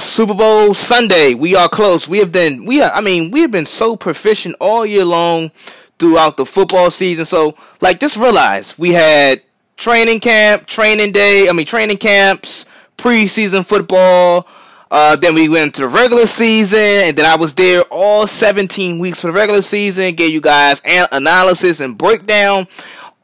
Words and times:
Super 0.00 0.34
Bowl 0.34 0.74
Sunday. 0.74 1.34
We 1.34 1.54
are 1.56 1.68
close. 1.68 2.08
We 2.08 2.18
have 2.18 2.32
been 2.32 2.64
we 2.64 2.82
are, 2.82 2.92
I 2.92 3.00
mean, 3.00 3.30
we 3.30 3.40
have 3.40 3.50
been 3.50 3.66
so 3.66 3.96
proficient 3.96 4.56
all 4.60 4.84
year 4.84 5.04
long 5.04 5.50
throughout 5.98 6.36
the 6.36 6.46
football 6.46 6.90
season. 6.90 7.24
So, 7.24 7.56
like 7.80 8.00
just 8.00 8.16
realize 8.16 8.78
we 8.78 8.92
had 8.92 9.42
training 9.76 10.20
camp, 10.20 10.66
training 10.66 11.12
day, 11.12 11.48
I 11.48 11.52
mean 11.52 11.66
training 11.66 11.98
camps, 11.98 12.66
preseason 12.96 13.64
football, 13.66 14.46
uh, 14.90 15.16
then 15.16 15.34
we 15.34 15.48
went 15.48 15.74
to 15.74 15.82
the 15.82 15.88
regular 15.88 16.26
season, 16.26 16.78
and 16.78 17.16
then 17.16 17.26
I 17.26 17.34
was 17.34 17.54
there 17.54 17.82
all 17.90 18.26
17 18.26 18.98
weeks 18.98 19.20
for 19.20 19.26
the 19.26 19.32
regular 19.32 19.62
season. 19.62 20.14
Gave 20.14 20.32
you 20.32 20.40
guys 20.40 20.80
an- 20.84 21.08
analysis 21.10 21.80
and 21.80 21.98
breakdown 21.98 22.68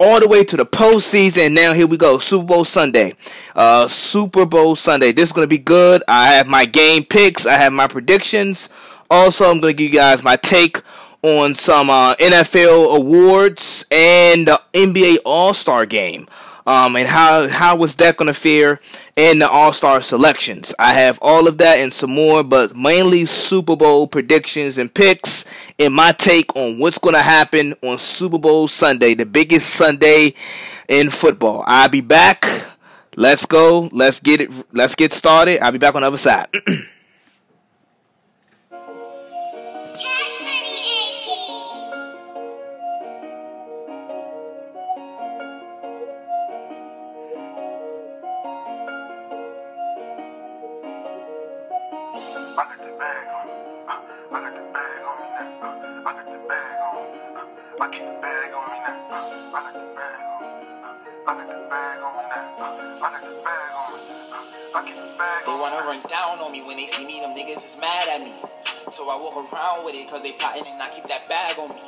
all 0.01 0.19
the 0.19 0.27
way 0.27 0.43
to 0.43 0.57
the 0.57 0.65
postseason. 0.65 1.53
Now 1.53 1.75
here 1.75 1.87
we 1.87 1.99
go, 1.99 2.19
Super 2.19 2.47
Bowl 2.47 2.65
Sunday. 2.65 3.15
Uh, 3.55 3.87
Super 3.87 4.47
Bowl 4.47 4.75
Sunday. 4.75 5.13
This 5.13 5.29
is 5.29 5.33
gonna 5.33 5.47
be 5.47 5.59
good. 5.59 6.03
I 6.09 6.33
have 6.33 6.47
my 6.47 6.65
game 6.65 7.05
picks. 7.05 7.45
I 7.45 7.53
have 7.53 7.73
my 7.73 7.87
predictions. 7.87 8.71
Also, 9.11 9.49
I'm 9.51 9.61
gonna 9.61 9.75
give 9.75 9.93
you 9.93 9.99
guys 9.99 10.23
my 10.23 10.37
take 10.37 10.81
on 11.23 11.55
some 11.55 11.91
uh, 11.91 12.15
NFL 12.17 12.97
awards 12.97 13.85
and 13.91 14.49
the 14.49 14.61
NBA 14.73 15.19
All 15.27 15.53
Star 15.53 15.85
Game 15.85 16.27
um, 16.67 16.97
and 16.97 17.09
how 17.09 17.49
how 17.49 17.77
was 17.77 17.97
that 17.97 18.17
to 18.19 18.35
fare 18.35 18.81
in 19.17 19.39
the 19.39 19.51
All 19.51 19.73
Star 19.73 20.03
selections. 20.03 20.75
I 20.79 20.95
have 20.95 21.19
all 21.21 21.49
of 21.49 21.59
that 21.59 21.79
and 21.79 21.93
some 21.93 22.15
more, 22.15 22.43
but 22.43 22.77
mainly 22.77 23.25
Super 23.27 23.77
Bowl 23.77 24.07
predictions 24.07 24.79
and 24.79 24.93
picks 24.93 25.45
and 25.81 25.95
my 25.95 26.13
take 26.13 26.55
on 26.55 26.79
what's 26.79 26.99
going 26.99 27.15
to 27.15 27.23
happen 27.23 27.75
on 27.83 27.99
Super 27.99 28.39
Bowl 28.39 28.69
Sunday, 28.69 29.15
the 29.15 29.25
biggest 29.25 29.71
Sunday 29.71 30.35
in 30.89 31.09
football. 31.09 31.65
I'll 31.67 31.89
be 31.89 32.03
back. 32.03 32.47
Let's 33.17 33.47
go. 33.47 33.89
Let's 33.91 34.21
get 34.21 34.43
it. 34.43 34.51
Let's 34.73 34.95
get 34.95 35.15
started. 35.15 35.61
I'll 35.61 35.73
be 35.73 35.79
back 35.79 35.95
on 35.95 36.03
the 36.03 36.09
other 36.09 36.19
side. 36.19 36.49
because 70.11 70.23
they 70.23 70.33
plotting 70.33 70.65
and 70.67 70.79
not 70.79 70.93
keep 70.93 71.05
that 71.05 71.29
bag 71.29 71.59
on 71.59 71.69
me. 71.69 71.81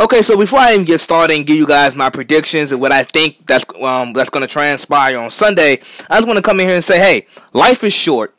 Okay, 0.00 0.22
so 0.22 0.36
before 0.36 0.58
I 0.58 0.72
even 0.72 0.86
get 0.86 1.00
started 1.00 1.36
and 1.36 1.46
give 1.46 1.56
you 1.56 1.66
guys 1.66 1.94
my 1.94 2.08
predictions 2.08 2.72
and 2.72 2.80
what 2.80 2.90
I 2.90 3.04
think 3.04 3.46
that's 3.46 3.64
um, 3.80 4.14
that's 4.14 4.30
going 4.30 4.40
to 4.40 4.46
transpire 4.46 5.18
on 5.18 5.30
Sunday, 5.30 5.80
I 6.08 6.16
just 6.16 6.26
want 6.26 6.38
to 6.38 6.42
come 6.42 6.58
in 6.60 6.66
here 6.68 6.76
and 6.76 6.84
say, 6.84 6.98
hey, 6.98 7.26
life 7.52 7.84
is 7.84 7.92
short, 7.92 8.34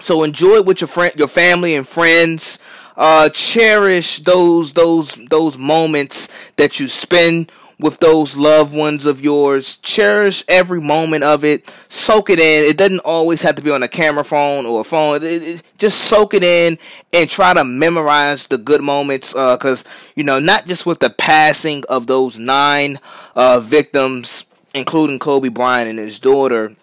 so 0.00 0.22
enjoy 0.22 0.56
it 0.56 0.66
with 0.66 0.80
your 0.80 0.88
friend, 0.88 1.12
your 1.16 1.28
family 1.28 1.74
and 1.74 1.86
friends. 1.86 2.58
Uh, 2.96 3.28
cherish 3.30 4.22
those 4.22 4.72
those 4.72 5.18
those 5.28 5.58
moments 5.58 6.28
that 6.54 6.78
you 6.78 6.86
spend 6.86 7.50
with 7.84 8.00
those 8.00 8.34
loved 8.34 8.74
ones 8.74 9.04
of 9.04 9.20
yours. 9.20 9.76
Cherish 9.76 10.42
every 10.48 10.80
moment 10.80 11.22
of 11.22 11.44
it. 11.44 11.70
Soak 11.90 12.30
it 12.30 12.40
in. 12.40 12.64
It 12.64 12.78
doesn't 12.78 13.00
always 13.00 13.42
have 13.42 13.56
to 13.56 13.62
be 13.62 13.70
on 13.70 13.82
a 13.82 13.88
camera 13.88 14.24
phone 14.24 14.64
or 14.64 14.80
a 14.80 14.84
phone. 14.84 15.16
It, 15.16 15.42
it, 15.42 15.62
just 15.76 16.00
soak 16.00 16.32
it 16.32 16.42
in 16.42 16.78
and 17.12 17.28
try 17.28 17.52
to 17.52 17.62
memorize 17.62 18.46
the 18.46 18.56
good 18.56 18.80
moments. 18.80 19.34
Because, 19.34 19.84
uh, 19.84 19.88
you 20.14 20.24
know, 20.24 20.38
not 20.38 20.66
just 20.66 20.86
with 20.86 21.00
the 21.00 21.10
passing 21.10 21.84
of 21.90 22.06
those 22.06 22.38
nine 22.38 23.00
uh, 23.36 23.60
victims, 23.60 24.44
including 24.74 25.18
Kobe 25.18 25.50
Bryant 25.50 25.90
and 25.90 25.98
his 25.98 26.18
daughter, 26.18 26.74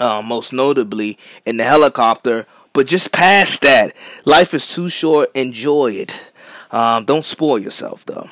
uh, 0.00 0.20
most 0.20 0.52
notably 0.52 1.16
in 1.46 1.58
the 1.58 1.64
helicopter, 1.64 2.48
but 2.72 2.88
just 2.88 3.12
past 3.12 3.62
that. 3.62 3.94
Life 4.24 4.52
is 4.52 4.66
too 4.66 4.88
short. 4.88 5.30
Enjoy 5.36 5.92
it. 5.92 6.12
Um, 6.72 7.04
don't 7.04 7.24
spoil 7.24 7.60
yourself, 7.60 8.04
though. 8.04 8.28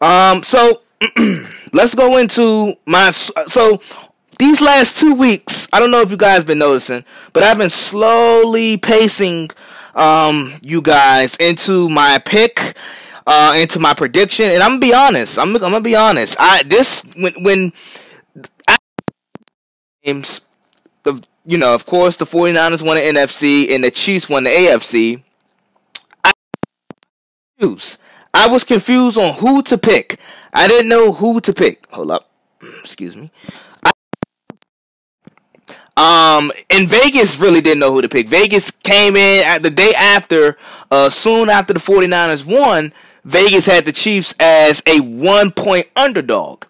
Um, 0.00 0.44
so 0.44 0.82
let's 1.72 1.94
go 1.94 2.16
into 2.18 2.74
my 2.86 3.10
so 3.10 3.80
these 4.38 4.60
last 4.60 4.98
two 4.98 5.14
weeks. 5.14 5.68
I 5.72 5.80
don't 5.80 5.90
know 5.90 6.00
if 6.00 6.10
you 6.10 6.16
guys 6.16 6.44
been 6.44 6.58
noticing, 6.58 7.04
but 7.32 7.42
I've 7.42 7.58
been 7.58 7.70
slowly 7.70 8.76
pacing 8.76 9.50
um, 9.94 10.54
you 10.62 10.82
guys 10.82 11.36
into 11.36 11.88
my 11.88 12.18
pick, 12.18 12.76
uh, 13.26 13.54
into 13.56 13.78
my 13.78 13.94
prediction, 13.94 14.50
and 14.50 14.62
I'm 14.62 14.72
gonna 14.72 14.80
be 14.80 14.94
honest. 14.94 15.38
I'm, 15.38 15.54
I'm 15.56 15.60
gonna 15.60 15.80
be 15.80 15.96
honest. 15.96 16.36
I 16.38 16.62
this 16.64 17.02
when 17.16 17.34
when 17.42 17.72
games 20.02 20.40
the 21.02 21.22
you 21.44 21.58
know 21.58 21.74
of 21.74 21.86
course 21.86 22.16
the 22.16 22.24
49ers 22.26 22.82
won 22.82 22.96
the 22.96 23.02
NFC 23.02 23.74
and 23.74 23.84
the 23.84 23.90
Chiefs 23.90 24.28
won 24.28 24.44
the 24.44 24.50
AFC. 24.50 25.22
I 26.24 26.32
I 28.32 28.48
was 28.48 28.64
confused 28.64 29.18
on 29.18 29.34
who 29.34 29.62
to 29.64 29.78
pick. 29.78 30.18
I 30.52 30.68
didn't 30.68 30.88
know 30.88 31.12
who 31.12 31.40
to 31.40 31.52
pick. 31.52 31.86
Hold 31.90 32.10
up. 32.10 32.30
Excuse 32.80 33.16
me. 33.16 33.30
I, 33.84 33.92
um, 35.96 36.52
and 36.70 36.88
Vegas 36.88 37.38
really 37.38 37.60
didn't 37.60 37.80
know 37.80 37.92
who 37.92 38.02
to 38.02 38.08
pick. 38.08 38.28
Vegas 38.28 38.70
came 38.70 39.16
in 39.16 39.44
at 39.44 39.62
the 39.62 39.70
day 39.70 39.92
after, 39.96 40.56
uh, 40.90 41.10
soon 41.10 41.48
after 41.48 41.72
the 41.72 41.80
49ers 41.80 42.44
won, 42.44 42.92
Vegas 43.24 43.66
had 43.66 43.84
the 43.84 43.92
Chiefs 43.92 44.34
as 44.40 44.82
a 44.86 45.00
one 45.00 45.50
point 45.50 45.88
underdog. 45.96 46.64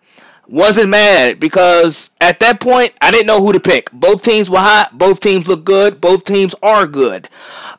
Wasn't 0.49 0.89
mad 0.89 1.39
because 1.39 2.11
at 2.21 2.41
that 2.41 2.59
point 2.59 2.93
I 3.01 3.13
didn't 3.13 3.29
know 3.29 3.41
who 3.41 3.53
to 3.53 3.61
pick. 3.61 3.91
Both 3.93 4.23
teams 4.23 4.51
were 4.51 4.59
hot. 4.59 4.99
Both 4.99 5.21
teams 5.21 5.47
look 5.47 5.65
good. 5.65 6.01
Both 6.01 6.25
teams 6.25 6.57
are 6.61 6.87
good. 6.89 7.29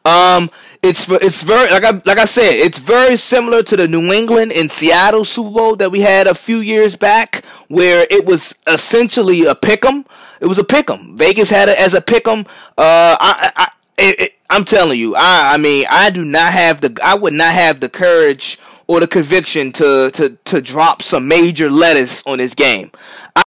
Um, 0.06 0.50
it's 0.84 1.08
it's 1.10 1.44
very 1.44 1.70
like 1.70 1.84
I 1.84 2.02
like 2.06 2.18
I 2.18 2.26
said, 2.26 2.54
it's 2.54 2.80
very 2.80 3.16
similar 3.16 3.62
to 3.64 3.78
the 3.78 3.88
New 3.88 4.12
England 4.12 4.52
and 4.52 4.70
Seattle 4.72 5.26
Super 5.26 5.52
Bowl 5.52 5.76
that 5.76 5.92
we 5.92 6.02
had 6.02 6.28
a 6.28 6.34
few 6.34 6.58
years 6.58 6.96
back, 6.96 7.46
where 7.68 8.08
it 8.10 8.26
was 8.26 8.56
essentially 8.66 9.46
a 9.46 9.54
pick'em. 9.54 10.06
It 10.40 10.48
was 10.48 10.58
a 10.58 10.64
pick'em. 10.64 11.16
Vegas 11.18 11.52
had 11.52 11.70
it 11.70 11.78
as 11.78 11.94
a 11.94 12.02
pick'em. 12.02 12.48
Uh, 12.78 13.16
I, 13.20 13.52
I 13.56 13.72
it, 14.00 14.34
I'm 14.50 14.66
telling 14.66 15.00
you, 15.00 15.16
I 15.16 15.54
I 15.54 15.58
mean, 15.58 15.86
I 15.90 16.10
do 16.10 16.26
not 16.26 16.52
have 16.52 16.82
the 16.82 16.98
I 17.04 17.14
would 17.14 17.34
not 17.34 17.54
have 17.54 17.80
the 17.80 17.90
courage 17.90 18.58
or 18.88 19.00
the 19.00 19.08
conviction 19.08 19.72
to 19.74 20.10
to 20.16 20.38
to 20.46 20.62
drop 20.62 21.04
some 21.04 21.28
major 21.28 21.70
lettuce 21.70 22.24
on 22.26 22.40
this 22.40 22.56
game. 22.56 22.92
I, 23.36 23.44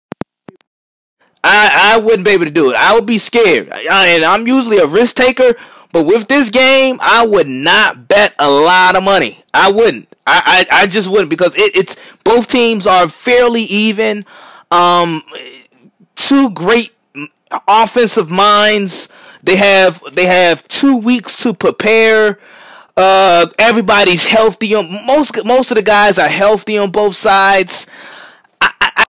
I, 1.45 1.95
I 1.95 1.99
wouldn't 1.99 2.25
be 2.25 2.31
able 2.33 2.47
to 2.47 2.50
do 2.50 2.71
it. 2.71 2.77
I 2.77 2.95
would 2.95 3.06
be 3.06 3.19
scared, 3.19 3.71
I, 3.71 4.09
and 4.09 4.25
I'm 4.25 4.47
usually 4.47 4.78
a 4.78 4.87
risk 4.87 5.16
taker. 5.16 5.55
But 5.93 6.04
with 6.04 6.28
this 6.28 6.50
game, 6.50 6.99
I 7.00 7.26
would 7.26 7.49
not 7.49 8.09
bet 8.09 8.34
a 8.38 8.50
lot 8.50 8.97
of 8.97 9.03
money. 9.03 9.43
I 9.54 9.71
wouldn't. 9.71 10.09
I, 10.26 10.66
I, 10.71 10.82
I 10.82 10.87
just 10.87 11.09
wouldn't 11.09 11.31
because 11.31 11.54
it, 11.54 11.75
it's 11.75 11.97
both 12.25 12.49
teams 12.49 12.87
are 12.87 13.09
fairly 13.09 13.62
even. 13.62 14.25
Um, 14.71 15.22
two 16.15 16.50
great 16.50 16.93
offensive 17.66 18.31
minds. 18.31 19.09
They 19.43 19.56
have 19.56 20.03
they 20.12 20.27
have 20.27 20.66
two 20.69 20.97
weeks 20.97 21.43
to 21.43 21.54
prepare. 21.54 22.38
Uh, 22.97 23.47
everybody's 23.59 24.27
healthy. 24.27 24.75
Most 24.75 25.43
most 25.44 25.71
of 25.71 25.77
the 25.77 25.82
guys 25.82 26.19
are 26.19 26.28
healthy 26.28 26.77
on 26.77 26.91
both 26.91 27.16
sides. 27.16 27.87
I, 28.60 28.72
I, 28.81 28.91
I, 28.97 29.04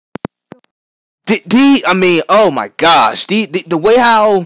the, 1.25 1.41
the, 1.45 1.83
I 1.87 1.93
mean, 1.93 2.21
oh 2.29 2.51
my 2.51 2.67
gosh, 2.77 3.25
the, 3.25 3.45
the 3.45 3.63
the 3.65 3.77
way 3.77 3.97
how 3.97 4.45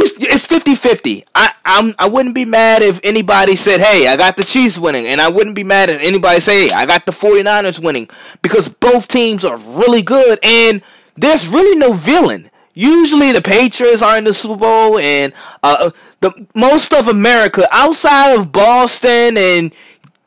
it's 0.00 0.46
50-50. 0.46 1.24
I 1.34 1.52
I'm 1.64 1.94
I 1.98 2.06
wouldn't 2.06 2.34
be 2.34 2.44
mad 2.44 2.82
if 2.82 3.00
anybody 3.04 3.56
said, 3.56 3.80
"Hey, 3.80 4.08
I 4.08 4.16
got 4.16 4.36
the 4.36 4.44
Chiefs 4.44 4.78
winning." 4.78 5.06
And 5.06 5.20
I 5.20 5.28
wouldn't 5.28 5.54
be 5.54 5.64
mad 5.64 5.90
if 5.90 6.00
anybody 6.00 6.40
say, 6.40 6.68
"Hey, 6.68 6.74
I 6.74 6.86
got 6.86 7.06
the 7.06 7.12
49ers 7.12 7.82
winning." 7.82 8.08
Because 8.42 8.68
both 8.68 9.08
teams 9.08 9.44
are 9.44 9.56
really 9.56 10.02
good 10.02 10.38
and 10.42 10.82
there's 11.16 11.46
really 11.46 11.78
no 11.78 11.92
villain. 11.92 12.50
Usually 12.74 13.30
the 13.30 13.42
Patriots 13.42 14.02
are 14.02 14.18
in 14.18 14.24
the 14.24 14.34
Super 14.34 14.56
Bowl 14.56 14.98
and 14.98 15.32
uh, 15.62 15.90
the 16.20 16.46
most 16.54 16.92
of 16.92 17.08
America 17.08 17.68
outside 17.70 18.34
of 18.34 18.52
Boston 18.52 19.36
and 19.36 19.72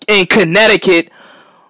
and 0.07 0.29
Connecticut 0.29 1.11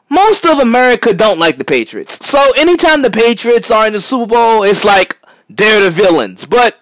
most 0.10 0.46
of 0.46 0.60
America 0.60 1.14
don't 1.14 1.40
like 1.40 1.58
the 1.58 1.66
Patriots. 1.66 2.26
So 2.26 2.52
anytime 2.54 3.02
the 3.02 3.12
Patriots 3.12 3.72
are 3.72 3.88
in 3.88 3.94
the 3.94 4.00
Super 4.00 4.28
Bowl, 4.28 4.64
it's 4.64 4.86
like 4.86 5.18
they're 5.50 5.82
the 5.82 5.92
villains. 5.92 6.46
But 6.46 6.78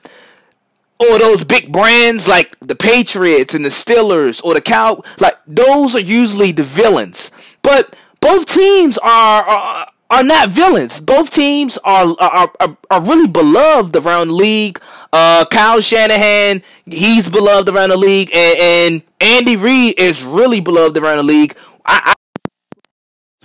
or 0.99 1.19
those 1.19 1.43
big 1.43 1.71
brands 1.71 2.27
like 2.27 2.57
the 2.59 2.75
Patriots 2.75 3.53
and 3.53 3.65
the 3.65 3.69
Steelers 3.69 4.43
or 4.43 4.53
the 4.53 4.61
Cow, 4.61 5.03
like 5.19 5.35
those 5.45 5.95
are 5.95 6.01
usually 6.01 6.51
the 6.51 6.63
villains. 6.63 7.31
But 7.61 7.95
both 8.21 8.45
teams 8.45 8.97
are, 8.99 9.43
are 9.43 9.87
are 10.09 10.23
not 10.23 10.49
villains. 10.49 10.99
Both 10.99 11.31
teams 11.31 11.77
are 11.83 12.15
are, 12.19 12.51
are, 12.59 12.77
are 12.89 13.01
really 13.01 13.27
beloved 13.27 13.95
around 13.95 14.27
the 14.27 14.33
league. 14.33 14.79
Uh, 15.11 15.45
Kyle 15.45 15.81
Shanahan, 15.81 16.61
he's 16.85 17.29
beloved 17.29 17.69
around 17.69 17.89
the 17.89 17.97
league, 17.97 18.29
and, 18.33 18.59
and 18.59 19.01
Andy 19.21 19.55
Reid 19.55 19.99
is 19.99 20.23
really 20.23 20.59
beloved 20.59 20.97
around 20.97 21.17
the 21.17 21.23
league. 21.23 21.55
I, 21.85 22.01
I 22.05 22.13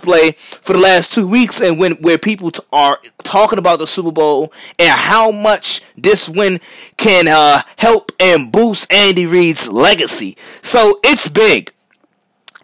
play 0.01 0.31
for 0.61 0.73
the 0.73 0.79
last 0.79 1.11
two 1.11 1.27
weeks 1.27 1.61
and 1.61 1.77
when 1.79 1.93
where 1.93 2.17
people 2.17 2.51
t- 2.51 2.61
are 2.71 2.99
talking 3.23 3.59
about 3.59 3.79
the 3.79 3.87
Super 3.87 4.11
Bowl 4.11 4.51
and 4.79 4.89
how 4.89 5.31
much 5.31 5.81
this 5.97 6.27
win 6.27 6.59
can 6.97 7.27
uh, 7.27 7.63
help 7.77 8.11
and 8.19 8.51
boost 8.51 8.91
Andy 8.91 9.25
Reid's 9.25 9.69
legacy. 9.69 10.37
So 10.61 10.99
it's 11.03 11.27
big. 11.27 11.71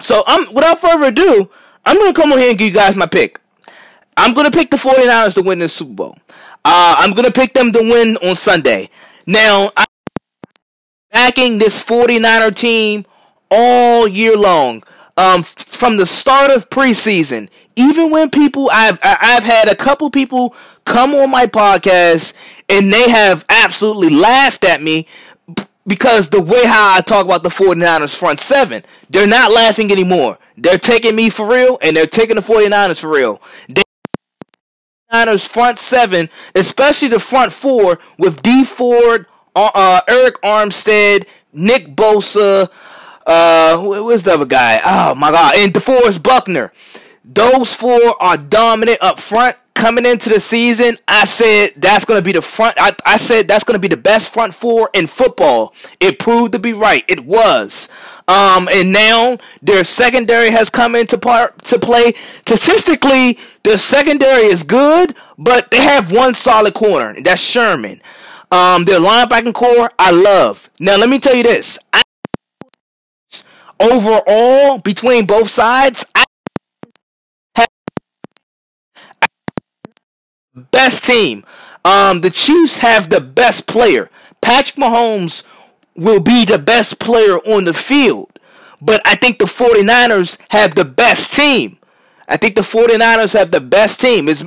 So 0.02 0.24
I'm 0.28 0.54
without 0.54 0.80
further 0.82 1.06
ado, 1.06 1.50
I'm 1.86 1.98
gonna 1.98 2.14
come 2.14 2.32
on 2.32 2.40
here 2.40 2.50
and 2.50 2.58
give 2.60 2.68
you 2.68 2.74
guys 2.74 2.96
my 2.96 3.06
pick. 3.08 3.40
I'm 4.16 4.34
gonna 4.34 4.52
pick 4.52 4.70
the 4.72 4.78
49ers 4.78 5.36
to 5.36 5.42
win 5.42 5.60
the 5.60 5.70
Super 5.70 5.94
Bowl. 5.94 6.18
Uh, 6.66 6.96
I'm 6.98 7.12
gonna 7.12 7.32
pick 7.32 7.54
them 7.54 7.72
to 7.72 7.80
win 7.80 8.18
on 8.18 8.36
Sunday. 8.36 8.90
Now 9.26 9.72
I'm 9.78 9.88
backing 11.12 11.58
this 11.58 11.82
49er 11.84 12.56
team 12.56 13.06
all 13.50 14.08
year 14.08 14.36
long 14.36 14.84
um, 15.18 15.44
from 15.44 15.98
the 15.98 16.06
start 16.06 16.52
of 16.52 16.70
preseason, 16.70 17.50
even 17.76 18.12
when 18.12 18.30
people 18.30 18.70
I've 18.72 19.00
I've 19.02 19.44
had 19.44 19.70
a 19.70 19.76
couple 19.76 20.10
people 20.10 20.56
come 20.86 21.14
on 21.16 21.30
my 21.30 21.48
podcast 21.48 22.34
and 22.70 22.94
they 22.94 23.10
have 23.10 23.46
absolutely 23.50 24.10
laughed 24.10 24.64
at 24.64 24.82
me 24.82 25.08
because 25.86 26.30
the 26.30 26.42
way 26.42 26.66
how 26.66 26.96
I 26.96 27.02
talk 27.02 27.26
about 27.26 27.44
the 27.44 27.50
49ers 27.50 28.16
front 28.16 28.40
seven, 28.40 28.84
they're 29.10 29.28
not 29.28 29.52
laughing 29.52 29.92
anymore. 29.92 30.38
They're 30.58 30.78
taking 30.78 31.16
me 31.16 31.30
for 31.30 31.48
real 31.48 31.78
and 31.82 31.96
they're 31.96 32.08
taking 32.08 32.36
the 32.36 32.42
49ers 32.42 33.00
for 33.00 33.10
real. 33.10 33.42
They 33.70 33.84
49ers 35.12 35.48
front 35.48 35.80
seven, 35.80 36.30
especially 36.56 37.08
the 37.08 37.20
front 37.20 37.54
four 37.54 38.00
with 38.18 38.42
Dee 38.42 38.66
Ford, 38.66 39.26
uh, 39.56 39.72
uh, 39.74 40.02
Arik 40.10 40.34
Armstead, 40.44 41.26
Nick 41.54 41.96
Bosa, 41.96 42.70
uh, 43.28 43.78
who 43.78 44.04
was 44.06 44.24
the 44.24 44.34
other 44.34 44.46
guy? 44.46 44.82
Oh 44.84 45.14
my 45.14 45.32
God! 45.32 45.56
And 45.58 45.74
DeForest 45.74 46.24
Buckner. 46.24 46.74
Those 47.24 47.74
four 47.74 48.16
are 48.24 48.38
dominant 48.38 49.00
up 49.02 49.20
front 49.20 49.58
coming 49.76 50.06
into 50.06 50.30
the 50.30 50.40
season. 50.40 50.98
I 51.08 51.26
said 51.26 51.74
that's 51.76 52.06
going 52.06 52.18
to 52.18 52.24
be 52.24 52.32
the 52.32 52.42
front. 52.42 52.76
I, 52.80 52.96
I 53.06 53.18
said 53.18 53.48
that's 53.48 53.64
going 53.64 53.76
to 53.76 53.80
be 53.80 53.90
the 53.90 53.98
best 53.98 54.30
front 54.30 54.54
four 54.54 54.90
in 54.94 55.08
football. 55.08 55.74
It 56.00 56.20
proved 56.20 56.54
to 56.54 56.60
be 56.60 56.74
right. 56.74 57.04
It 57.08 57.26
was. 57.26 57.90
Um, 58.30 58.68
and 58.72 58.92
now 58.92 59.38
their 59.62 59.84
secondary 59.84 60.50
has 60.52 60.70
come 60.70 60.96
into 60.96 61.18
part 61.18 61.64
to 61.66 61.80
play. 61.80 62.14
Statistically, 62.46 63.38
their 63.64 63.78
secondary 63.78 64.44
is 64.44 64.64
good, 64.64 65.16
but 65.38 65.70
they 65.72 65.82
have 65.82 66.12
one 66.12 66.34
solid 66.34 66.74
corner, 66.74 67.10
and 67.10 67.26
that's 67.26 67.42
Sherman. 67.42 68.02
Um, 68.52 68.86
their 68.86 69.00
linebacking 69.00 69.54
corps, 69.54 69.92
I 70.00 70.12
love. 70.12 70.70
Now, 70.80 70.98
let 70.98 71.10
me 71.10 71.20
tell 71.20 71.36
you 71.36 71.44
this. 71.44 71.78
I 71.94 72.02
overall 73.80 74.80
between 74.80 75.26
both 75.26 75.50
sides, 75.50 76.06
I 76.16 76.26
best 80.72 81.06
team. 81.06 81.46
Um, 81.86 82.22
the 82.22 82.30
Chiefs 82.30 82.80
have 82.80 83.10
the 83.10 83.22
best 83.22 83.68
player. 83.68 84.10
Patrick 84.42 84.76
Mahomes 84.76 85.44
will 85.96 86.20
be 86.20 86.46
the 86.46 86.60
best 86.60 87.00
player 87.00 87.38
on 87.40 87.66
the 87.66 87.74
field. 87.74 88.32
But 88.82 89.02
I 89.06 89.16
think 89.16 89.40
the 89.40 89.46
49ers 89.46 90.38
have 90.50 90.76
the 90.76 90.86
best 90.86 91.34
team. 91.34 91.78
I 92.28 92.38
think 92.38 92.56
the 92.56 92.62
49ers 92.62 93.34
have 93.34 93.52
the 93.52 93.62
best 93.62 94.00
team. 94.02 94.28
It's, 94.28 94.42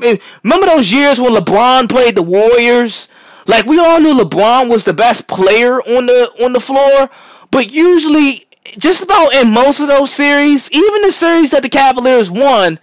remember 0.45 0.67
those 0.67 0.93
years 0.93 1.19
when 1.19 1.33
LeBron 1.33 1.89
played 1.89 2.15
the 2.15 2.23
Warriors? 2.23 3.09
Like 3.47 3.65
we 3.65 3.79
all 3.79 4.01
knew 4.01 4.15
LeBron 4.15 4.69
was 4.69 4.85
the 4.85 4.93
best 4.93 5.27
player 5.27 5.81
on 5.83 6.07
the 6.07 6.31
on 6.45 6.53
the 6.53 6.61
floor, 6.61 7.11
but 7.51 7.73
usually 7.73 8.47
just 8.79 9.03
about 9.03 9.35
in 9.35 9.51
most 9.51 9.81
of 9.81 9.89
those 9.89 10.13
series, 10.13 10.71
even 10.71 11.03
the 11.03 11.13
series 11.13 11.51
that 11.51 11.63
the 11.63 11.69
Cavaliers 11.69 12.31
won, 12.31 12.79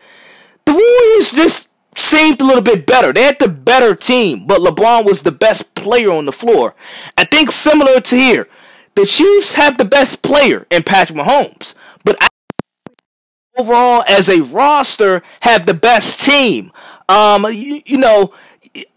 the 0.65 0.73
Warriors 0.73 1.31
just 1.31 1.67
seemed 1.95 2.41
a 2.41 2.45
little 2.45 2.61
bit 2.61 2.85
better. 2.85 3.11
They 3.13 3.23
had 3.23 3.39
the 3.39 3.47
better 3.47 3.95
team, 3.95 4.45
but 4.45 4.61
LeBron 4.61 5.05
was 5.05 5.21
the 5.21 5.31
best 5.31 5.73
player 5.75 6.11
on 6.11 6.25
the 6.25 6.31
floor. 6.31 6.75
I 7.17 7.23
think 7.23 7.51
similar 7.51 7.99
to 8.01 8.15
here, 8.15 8.47
the 8.95 9.05
Chiefs 9.05 9.53
have 9.55 9.77
the 9.77 9.85
best 9.85 10.21
player 10.21 10.65
in 10.69 10.83
Patrick 10.83 11.17
Mahomes, 11.17 11.73
but 12.03 12.17
I 12.21 12.27
overall 13.57 14.03
as 14.07 14.29
a 14.29 14.41
roster 14.41 15.23
have 15.41 15.65
the 15.65 15.73
best 15.73 16.19
team. 16.23 16.71
Um, 17.09 17.45
you, 17.45 17.81
you 17.85 17.97
know, 17.97 18.33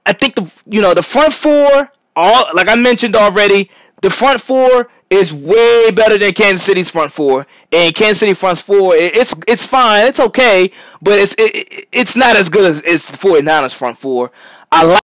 I 0.05 0.13
think 0.13 0.35
the 0.35 0.51
you 0.67 0.83
know 0.83 0.95
the 0.95 1.03
front 1.03 1.33
four, 1.33 1.91
all 2.17 2.47
like 2.55 2.69
I 2.69 2.75
mentioned 2.75 3.17
already, 3.17 3.71
the 4.03 4.11
front 4.11 4.41
four 4.41 4.91
is 5.11 5.33
way 5.33 5.91
better 5.91 6.17
than 6.17 6.33
Kansas 6.33 6.65
City's 6.65 6.89
front 6.89 7.13
four. 7.13 7.47
And 7.73 7.95
Kansas 7.95 8.21
City 8.21 8.35
front 8.35 8.59
four, 8.59 8.95
it's 8.95 9.35
it's 9.47 9.67
fine, 9.67 10.07
it's 10.07 10.21
okay, 10.21 10.71
but 11.03 11.19
it's 11.19 11.35
it, 11.37 11.89
it's 11.93 12.17
not 12.17 12.37
as 12.37 12.49
good 12.49 12.71
as, 12.71 12.81
as 12.83 13.09
the 13.09 13.17
49ers 13.19 13.75
front 13.75 13.99
four. 13.99 14.31
I 14.73 14.85
like 14.85 15.01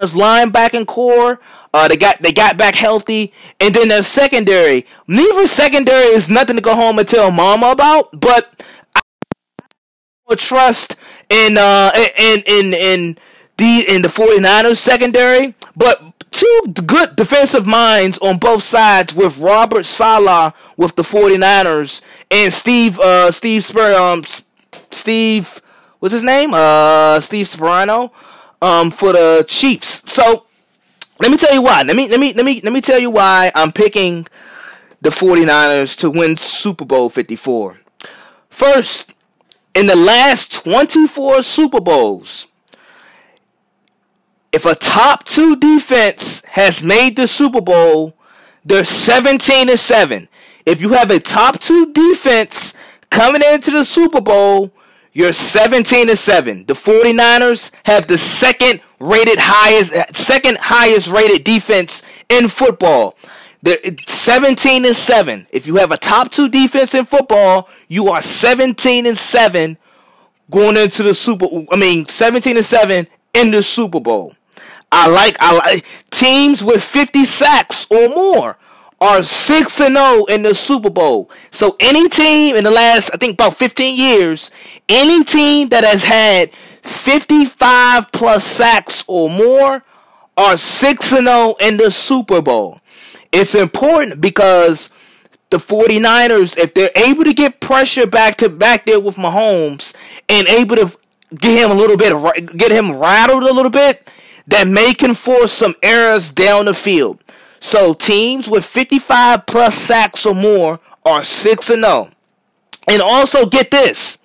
his 0.00 0.12
linebacking 0.12 0.86
corps. 0.86 1.40
Uh, 1.72 1.88
they 1.88 1.96
got 1.96 2.20
they 2.20 2.32
got 2.32 2.56
back 2.56 2.74
healthy, 2.74 3.32
and 3.60 3.74
then 3.74 3.88
their 3.88 4.02
secondary. 4.02 4.84
Neither 5.06 5.46
secondary 5.46 6.06
is 6.06 6.28
nothing 6.28 6.56
to 6.56 6.62
go 6.62 6.74
home 6.74 6.98
and 6.98 7.08
tell 7.08 7.30
mama 7.30 7.70
about, 7.70 8.20
but 8.20 8.62
I 10.28 10.34
trust 10.34 10.96
in 11.30 11.56
uh 11.56 11.92
in 12.18 12.42
in 12.46 12.74
in 12.74 13.18
the 13.56 13.84
in 13.88 14.02
the 14.02 14.08
49ers 14.08 14.76
secondary, 14.76 15.54
but 15.76 16.11
two 16.32 16.74
good 16.86 17.14
defensive 17.14 17.66
minds 17.66 18.18
on 18.18 18.38
both 18.38 18.62
sides 18.62 19.14
with 19.14 19.38
Robert 19.38 19.84
Saleh 19.84 20.52
with 20.76 20.96
the 20.96 21.02
49ers 21.02 22.00
and 22.30 22.52
Steve 22.52 22.98
uh 22.98 23.30
Steve 23.30 23.64
Spur 23.64 23.94
um 23.94 24.24
Steve 24.90 25.62
what's 26.00 26.12
his 26.12 26.22
name? 26.24 26.52
Uh 26.52 27.20
Steve 27.20 27.46
Sparano 27.46 28.10
um 28.60 28.90
for 28.90 29.12
the 29.12 29.44
Chiefs. 29.46 30.02
So 30.06 30.46
let 31.20 31.30
me 31.30 31.36
tell 31.36 31.54
you 31.54 31.62
why. 31.62 31.82
Let 31.82 31.94
me 31.94 32.08
let 32.08 32.18
me 32.18 32.32
let 32.32 32.44
me 32.44 32.60
let 32.62 32.72
me 32.72 32.80
tell 32.80 32.98
you 32.98 33.10
why 33.10 33.52
I'm 33.54 33.72
picking 33.72 34.26
the 35.00 35.10
49ers 35.10 35.96
to 35.98 36.10
win 36.10 36.36
Super 36.36 36.84
Bowl 36.84 37.10
54. 37.10 37.78
First, 38.48 39.14
in 39.74 39.86
the 39.86 39.96
last 39.96 40.52
24 40.52 41.42
Super 41.42 41.80
Bowls, 41.80 42.46
if 44.52 44.66
a 44.66 44.74
top 44.74 45.24
two 45.24 45.56
defense 45.56 46.42
has 46.46 46.82
made 46.82 47.16
the 47.16 47.26
Super 47.26 47.60
Bowl, 47.60 48.14
they're 48.64 48.84
17 48.84 49.70
and 49.70 49.78
7. 49.78 50.28
If 50.66 50.80
you 50.80 50.90
have 50.90 51.10
a 51.10 51.18
top 51.18 51.58
two 51.58 51.92
defense 51.92 52.74
coming 53.10 53.42
into 53.42 53.70
the 53.70 53.84
Super 53.84 54.20
Bowl, 54.20 54.70
you're 55.12 55.32
17 55.32 56.08
and 56.08 56.18
7. 56.18 56.66
The 56.66 56.74
49ers 56.74 57.70
have 57.84 58.06
the 58.06 58.18
second 58.18 58.80
rated 59.00 59.38
highest 59.38 60.14
second 60.14 60.58
highest 60.58 61.08
rated 61.08 61.44
defense 61.44 62.02
in 62.28 62.48
football. 62.48 63.16
They're 63.62 63.78
17 64.06 64.86
and 64.86 64.96
7. 64.96 65.46
If 65.50 65.66
you 65.66 65.76
have 65.76 65.92
a 65.92 65.96
top 65.96 66.30
two 66.30 66.48
defense 66.48 66.94
in 66.94 67.04
football, 67.04 67.68
you 67.88 68.08
are 68.10 68.20
17 68.20 69.06
and 69.06 69.18
7 69.18 69.76
going 70.50 70.76
into 70.76 71.02
the 71.02 71.14
Super 71.14 71.46
I 71.70 71.76
mean 71.76 72.06
17 72.06 72.56
and 72.56 72.66
7 72.66 73.06
in 73.34 73.50
the 73.50 73.62
Super 73.62 74.00
Bowl. 74.00 74.34
I 74.92 75.08
like 75.08 75.36
I 75.40 75.56
like 75.56 75.84
teams 76.10 76.62
with 76.62 76.84
50 76.84 77.24
sacks 77.24 77.86
or 77.90 78.08
more 78.08 78.58
are 79.00 79.22
6 79.22 79.80
and 79.80 79.96
0 79.96 80.24
in 80.26 80.42
the 80.42 80.54
Super 80.54 80.90
Bowl. 80.90 81.30
So 81.50 81.76
any 81.80 82.08
team 82.08 82.54
in 82.54 82.64
the 82.64 82.70
last 82.70 83.10
I 83.12 83.16
think 83.16 83.34
about 83.34 83.56
15 83.56 83.96
years, 83.96 84.50
any 84.88 85.24
team 85.24 85.70
that 85.70 85.82
has 85.82 86.04
had 86.04 86.52
55 86.82 88.12
plus 88.12 88.44
sacks 88.44 89.02
or 89.08 89.30
more 89.30 89.82
are 90.36 90.56
6 90.56 91.12
and 91.12 91.26
0 91.26 91.56
in 91.60 91.78
the 91.78 91.90
Super 91.90 92.42
Bowl. 92.42 92.80
It's 93.32 93.54
important 93.54 94.20
because 94.20 94.90
the 95.48 95.56
49ers 95.56 96.56
if 96.58 96.74
they're 96.74 96.90
able 96.96 97.24
to 97.24 97.32
get 97.34 97.60
pressure 97.60 98.06
back 98.06 98.36
to 98.38 98.48
back 98.48 98.86
there 98.86 99.00
with 99.00 99.16
Mahomes 99.16 99.94
and 100.28 100.46
able 100.48 100.76
to 100.76 100.96
get 101.34 101.58
him 101.58 101.70
a 101.70 101.74
little 101.74 101.96
bit 101.96 102.56
get 102.56 102.70
him 102.70 102.96
rattled 102.96 103.42
a 103.42 103.52
little 103.52 103.70
bit, 103.70 104.10
that 104.52 104.68
may 104.68 104.92
can 104.92 105.14
force 105.14 105.50
some 105.52 105.74
errors 105.82 106.30
down 106.30 106.66
the 106.66 106.74
field. 106.74 107.22
So 107.60 107.94
teams 107.94 108.48
with 108.48 108.64
55 108.64 109.46
plus 109.46 109.74
sacks 109.74 110.26
or 110.26 110.34
more 110.34 110.78
are 111.04 111.24
6 111.24 111.70
and 111.70 111.84
0. 111.84 112.10
And 112.86 113.00
also 113.00 113.46
get 113.46 113.70
this. 113.70 114.18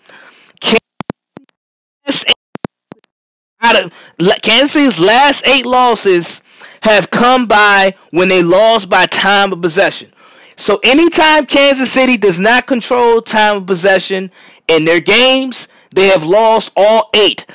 Kansas 4.41 4.71
City's 4.71 4.99
last 4.99 5.47
8 5.47 5.65
losses 5.65 6.41
have 6.81 7.09
come 7.09 7.47
by 7.47 7.95
when 8.11 8.29
they 8.29 8.43
lost 8.43 8.89
by 8.89 9.05
time 9.05 9.53
of 9.53 9.61
possession. 9.61 10.11
So 10.57 10.79
anytime 10.83 11.45
Kansas 11.45 11.91
City 11.91 12.17
does 12.17 12.39
not 12.39 12.67
control 12.67 13.21
time 13.21 13.57
of 13.57 13.65
possession 13.65 14.31
in 14.67 14.85
their 14.85 14.99
games, 14.99 15.67
they 15.91 16.07
have 16.07 16.23
lost 16.23 16.71
all 16.75 17.09
eight. 17.13 17.45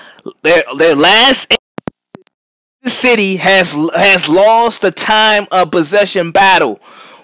Their 0.43 0.63
their 0.77 0.95
last 0.95 1.53
eight, 1.53 1.59
city 2.91 3.37
has 3.37 3.73
has 3.95 4.29
lost 4.29 4.83
the 4.83 4.91
time 4.91 5.47
of 5.51 5.71
possession 5.71 6.31
battle. 6.33 6.81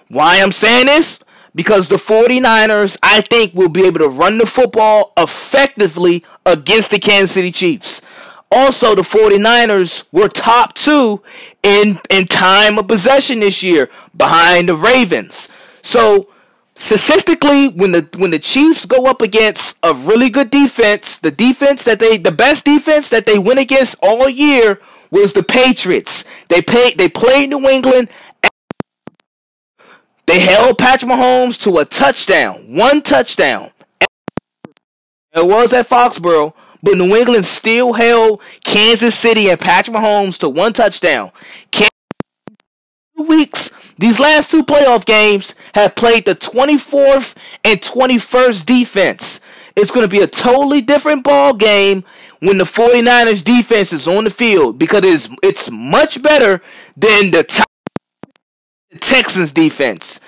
Why 0.09 0.41
I'm 0.41 0.53
saying 0.53 0.87
this? 0.87 1.19
Because 1.55 1.89
the 1.89 1.97
49ers, 1.97 2.97
I 3.03 3.21
think, 3.23 3.55
will 3.55 3.69
be 3.69 3.85
able 3.85 3.99
to 4.01 4.09
run 4.09 4.39
the 4.39 4.47
football 4.47 5.13
effectively 5.17 6.25
against 6.47 6.91
the 6.91 6.99
Kansas 6.99 7.33
City 7.33 7.51
Chiefs. 7.51 8.01
Also, 8.51 8.95
the 8.95 9.03
49ers 9.03 10.05
were 10.13 10.29
top 10.29 10.75
two 10.75 11.23
in, 11.63 12.01
in 12.09 12.27
time 12.27 12.79
of 12.79 12.87
possession 12.87 13.41
this 13.41 13.63
year 13.63 13.91
behind 14.17 14.69
the 14.69 14.77
Ravens. 14.77 15.49
So, 15.83 16.29
statistically, 16.77 17.69
when 17.69 17.93
the 17.93 18.09
when 18.17 18.31
the 18.31 18.39
Chiefs 18.39 18.87
go 18.87 19.07
up 19.07 19.21
against 19.21 19.77
a 19.83 19.93
really 19.93 20.31
good 20.31 20.51
defense, 20.51 21.19
the 21.19 21.31
defense 21.31 21.85
that 21.85 21.99
they 21.99 22.17
the 22.17 22.33
best 22.33 22.65
defense 22.65 23.11
that 23.11 23.27
they 23.27 23.39
went 23.39 23.59
against 23.59 23.97
all 24.01 24.29
year 24.29 24.81
was 25.11 25.33
the 25.33 25.43
Patriots. 25.43 26.25
They 26.49 26.63
pay 26.63 26.95
they 26.95 27.09
played 27.09 27.51
New 27.51 27.69
England. 27.69 28.09
They 30.27 30.41
held 30.41 30.77
Patrick 30.77 31.11
Mahomes 31.11 31.61
to 31.63 31.79
a 31.79 31.85
touchdown, 31.87 32.65
one 32.69 33.01
touchdown. 33.03 33.71
It 35.33 35.47
was 35.47 35.73
at 35.73 35.89
Foxborough, 35.89 36.53
but 36.83 36.99
New 36.99 37.17
England 37.17 37.47
still 37.47 37.95
held 37.95 38.43
Kansas 38.63 39.15
City 39.15 39.49
and 39.49 39.59
Patrick 39.59 39.97
Mahomes 39.97 40.39
to 40.39 40.49
one 40.49 40.75
touchdown. 40.75 41.31
Kansas 41.71 41.89
weeks, 43.27 43.71
these 43.99 44.21
last 44.21 44.51
two 44.51 44.65
playoff 44.65 45.05
games 45.05 45.55
have 45.75 45.95
played 45.95 46.25
the 46.25 46.35
24th 46.35 47.35
and 47.65 47.81
21st 47.81 48.65
defense. 48.65 49.41
It's 49.77 49.91
going 49.91 50.05
to 50.05 50.09
be 50.09 50.23
a 50.23 50.27
totally 50.27 50.81
different 50.81 51.25
ball 51.25 51.55
game 51.55 52.05
when 52.41 52.59
the 52.59 52.65
49ers 52.65 53.43
defense 53.43 53.93
is 53.93 54.07
on 54.09 54.25
the 54.25 54.31
field 54.31 54.79
because 54.79 55.03
it's, 55.05 55.29
it's 55.43 55.71
much 55.71 56.23
better 56.23 56.61
than 56.97 57.31
the 57.31 57.45
Texans 59.01 59.53
defense. 59.53 60.21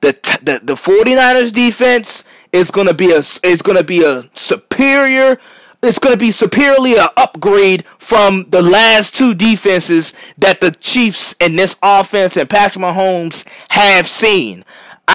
The, 0.00 0.12
the 0.42 0.60
the 0.64 0.74
49ers 0.74 1.52
defense 1.52 2.24
is 2.52 2.70
going 2.70 2.88
to 2.88 2.94
be 2.94 3.12
a 3.12 3.18
is 3.18 3.62
going 3.62 3.78
to 3.78 3.84
be 3.84 4.04
a 4.04 4.28
superior 4.34 5.38
it's 5.82 5.98
going 5.98 6.12
to 6.12 6.18
be 6.18 6.30
superiorly 6.30 6.96
an 6.96 7.08
upgrade 7.16 7.84
from 7.98 8.46
the 8.50 8.62
last 8.62 9.16
two 9.16 9.34
defenses 9.34 10.12
that 10.38 10.60
the 10.60 10.70
Chiefs 10.70 11.34
and 11.40 11.58
this 11.58 11.76
offense 11.82 12.36
and 12.36 12.48
Patrick 12.48 12.84
Mahomes 12.84 13.44
have 13.70 14.06
seen. 14.06 14.64
I, 15.08 15.14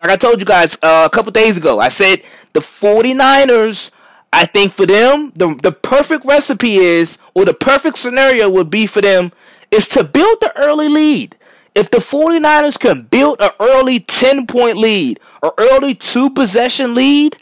like 0.00 0.12
I 0.12 0.16
told 0.16 0.38
you 0.38 0.46
guys 0.46 0.78
uh, 0.80 1.08
a 1.10 1.14
couple 1.14 1.32
days 1.32 1.56
ago, 1.56 1.80
I 1.80 1.88
said 1.88 2.22
the 2.52 2.60
49ers, 2.60 3.90
I 4.32 4.46
think 4.46 4.72
for 4.72 4.86
them, 4.86 5.32
the, 5.36 5.54
the 5.62 5.72
perfect 5.72 6.24
recipe 6.24 6.76
is, 6.76 7.18
or 7.34 7.44
the 7.44 7.54
perfect 7.54 7.98
scenario 7.98 8.48
would 8.48 8.70
be 8.70 8.86
for 8.86 9.00
them, 9.02 9.32
is 9.70 9.86
to 9.88 10.04
build 10.04 10.40
the 10.40 10.56
early 10.56 10.88
lead. 10.88 11.36
If 11.74 11.90
the 11.90 11.98
49ers 11.98 12.78
can 12.78 13.02
build 13.02 13.40
an 13.40 13.50
early 13.60 14.00
10 14.00 14.46
point 14.46 14.76
lead 14.76 15.20
or 15.42 15.54
early 15.58 15.94
two 15.94 16.30
possession 16.30 16.94
lead, 16.94 17.36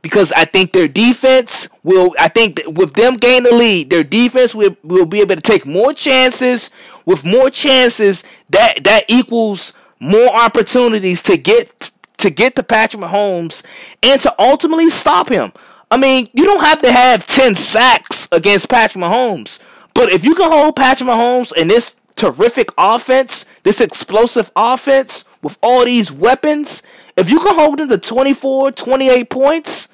because 0.00 0.32
I 0.32 0.44
think 0.44 0.72
their 0.72 0.88
defense 0.88 1.68
will. 1.84 2.14
I 2.18 2.28
think 2.28 2.60
with 2.66 2.94
them 2.94 3.16
gaining 3.16 3.44
the 3.44 3.54
lead, 3.54 3.90
their 3.90 4.02
defense 4.04 4.54
will 4.54 4.76
will 4.82 5.06
be 5.06 5.20
able 5.20 5.36
to 5.36 5.40
take 5.40 5.64
more 5.66 5.92
chances. 5.92 6.70
With 7.04 7.24
more 7.24 7.50
chances, 7.50 8.24
that 8.50 8.84
that 8.84 9.04
equals 9.08 9.72
more 10.00 10.34
opportunities 10.34 11.22
to 11.22 11.36
get 11.36 11.90
to 12.22 12.30
get 12.30 12.56
to 12.56 12.62
Patrick 12.62 13.02
Mahomes 13.02 13.62
and 14.02 14.20
to 14.22 14.34
ultimately 14.38 14.90
stop 14.90 15.28
him. 15.28 15.52
I 15.90 15.96
mean, 15.98 16.28
you 16.32 16.44
don't 16.44 16.64
have 16.64 16.80
to 16.82 16.90
have 16.90 17.26
ten 17.26 17.54
sacks 17.54 18.28
against 18.32 18.68
Patrick 18.68 19.04
Mahomes, 19.04 19.58
but 19.94 20.12
if 20.12 20.24
you 20.24 20.34
can 20.34 20.50
hold 20.50 20.76
Patrick 20.76 21.08
Mahomes 21.08 21.54
in 21.54 21.68
this 21.68 21.94
terrific 22.16 22.70
offense, 22.78 23.44
this 23.62 23.80
explosive 23.80 24.50
offense 24.56 25.24
with 25.42 25.58
all 25.62 25.84
these 25.84 26.10
weapons 26.10 26.82
if 27.16 27.28
you 27.28 27.40
can 27.40 27.54
hold 27.54 27.78
them 27.78 27.88
to 27.88 27.98
24, 27.98 28.72
28 28.72 29.30
points, 29.30 29.88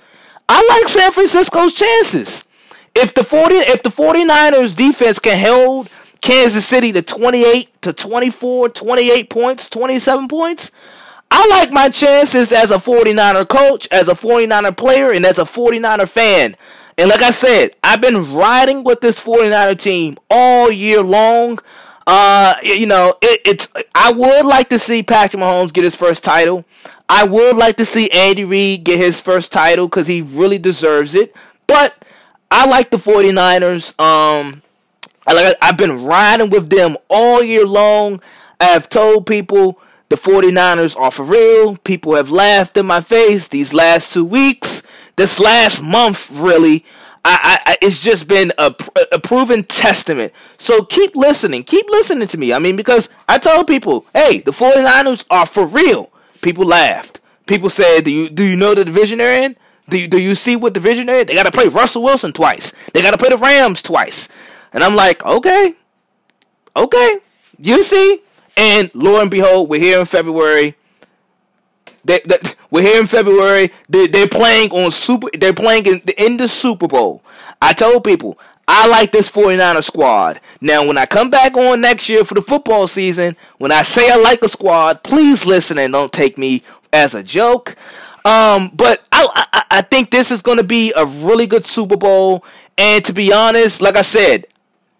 I 0.49 0.65
like 0.81 0.89
San 0.89 1.13
Francisco's 1.13 1.73
chances. 1.73 2.45
If 2.95 3.15
the 3.15 3.25
40 3.25 3.55
if 3.55 3.83
the 3.83 3.91
49ers 3.91 4.77
defense 4.77 5.19
can 5.19 5.39
hold 5.39 5.89
Kansas 6.21 6.67
City 6.67 6.93
to 6.93 7.03
28 7.03 7.83
to 7.83 7.93
24, 7.93 8.69
28 8.71 9.31
points, 9.31 9.69
27 9.69 10.29
points, 10.29 10.71
I 11.31 11.47
like 11.49 11.71
my 11.71 11.89
chances 11.89 12.53
as 12.53 12.71
a 12.71 12.77
49er 12.77 13.49
coach, 13.49 13.87
as 13.91 14.09
a 14.09 14.15
49er 14.15 14.77
player, 14.77 15.13
and 15.13 15.27
as 15.27 15.39
a 15.39 15.45
49er 15.45 16.09
fan. 16.09 16.57
And 16.97 17.09
like 17.09 17.23
I 17.23 17.31
said, 17.31 17.77
I've 17.85 18.01
been 18.01 18.35
riding 18.35 18.83
with 18.83 19.01
this 19.01 19.21
49er 19.21 19.79
team 19.79 20.19
all 20.31 20.71
year 20.71 21.03
long. 21.03 21.61
Uh, 22.07 22.55
you 22.63 22.87
know, 22.87 23.17
it, 23.21 23.41
it's. 23.45 23.69
I 23.95 24.11
would 24.11 24.47
like 24.47 24.71
to 24.71 24.79
see 24.79 25.03
Patrick 25.03 25.43
Mahomes 25.43 25.73
get 25.73 25.85
his 25.85 25.95
first 25.95 26.25
title. 26.25 26.65
I 27.09 27.25
would 27.25 27.57
like 27.57 27.77
to 27.77 27.87
see 27.87 28.11
Andy 28.11 28.45
Reid 28.45 28.85
get 28.85 28.99
his 28.99 29.21
first 29.21 29.53
title 29.53 29.89
because 29.89 30.07
he 30.07 30.23
really 30.23 30.59
deserves 30.59 31.15
it. 31.15 31.35
But 31.67 32.03
I 32.51 32.67
like 32.67 32.91
the 32.91 32.97
49ers. 32.97 33.91
Um, 34.01 34.63
I 35.27 35.35
like. 35.35 35.57
I've 35.61 35.77
been 35.77 36.05
riding 36.05 36.49
with 36.49 36.71
them 36.71 36.97
all 37.09 37.43
year 37.43 37.67
long. 37.67 38.23
I've 38.59 38.89
told 38.89 39.27
people 39.27 39.79
the 40.09 40.17
49ers 40.17 40.99
are 40.99 41.11
for 41.11 41.25
real. 41.25 41.77
People 41.79 42.15
have 42.15 42.31
laughed 42.31 42.77
in 42.77 42.87
my 42.87 43.01
face 43.01 43.49
these 43.49 43.75
last 43.75 44.13
two 44.13 44.25
weeks. 44.25 44.83
This 45.17 45.39
last 45.39 45.83
month, 45.83 46.31
really. 46.31 46.85
I, 47.25 47.61
I, 47.67 47.79
it's 47.83 47.99
just 48.01 48.27
been 48.27 48.53
a, 48.57 48.75
a 49.13 49.19
proven 49.21 49.65
testament. 49.65 50.33
So 50.57 50.85
keep 50.85 51.15
listening. 51.15 51.65
Keep 51.65 51.91
listening 51.91 52.29
to 52.29 52.39
me. 52.39 52.53
I 52.53 52.59
mean, 52.59 52.77
because 52.77 53.09
I 53.29 53.39
told 53.39 53.67
people, 53.67 54.07
hey, 54.15 54.41
the 54.41 54.53
49ers 54.53 55.25
are 55.31 55.45
for 55.45 55.67
real. 55.67 56.11
People 56.41 56.65
laughed. 56.65 57.21
People 57.47 57.69
said, 57.69 58.05
do 58.05 58.11
you, 58.11 58.31
do 58.31 58.45
you 58.45 58.57
know 58.57 58.75
the 58.75 58.85
division 58.85 59.19
they're 59.19 59.43
in? 59.43 59.57
Do 59.89 59.99
you, 59.99 60.09
do 60.09 60.19
you 60.19 60.35
see 60.35 60.57
what 60.57 60.73
division 60.73 61.07
they're 61.07 61.21
in? 61.21 61.27
They 61.27 61.35
got 61.35 61.45
to 61.45 61.51
play 61.51 61.69
Russell 61.69 62.03
Wilson 62.03 62.33
twice. 62.33 62.73
They 62.93 63.03
got 63.03 63.11
to 63.11 63.19
play 63.19 63.31
the 63.31 63.39
Rams 63.39 63.83
twice. 63.83 64.29
And 64.73 64.85
I'm 64.85 64.95
like, 64.95 65.25
okay. 65.25 65.75
Okay. 66.77 67.19
You 67.59 67.83
see? 67.83 68.23
And 68.59 68.91
lo 68.93 69.21
and 69.21 69.31
behold, 69.31 69.69
we're 69.69 69.81
here 69.81 70.01
in 70.01 70.07
February. 70.07 70.75
They, 72.05 72.21
they, 72.27 72.39
we're 72.71 72.83
here 72.83 73.01
in 73.01 73.07
February. 73.07 73.71
They, 73.89 74.09
they're 74.09 74.27
playing 74.27 74.73
on 74.73 74.91
super. 74.91 75.29
They're 75.33 75.55
playing 75.55 75.87
in, 75.87 76.03
in 76.19 76.37
the 76.37 76.49
Super 76.49 76.89
Bowl. 76.89 77.23
I 77.63 77.73
told 77.73 78.03
people 78.03 78.37
I 78.67 78.89
like 78.89 79.13
this 79.13 79.31
49er 79.31 79.85
squad. 79.85 80.41
Now, 80.61 80.85
when 80.85 80.99
I 80.99 81.07
come 81.07 81.31
back 81.31 81.57
on 81.57 81.81
next 81.81 82.09
year 82.09 82.25
for 82.25 82.35
the 82.35 82.43
football 82.43 82.89
season, 82.89 83.37
when 83.59 83.71
I 83.71 83.83
say 83.83 84.11
I 84.11 84.17
like 84.17 84.43
a 84.43 84.49
squad, 84.49 85.05
please 85.05 85.47
listen 85.47 85.79
and 85.79 85.93
don't 85.93 86.13
take 86.13 86.37
me 86.37 86.65
as 86.93 87.15
a 87.15 87.23
joke. 87.23 87.77
Um, 88.25 88.73
but 88.75 89.05
I, 89.13 89.47
I, 89.53 89.65
I 89.71 89.81
think 89.83 90.11
this 90.11 90.33
is 90.33 90.43
going 90.43 90.59
to 90.59 90.65
be 90.65 90.93
a 90.97 91.07
really 91.07 91.47
good 91.47 91.65
Super 91.65 91.97
Bowl. 91.97 92.45
And 92.77 93.05
to 93.05 93.13
be 93.13 93.33
honest, 93.33 93.81
like 93.81 93.97
I 93.97 94.03
said, 94.03 94.47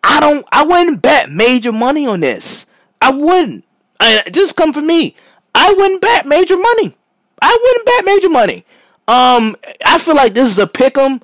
I 0.05 0.21
don't. 0.21 0.47
I 0.53 0.65
wouldn't 0.65 1.03
bet 1.03 1.31
major 1.31 1.73
money 1.73 2.07
on 2.07 2.21
this. 2.21 2.67
I 3.01 3.11
wouldn't. 3.11 3.65
I, 4.01 4.23
just 4.31 4.57
come 4.57 4.73
for 4.73 4.83
me. 4.83 5.17
I 5.55 5.73
wouldn't 5.73 6.01
bet 6.01 6.27
major 6.27 6.57
money. 6.57 6.97
I 7.41 7.59
wouldn't 7.63 7.87
bet 7.87 8.05
major 8.05 8.29
money. 8.31 8.65
Um, 9.07 9.57
I 9.85 9.99
feel 9.99 10.15
like 10.15 10.35
this 10.35 10.49
is 10.49 10.59
a 10.59 10.67
pick 10.67 10.99
'em. 10.99 11.21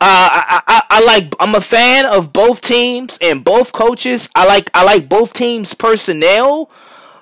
I, 0.00 0.62
I, 0.66 0.82
I 0.90 1.04
like. 1.04 1.34
I'm 1.40 1.54
a 1.54 1.60
fan 1.60 2.06
of 2.06 2.32
both 2.32 2.60
teams 2.60 3.18
and 3.20 3.44
both 3.44 3.72
coaches. 3.72 4.28
I 4.34 4.46
like. 4.46 4.70
I 4.74 4.84
like 4.84 5.08
both 5.08 5.32
teams' 5.32 5.74
personnel. 5.74 6.70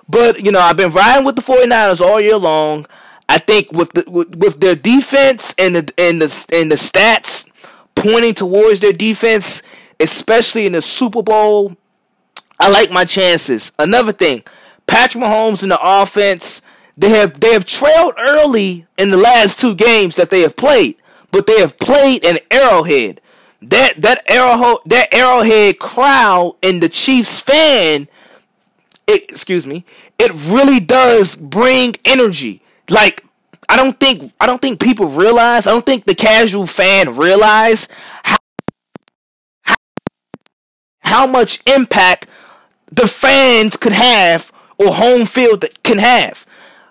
But 0.08 0.44
you 0.44 0.52
know, 0.52 0.60
I've 0.60 0.76
been 0.76 0.92
riding 0.92 1.24
with 1.24 1.36
the 1.36 1.42
49ers 1.42 2.00
all 2.00 2.20
year 2.20 2.36
long. 2.36 2.86
I 3.28 3.38
think 3.38 3.72
with 3.72 3.92
the 3.92 4.04
with, 4.08 4.36
with 4.36 4.60
their 4.60 4.76
defense 4.76 5.54
and 5.58 5.74
the 5.74 5.92
and 5.98 6.22
the 6.22 6.46
and 6.52 6.70
the 6.70 6.76
stats 6.76 7.48
pointing 7.94 8.34
towards 8.34 8.80
their 8.80 8.92
defense, 8.92 9.62
especially 9.98 10.66
in 10.66 10.72
the 10.72 10.82
Super 10.82 11.22
Bowl, 11.22 11.76
I 12.58 12.68
like 12.68 12.90
my 12.90 13.04
chances. 13.04 13.72
Another 13.78 14.12
thing, 14.12 14.42
Patrick 14.86 15.22
Mahomes 15.22 15.62
in 15.62 15.68
the 15.68 15.78
offense 15.80 16.62
they 16.96 17.10
have 17.10 17.38
they 17.40 17.52
have 17.52 17.66
trailed 17.66 18.14
early 18.18 18.86
in 18.96 19.10
the 19.10 19.16
last 19.16 19.60
two 19.60 19.74
games 19.74 20.16
that 20.16 20.30
they 20.30 20.40
have 20.40 20.56
played, 20.56 20.96
but 21.30 21.46
they 21.46 21.60
have 21.60 21.78
played 21.78 22.24
an 22.24 22.38
Arrowhead. 22.50 23.20
That 23.62 24.00
that 24.00 24.22
Arrowhead 24.30 24.78
that 24.86 25.12
Arrowhead 25.12 25.78
crowd 25.78 26.56
and 26.62 26.82
the 26.82 26.88
Chiefs 26.88 27.38
fan, 27.38 28.08
it, 29.06 29.28
excuse 29.28 29.66
me, 29.66 29.84
it 30.18 30.32
really 30.32 30.80
does 30.80 31.36
bring 31.36 31.96
energy. 32.04 32.62
Like 32.88 33.24
I 33.68 33.76
don't 33.76 33.98
think 34.00 34.32
I 34.40 34.46
don't 34.46 34.62
think 34.62 34.80
people 34.80 35.06
realize. 35.06 35.66
I 35.66 35.72
don't 35.72 35.84
think 35.84 36.06
the 36.06 36.14
casual 36.14 36.66
fan 36.66 37.16
realize 37.16 37.88
how 38.22 38.36
how, 39.62 39.76
how 41.00 41.26
much 41.26 41.60
impact 41.66 42.26
the 42.90 43.08
fans 43.08 43.76
could 43.76 43.92
have 43.92 44.52
or 44.78 44.94
home 44.94 45.26
field 45.26 45.64
can 45.82 45.98
have. 45.98 46.46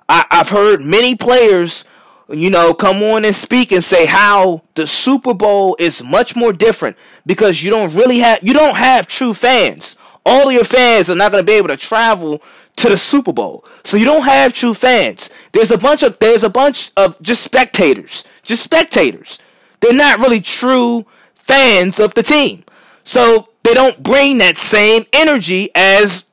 I, 0.08 0.26
have 0.32 0.50
heard 0.50 0.82
many 0.82 1.16
players 1.16 1.86
you 2.30 2.50
know, 2.50 2.74
come 2.74 3.04
on 3.04 3.24
and 3.24 3.36
speak 3.36 3.72
and 3.72 3.84
say 3.84 4.06
how 4.06 4.64
the 4.74 4.88
Super 4.88 5.34
Bowl 5.34 5.76
is 5.80 6.04
much 6.04 6.36
more 6.36 6.52
different 6.52 6.98
because 7.26 7.62
you 7.62 7.70
don't 7.70 7.94
really 7.94 8.20
have 8.20 8.40
you 8.42 8.54
don't 8.54 8.76
have 8.76 9.08
true 9.08 9.34
fans. 9.34 9.96
All 10.26 10.52
your 10.52 10.64
fans 10.64 11.10
are 11.10 11.16
not 11.16 11.32
going 11.32 11.44
to 11.44 11.46
be 11.46 11.58
able 11.58 11.68
to 11.68 11.78
travel 11.78 12.42
to 12.78 12.90
the 12.90 12.98
Super 12.98 13.32
Bowl. 13.32 13.64
So 13.84 13.96
you 13.96 14.06
don't 14.06 14.24
have 14.24 14.54
true 14.54 14.74
fans. 14.74 15.30
There's 15.52 15.70
a 15.70 15.78
bunch 15.78 16.02
of 16.02 16.18
there's 16.20 16.44
a 16.44 16.50
bunch 16.50 16.92
of 16.98 17.22
just 17.22 17.44
spectators. 17.44 18.24
Just 18.42 18.64
spectators. 18.64 19.40
They're 19.82 19.94
not 19.94 20.20
really 20.20 20.42
true 20.42 21.06
fans 21.36 22.00
of 22.00 22.16
the 22.16 22.24
team. 22.24 22.64
So 23.04 23.50
they 23.66 23.74
don't 23.74 24.04
bring 24.04 24.38
that 24.38 24.60
same 24.60 25.08
energy 25.12 25.72
as 25.74 26.26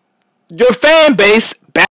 your 0.50 0.72
fan 0.74 1.14
base 1.14 1.54
back. 1.54 1.88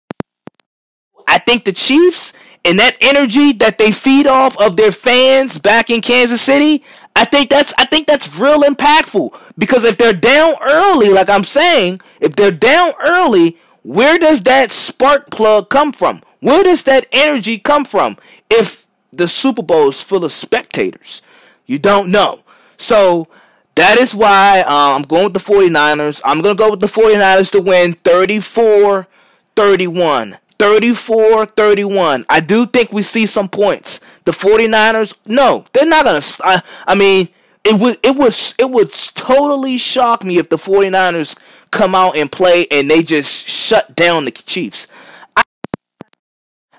I 1.27 1.39
think 1.39 1.65
the 1.65 1.73
Chiefs 1.73 2.31
and 2.63 2.79
that 2.79 2.95
energy 3.01 3.51
that 3.51 3.77
they 3.77 3.91
feed 3.91 4.27
off 4.27 4.57
of 4.57 4.77
their 4.77 4.93
fans 4.93 5.57
back 5.57 5.89
in 5.89 5.99
Kansas 5.99 6.41
City, 6.41 6.85
I 7.17 7.25
think 7.25 7.49
that's 7.49 7.73
I 7.77 7.85
think 7.85 8.07
that's 8.07 8.33
real 8.37 8.61
impactful 8.61 9.37
because 9.57 9.83
if 9.83 9.97
they're 9.97 10.13
down 10.13 10.55
early, 10.61 11.09
like 11.09 11.27
I'm 11.27 11.43
saying, 11.43 11.99
if 12.21 12.37
they're 12.37 12.49
down 12.49 12.93
early, 13.03 13.57
where 13.83 14.17
does 14.17 14.41
that 14.43 14.71
spark 14.71 15.31
plug 15.31 15.69
come 15.69 15.91
from? 15.91 16.23
Where 16.39 16.63
does 16.63 16.83
that 16.83 17.07
energy 17.11 17.59
come 17.59 17.83
from 17.83 18.15
if 18.49 18.87
the 19.11 19.27
Super 19.27 19.63
Bowl 19.63 19.89
is 19.89 19.99
full 19.99 20.23
of 20.23 20.31
spectators? 20.31 21.21
You 21.65 21.77
don't 21.77 22.09
know. 22.09 22.39
So 22.77 23.27
that 23.75 23.97
is 23.99 24.15
why 24.15 24.61
uh, 24.61 24.95
I'm 24.95 25.03
going 25.03 25.25
with 25.25 25.33
the 25.33 25.39
49ers. 25.39 26.21
I'm 26.23 26.41
going 26.41 26.55
to 26.55 26.63
go 26.63 26.71
with 26.71 26.79
the 26.79 26.87
49ers 26.87 27.51
to 27.51 27.61
win 27.61 27.93
34 28.03 29.07
31. 29.55 30.37
34 30.57 31.45
31. 31.45 32.25
I 32.29 32.39
do 32.39 32.65
think 32.65 32.91
we 32.91 33.01
see 33.01 33.25
some 33.25 33.49
points. 33.49 33.99
The 34.23 34.31
49ers, 34.31 35.13
no, 35.25 35.65
they're 35.73 35.85
not 35.85 36.05
going 36.05 36.21
to. 36.21 36.37
I, 36.43 36.61
I 36.87 36.95
mean, 36.95 37.29
it 37.65 37.75
would 37.79 37.99
it 38.03 38.15
was 38.15 38.53
it 38.57 38.69
would 38.69 38.93
totally 38.93 39.77
shock 39.77 40.23
me 40.23 40.37
if 40.37 40.49
the 40.49 40.57
49ers 40.57 41.37
come 41.71 41.95
out 41.95 42.15
and 42.15 42.31
play 42.31 42.67
and 42.71 42.89
they 42.89 43.03
just 43.03 43.31
shut 43.47 43.95
down 43.95 44.25
the 44.25 44.31
Chiefs. 44.31 44.87
I, 45.35 45.43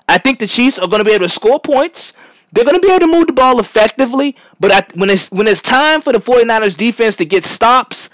I 0.08 0.18
think 0.18 0.38
the 0.38 0.46
Chiefs 0.46 0.78
are 0.78 0.88
going 0.88 1.00
to 1.00 1.04
be 1.04 1.12
able 1.12 1.26
to 1.26 1.32
score 1.32 1.60
points. 1.60 2.14
They're 2.52 2.64
going 2.64 2.76
to 2.76 2.80
be 2.80 2.90
able 2.90 3.00
to 3.00 3.06
move 3.06 3.26
the 3.26 3.32
ball 3.32 3.58
effectively, 3.60 4.36
but 4.58 4.72
I, 4.72 4.86
when 4.94 5.10
it's 5.10 5.30
when 5.30 5.46
it's 5.46 5.60
time 5.60 6.00
for 6.00 6.12
the 6.12 6.18
49ers 6.18 6.76
defense 6.76 7.16
to 7.16 7.24
get 7.24 7.44
stops, 7.44 8.08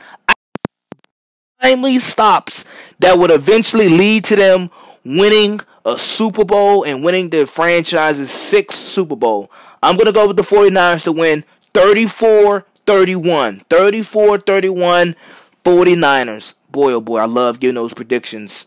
timely 1.60 1.98
stops 1.98 2.64
that 2.98 3.18
would 3.18 3.30
eventually 3.30 3.88
lead 3.88 4.24
to 4.24 4.36
them 4.36 4.70
winning 5.04 5.60
a 5.84 5.98
Super 5.98 6.44
Bowl 6.44 6.84
and 6.84 7.04
winning 7.04 7.30
the 7.30 7.46
franchise's 7.46 8.30
sixth 8.30 8.78
Super 8.78 9.16
Bowl. 9.16 9.50
I'm 9.82 9.96
going 9.96 10.06
to 10.06 10.12
go 10.12 10.28
with 10.28 10.36
the 10.36 10.42
49ers 10.42 11.04
to 11.04 11.12
win 11.12 11.44
34 11.74 12.66
31. 12.86 13.62
34 13.68 14.38
31 14.38 15.16
49ers 15.64 16.54
boy, 16.72 16.94
oh 16.94 17.00
boy, 17.00 17.18
I 17.18 17.26
love 17.26 17.60
giving 17.60 17.76
those 17.76 17.94
predictions. 17.94 18.66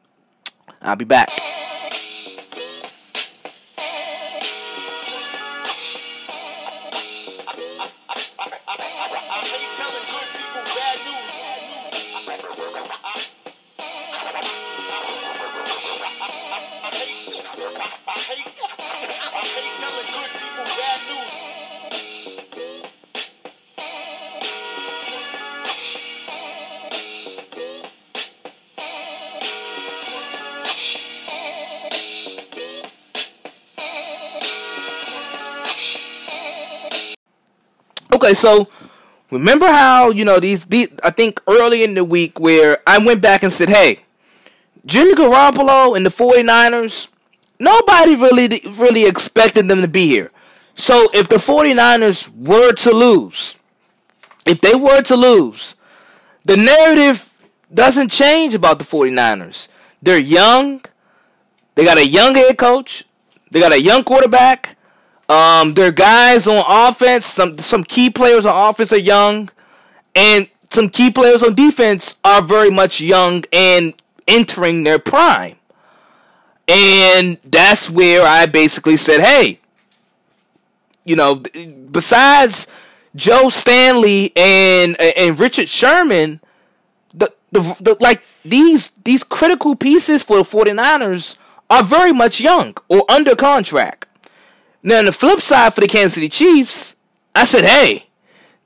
I'll 0.82 0.96
be 0.96 1.04
back. 1.04 1.30
Okay, 38.22 38.34
so 38.34 38.68
remember 39.32 39.66
how 39.66 40.10
you 40.10 40.24
know 40.24 40.38
these, 40.38 40.64
these? 40.66 40.90
I 41.02 41.10
think 41.10 41.42
early 41.48 41.82
in 41.82 41.94
the 41.94 42.04
week 42.04 42.38
where 42.38 42.78
I 42.86 42.98
went 42.98 43.20
back 43.20 43.42
and 43.42 43.52
said, 43.52 43.68
"Hey, 43.68 43.98
Jimmy 44.86 45.14
Garoppolo 45.14 45.96
and 45.96 46.06
the 46.06 46.10
49ers, 46.10 47.08
nobody 47.58 48.14
really 48.14 48.62
really 48.78 49.06
expected 49.06 49.66
them 49.66 49.80
to 49.80 49.88
be 49.88 50.06
here. 50.06 50.30
So 50.76 51.10
if 51.12 51.28
the 51.28 51.38
49ers 51.38 52.28
were 52.32 52.72
to 52.74 52.92
lose, 52.92 53.56
if 54.46 54.60
they 54.60 54.76
were 54.76 55.02
to 55.02 55.16
lose, 55.16 55.74
the 56.44 56.56
narrative 56.56 57.28
doesn't 57.74 58.10
change 58.10 58.54
about 58.54 58.78
the 58.78 58.84
49ers. 58.84 59.66
They're 60.00 60.16
young. 60.16 60.80
They 61.74 61.84
got 61.84 61.98
a 61.98 62.06
young 62.06 62.36
head 62.36 62.56
coach. 62.56 63.04
They 63.50 63.58
got 63.58 63.72
a 63.72 63.82
young 63.82 64.04
quarterback. 64.04 64.76
Um, 65.28 65.74
their 65.74 65.92
guys 65.92 66.46
on 66.46 66.64
offense, 66.66 67.26
some 67.26 67.58
some 67.58 67.84
key 67.84 68.10
players 68.10 68.44
on 68.44 68.70
offense 68.70 68.92
are 68.92 68.98
young, 68.98 69.48
and 70.14 70.48
some 70.70 70.88
key 70.88 71.10
players 71.10 71.42
on 71.42 71.54
defense 71.54 72.16
are 72.24 72.42
very 72.42 72.70
much 72.70 73.00
young 73.00 73.44
and 73.52 73.94
entering 74.26 74.84
their 74.84 74.98
prime. 74.98 75.56
And 76.68 77.38
that's 77.44 77.90
where 77.90 78.26
I 78.26 78.46
basically 78.46 78.96
said, 78.96 79.20
hey, 79.20 79.58
you 81.04 81.16
know, 81.16 81.42
besides 81.90 82.66
Joe 83.14 83.48
Staley 83.48 84.32
and 84.36 84.98
and 85.00 85.38
Richard 85.38 85.68
Sherman, 85.68 86.40
the, 87.12 87.32
the, 87.50 87.60
the 87.80 87.96
like 88.00 88.22
these 88.44 88.90
these 89.04 89.22
critical 89.22 89.76
pieces 89.76 90.22
for 90.22 90.38
the 90.38 90.44
49ers 90.44 91.36
are 91.68 91.82
very 91.82 92.12
much 92.12 92.40
young 92.40 92.76
or 92.88 93.04
under 93.10 93.34
contract. 93.34 94.06
Now, 94.82 94.98
on 94.98 95.04
the 95.04 95.12
flip 95.12 95.40
side 95.40 95.74
for 95.74 95.80
the 95.80 95.86
Kansas 95.86 96.14
City 96.14 96.28
Chiefs, 96.28 96.96
I 97.34 97.44
said, 97.44 97.64
hey, 97.64 98.06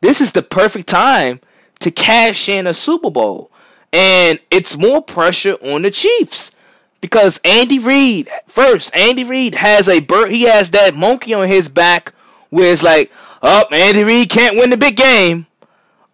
this 0.00 0.20
is 0.20 0.32
the 0.32 0.42
perfect 0.42 0.88
time 0.88 1.40
to 1.80 1.90
cash 1.90 2.48
in 2.48 2.66
a 2.66 2.74
Super 2.74 3.10
Bowl. 3.10 3.50
And 3.92 4.40
it's 4.50 4.76
more 4.76 5.02
pressure 5.02 5.54
on 5.62 5.82
the 5.82 5.90
Chiefs. 5.90 6.52
Because 7.00 7.38
Andy 7.44 7.78
Reid, 7.78 8.28
first, 8.46 8.94
Andy 8.96 9.24
Reid 9.24 9.56
has 9.56 9.88
a 9.88 10.00
bird, 10.00 10.30
he 10.30 10.42
has 10.42 10.70
that 10.70 10.94
monkey 10.94 11.34
on 11.34 11.46
his 11.46 11.68
back 11.68 12.12
where 12.50 12.72
it's 12.72 12.82
like, 12.82 13.12
oh, 13.42 13.64
Andy 13.70 14.02
Reid 14.02 14.30
can't 14.30 14.56
win 14.56 14.70
the 14.70 14.76
big 14.76 14.96
game. 14.96 15.46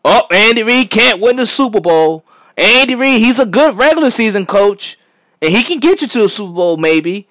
Oh, 0.04 0.26
Andy 0.32 0.64
Reid 0.64 0.90
can't 0.90 1.20
win 1.20 1.36
the 1.36 1.46
Super 1.46 1.80
Bowl. 1.80 2.24
Andy 2.56 2.94
Reid, 2.94 3.20
he's 3.20 3.38
a 3.38 3.46
good 3.46 3.76
regular 3.76 4.10
season 4.10 4.46
coach, 4.46 4.98
and 5.40 5.52
he 5.54 5.62
can 5.62 5.78
get 5.78 6.02
you 6.02 6.08
to 6.08 6.24
a 6.24 6.28
Super 6.28 6.52
Bowl 6.52 6.76
maybe, 6.76 7.28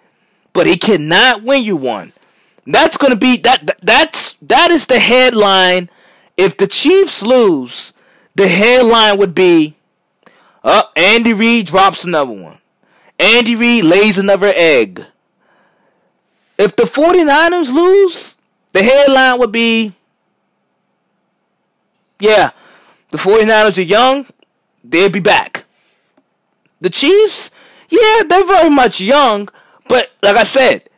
but 0.53 0.65
he 0.65 0.77
cannot 0.77 1.43
win 1.43 1.63
you 1.63 1.75
one. 1.75 2.13
That's 2.65 2.97
going 2.97 3.11
to 3.11 3.17
be 3.17 3.37
that 3.37 3.77
that's 3.81 4.33
that 4.41 4.71
is 4.71 4.85
the 4.85 4.99
headline 4.99 5.89
if 6.37 6.57
the 6.57 6.67
Chiefs 6.67 7.21
lose, 7.21 7.93
the 8.35 8.47
headline 8.47 9.17
would 9.17 9.33
be 9.33 9.75
uh 10.63 10.83
Andy 10.95 11.33
Reid 11.33 11.67
drops 11.67 12.03
another 12.03 12.31
one. 12.31 12.57
Andy 13.19 13.55
Reid 13.55 13.85
lays 13.85 14.17
another 14.17 14.51
egg. 14.55 15.03
If 16.57 16.75
the 16.75 16.83
49ers 16.83 17.73
lose, 17.73 18.35
the 18.73 18.83
headline 18.83 19.39
would 19.39 19.51
be 19.51 19.93
yeah, 22.19 22.51
the 23.09 23.17
49ers 23.17 23.77
are 23.77 23.81
young, 23.81 24.27
they'll 24.83 25.09
be 25.09 25.19
back. 25.19 25.65
The 26.79 26.91
Chiefs, 26.91 27.49
yeah, 27.89 28.21
they're 28.27 28.45
very 28.45 28.69
much 28.69 29.01
young, 29.01 29.49
but 29.87 30.11
like 30.21 30.35
I 30.37 30.43
said, 30.43 30.89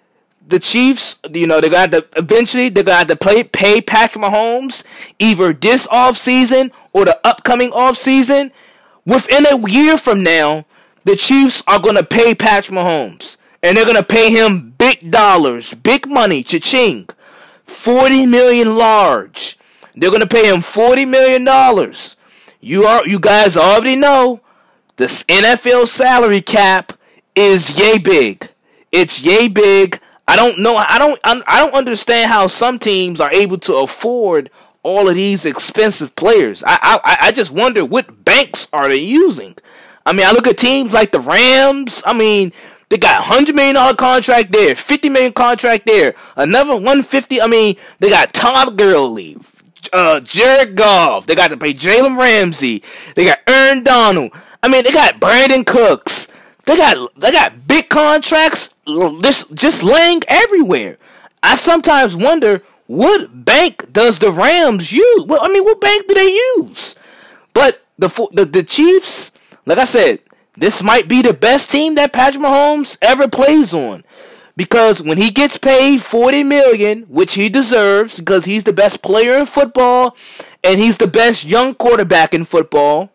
the 0.47 0.59
Chiefs, 0.59 1.17
you 1.31 1.47
know, 1.47 1.61
they're 1.61 1.69
gonna 1.69 1.81
have 1.81 1.91
to 1.91 2.19
eventually 2.19 2.69
they're 2.69 2.83
gonna 2.83 2.97
have 2.97 3.07
to 3.07 3.15
play 3.15 3.43
pay 3.43 3.81
Patrick 3.81 4.23
Mahomes 4.23 4.83
either 5.19 5.53
this 5.53 5.87
off 5.89 6.17
season 6.17 6.71
or 6.91 7.05
the 7.05 7.19
upcoming 7.25 7.71
off 7.71 7.97
season. 7.97 8.51
Within 9.05 9.45
a 9.45 9.69
year 9.69 9.97
from 9.97 10.23
now, 10.23 10.65
the 11.05 11.15
Chiefs 11.15 11.63
are 11.67 11.79
gonna 11.79 12.03
pay 12.03 12.35
Patrick 12.35 12.77
Mahomes. 12.77 13.37
And 13.61 13.77
they're 13.77 13.85
gonna 13.85 14.03
pay 14.03 14.29
him 14.29 14.73
big 14.77 15.09
dollars, 15.09 15.73
big 15.73 16.07
money, 16.07 16.43
cha-ching. 16.43 17.07
Forty 17.65 18.25
million 18.25 18.75
large. 18.77 19.57
They're 19.95 20.11
gonna 20.11 20.27
pay 20.27 20.49
him 20.49 20.61
forty 20.61 21.05
million 21.05 21.45
dollars. 21.45 22.17
You 22.59 22.85
are 22.85 23.07
you 23.07 23.19
guys 23.19 23.55
already 23.55 23.95
know 23.95 24.41
this 24.97 25.23
NFL 25.23 25.87
salary 25.87 26.41
cap 26.41 26.93
is 27.35 27.77
yay 27.77 27.97
big. 27.97 28.49
It's 28.91 29.21
yay 29.21 29.47
big 29.47 29.99
I 30.27 30.35
don't 30.35 30.59
know. 30.59 30.75
I 30.77 30.97
don't. 30.99 31.19
I 31.23 31.59
don't 31.59 31.73
understand 31.73 32.31
how 32.31 32.47
some 32.47 32.79
teams 32.79 33.19
are 33.19 33.31
able 33.33 33.57
to 33.59 33.75
afford 33.77 34.49
all 34.81 35.07
of 35.09 35.15
these 35.15 35.45
expensive 35.45 36.15
players. 36.15 36.63
I 36.65 36.77
I, 37.03 37.17
I 37.27 37.31
just 37.31 37.51
wonder 37.51 37.85
what 37.85 38.23
banks 38.25 38.67
are 38.73 38.87
they 38.89 38.97
using. 38.97 39.55
I 40.05 40.13
mean, 40.13 40.25
I 40.25 40.31
look 40.31 40.47
at 40.47 40.57
teams 40.57 40.91
like 40.93 41.11
the 41.11 41.19
Rams. 41.19 42.01
I 42.05 42.13
mean, 42.13 42.51
They 42.89 42.97
got 42.97 43.23
hundred 43.23 43.55
million 43.55 43.75
dollar 43.75 43.95
contract 43.95 44.51
there, 44.51 44.75
fifty 44.75 45.09
million 45.09 45.33
contract 45.33 45.85
there, 45.87 46.15
another 46.35 46.75
one 46.77 47.03
fifty. 47.03 47.41
I 47.41 47.47
mean, 47.47 47.75
they 47.99 48.09
got 48.09 48.33
Todd 48.33 48.77
Gurley, 48.77 49.37
uh, 49.91 50.19
Jared 50.21 50.75
Goff. 50.75 51.25
They 51.25 51.35
got 51.35 51.49
to 51.49 51.57
pay 51.57 51.73
Jalen 51.73 52.17
Ramsey. 52.17 52.83
They 53.15 53.25
got 53.25 53.39
Aaron 53.47 53.83
Donald. 53.83 54.31
I 54.61 54.67
mean, 54.69 54.83
they 54.83 54.91
got 54.91 55.19
Brandin 55.19 55.65
Cooks. 55.65 56.27
They 56.65 56.77
got 56.77 57.19
they 57.19 57.31
got 57.31 57.67
big 57.67 57.89
contracts 57.89 58.72
just 58.85 59.53
just 59.53 59.83
laying 59.83 60.21
everywhere. 60.27 60.97
I 61.41 61.55
sometimes 61.55 62.15
wonder 62.15 62.61
what 62.87 63.45
bank 63.45 63.91
does 63.91 64.19
the 64.19 64.31
Rams 64.31 64.91
use? 64.91 65.23
Well, 65.25 65.39
I 65.41 65.47
mean, 65.47 65.63
what 65.63 65.81
bank 65.81 66.07
do 66.07 66.13
they 66.13 66.31
use? 66.31 66.95
But 67.53 67.83
the 67.97 68.09
the, 68.31 68.45
the 68.45 68.63
Chiefs, 68.63 69.31
like 69.65 69.77
I 69.77 69.85
said, 69.85 70.19
this 70.55 70.83
might 70.83 71.07
be 71.07 71.21
the 71.21 71.33
best 71.33 71.71
team 71.71 71.95
that 71.95 72.13
Patrick 72.13 72.43
Mahomes 72.43 72.97
ever 73.01 73.27
plays 73.27 73.73
on. 73.73 74.03
Because 74.55 75.01
when 75.01 75.17
he 75.17 75.31
gets 75.31 75.57
paid 75.57 76.03
40 76.03 76.43
million, 76.43 77.01
which 77.03 77.33
he 77.33 77.49
deserves 77.49 78.19
because 78.19 78.45
he's 78.45 78.63
the 78.63 78.73
best 78.73 79.01
player 79.01 79.33
in 79.39 79.47
football 79.47 80.15
and 80.63 80.79
he's 80.79 80.97
the 80.97 81.07
best 81.07 81.43
young 81.43 81.73
quarterback 81.73 82.35
in 82.35 82.45
football, 82.45 83.09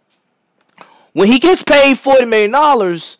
when 1.12 1.28
he 1.28 1.38
gets 1.38 1.62
paid 1.62 1.96
40 1.96 2.24
million 2.24 2.50
dollars, 2.50 3.18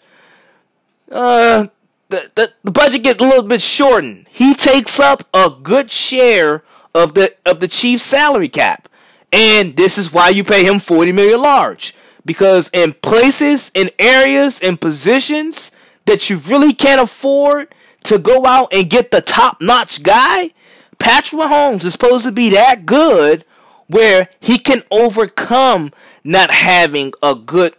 uh 1.12 1.68
the, 2.08 2.30
the, 2.34 2.52
the 2.64 2.70
budget 2.70 3.02
gets 3.02 3.20
a 3.20 3.26
little 3.26 3.42
bit 3.42 3.62
shortened. 3.62 4.26
He 4.30 4.54
takes 4.54 4.98
up 4.98 5.24
a 5.34 5.50
good 5.50 5.90
share 5.90 6.62
of 6.94 7.14
the 7.14 7.34
of 7.44 7.60
the 7.60 7.68
Chiefs 7.68 8.04
salary 8.04 8.48
cap. 8.48 8.88
And 9.32 9.76
this 9.76 9.98
is 9.98 10.12
why 10.12 10.30
you 10.30 10.42
pay 10.42 10.64
him 10.64 10.78
40 10.78 11.12
million 11.12 11.40
large 11.42 11.94
because 12.24 12.70
in 12.72 12.94
places, 12.94 13.70
in 13.74 13.90
areas, 13.98 14.60
in 14.60 14.76
positions 14.76 15.70
that 16.06 16.28
you 16.30 16.38
really 16.38 16.72
can't 16.72 17.00
afford 17.00 17.74
to 18.04 18.18
go 18.18 18.46
out 18.46 18.72
and 18.72 18.88
get 18.88 19.10
the 19.10 19.20
top-notch 19.20 20.02
guy, 20.02 20.50
Patrick 20.98 21.40
Mahomes 21.40 21.84
is 21.84 21.92
supposed 21.92 22.24
to 22.24 22.32
be 22.32 22.50
that 22.50 22.86
good 22.86 23.44
where 23.86 24.28
he 24.40 24.58
can 24.58 24.82
overcome 24.90 25.92
not 26.24 26.50
having 26.50 27.12
a 27.22 27.34
good 27.34 27.74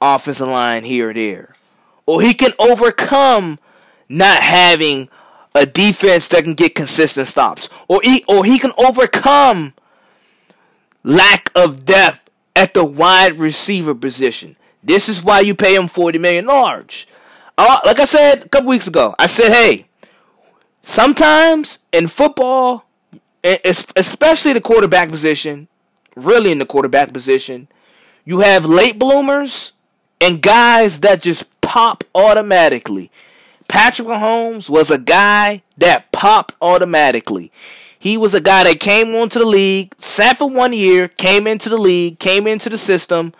offensive 0.00 0.48
line 0.48 0.84
here 0.84 1.10
or 1.10 1.14
there 1.14 1.54
or 2.10 2.20
he 2.20 2.34
can 2.34 2.52
overcome 2.58 3.56
not 4.08 4.42
having 4.42 5.08
a 5.54 5.64
defense 5.64 6.26
that 6.26 6.42
can 6.42 6.54
get 6.54 6.74
consistent 6.74 7.28
stops, 7.28 7.68
or 7.86 8.00
he 8.02 8.24
or 8.26 8.44
he 8.44 8.58
can 8.58 8.72
overcome 8.76 9.74
lack 11.04 11.52
of 11.54 11.84
depth 11.84 12.28
at 12.56 12.74
the 12.74 12.84
wide 12.84 13.38
receiver 13.38 13.94
position. 13.94 14.56
This 14.82 15.08
is 15.08 15.22
why 15.22 15.38
you 15.38 15.54
pay 15.54 15.76
him 15.76 15.86
forty 15.86 16.18
million 16.18 16.46
large. 16.46 17.06
Uh, 17.56 17.78
like 17.84 18.00
I 18.00 18.06
said 18.06 18.44
a 18.44 18.48
couple 18.48 18.70
weeks 18.70 18.88
ago, 18.88 19.14
I 19.16 19.26
said, 19.28 19.52
hey, 19.52 19.86
sometimes 20.82 21.78
in 21.92 22.08
football, 22.08 22.86
especially 23.44 24.52
the 24.52 24.60
quarterback 24.60 25.10
position, 25.10 25.68
really 26.16 26.50
in 26.50 26.58
the 26.58 26.66
quarterback 26.66 27.12
position, 27.12 27.68
you 28.24 28.40
have 28.40 28.64
late 28.64 28.98
bloomers 28.98 29.72
and 30.20 30.42
guys 30.42 31.00
that 31.00 31.22
just 31.22 31.59
pop 31.70 32.02
automatically. 32.16 33.12
Patrick 33.68 34.08
Mahomes 34.08 34.68
was 34.68 34.90
a 34.90 34.98
guy 34.98 35.62
that 35.76 36.10
popped 36.10 36.56
automatically. 36.60 37.52
He 37.96 38.16
was 38.16 38.34
a 38.34 38.40
guy 38.40 38.64
that 38.64 38.80
came 38.80 39.14
onto 39.14 39.38
the 39.38 39.46
league, 39.46 39.94
sat 40.00 40.38
for 40.38 40.50
one 40.50 40.72
year, 40.72 41.06
came 41.06 41.46
into 41.46 41.68
the 41.68 41.78
league, 41.78 42.18
came 42.18 42.48
into 42.48 42.68
the 42.68 42.76
system, 42.76 43.34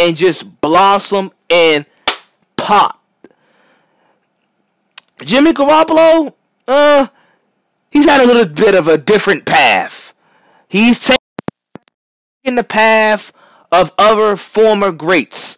and 0.00 0.16
just 0.16 0.60
blossomed 0.60 1.30
and 1.48 1.86
popped. 2.56 2.98
Jimmy 5.22 5.52
Garoppolo, 5.52 6.34
uh, 6.66 7.06
he's 7.92 8.06
had 8.06 8.20
a 8.20 8.26
little 8.26 8.46
bit 8.46 8.74
of 8.74 8.88
a 8.88 8.98
different 8.98 9.44
path. 9.46 10.12
He's 10.66 10.98
taken 10.98 12.56
the 12.56 12.64
path 12.64 13.32
of 13.70 13.92
other 13.96 14.34
former 14.34 14.90
greats 14.90 15.56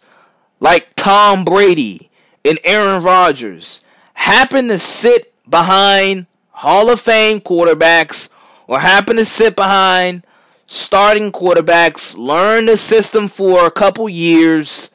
like 0.59 0.89
Tom 0.95 1.43
Brady, 1.43 2.08
and 2.45 2.59
Aaron 2.63 3.03
Rodgers 3.03 3.81
happen 4.13 4.67
to 4.67 4.79
sit 4.79 5.33
behind 5.49 6.25
Hall 6.51 6.89
of 6.89 6.99
Fame 6.99 7.41
quarterbacks 7.41 8.29
or 8.67 8.79
happen 8.79 9.17
to 9.17 9.25
sit 9.25 9.55
behind 9.55 10.23
starting 10.67 11.31
quarterbacks, 11.31 12.15
learn 12.15 12.67
the 12.67 12.77
system 12.77 13.27
for 13.27 13.65
a 13.65 13.71
couple 13.71 14.07
years, 14.07 14.89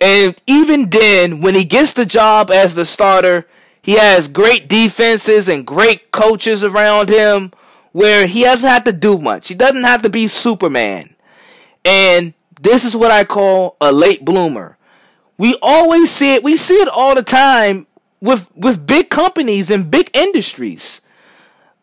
and 0.00 0.34
even 0.46 0.90
then, 0.90 1.40
when 1.40 1.54
he 1.54 1.64
gets 1.64 1.92
the 1.92 2.04
job 2.04 2.50
as 2.50 2.74
the 2.74 2.84
starter, 2.84 3.46
he 3.80 3.92
has 3.92 4.28
great 4.28 4.68
defenses 4.68 5.48
and 5.48 5.66
great 5.66 6.10
coaches 6.10 6.62
around 6.62 7.08
him 7.08 7.52
where 7.92 8.26
he 8.26 8.42
doesn't 8.42 8.68
have 8.68 8.84
to 8.84 8.92
do 8.92 9.18
much. 9.18 9.48
He 9.48 9.54
doesn't 9.54 9.84
have 9.84 10.02
to 10.02 10.10
be 10.10 10.26
Superman. 10.26 11.14
And 11.84 12.34
this 12.60 12.84
is 12.84 12.96
what 12.96 13.10
I 13.10 13.24
call 13.24 13.76
a 13.80 13.92
late 13.92 14.24
bloomer. 14.24 14.76
We 15.36 15.56
always 15.62 16.10
see 16.10 16.34
it. 16.34 16.42
We 16.42 16.56
see 16.56 16.74
it 16.74 16.88
all 16.88 17.14
the 17.14 17.22
time 17.22 17.86
with 18.20 18.48
with 18.54 18.86
big 18.86 19.10
companies 19.10 19.70
and 19.70 19.90
big 19.90 20.10
industries. 20.14 21.00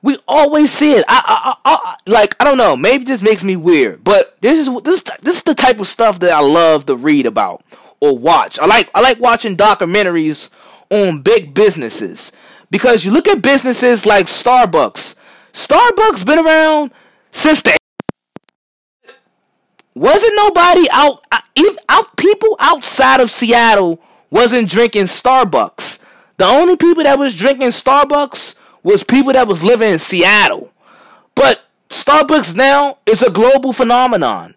We 0.04 0.18
always 0.28 0.72
see 0.72 0.94
it. 0.94 1.06
I, 1.08 1.56
I, 1.64 1.72
I, 1.76 1.98
like 2.08 2.36
I 2.40 2.46
don't 2.46 2.58
know. 2.58 2.76
Maybe 2.76 3.06
this 3.06 3.22
makes 3.22 3.44
me 3.44 3.56
weird, 3.56 4.04
but 4.04 4.38
this 4.42 4.68
is 4.68 4.82
this 4.84 5.04
this 5.22 5.38
is 5.38 5.44
the 5.44 5.56
type 5.56 5.80
of 5.80 5.88
stuff 5.88 6.20
that 6.22 6.32
I 6.32 6.40
love 6.40 6.86
to 6.88 6.96
read 6.96 7.26
about 7.26 7.64
or 8.00 8.18
watch. 8.18 8.58
I 8.60 8.66
like 8.66 8.90
I 8.96 9.02
like 9.02 9.20
watching 9.20 9.56
documentaries 9.56 10.50
on 10.90 11.22
big 11.22 11.54
businesses 11.54 12.32
because 12.72 13.06
you 13.06 13.12
look 13.12 13.28
at 13.28 13.42
businesses 13.42 14.06
like 14.06 14.26
Starbucks. 14.26 15.16
Starbucks 15.54 16.26
been 16.26 16.40
around 16.40 16.92
since 17.32 17.62
the 17.62 17.78
wasn't 19.94 20.34
nobody 20.36 20.88
out, 20.92 21.24
uh, 21.32 21.42
even 21.56 21.78
out 21.90 22.16
people 22.18 22.56
outside 22.60 23.20
of 23.20 23.32
Seattle 23.32 24.02
wasn't 24.30 24.70
drinking 24.70 25.04
Starbucks. 25.04 26.00
The 26.38 26.46
only 26.46 26.76
people 26.76 27.04
that 27.04 27.20
was 27.20 27.36
drinking 27.36 27.70
Starbucks 27.70 28.56
was 28.84 29.04
people 29.04 29.34
that 29.34 29.48
was 29.48 29.64
living 29.64 29.92
in 29.92 30.00
Seattle. 30.00 30.72
But 31.36 31.62
Starbucks 31.90 32.56
now 32.56 32.98
is 33.06 33.22
a 33.22 33.30
global 33.30 33.74
phenomenon. 33.74 34.56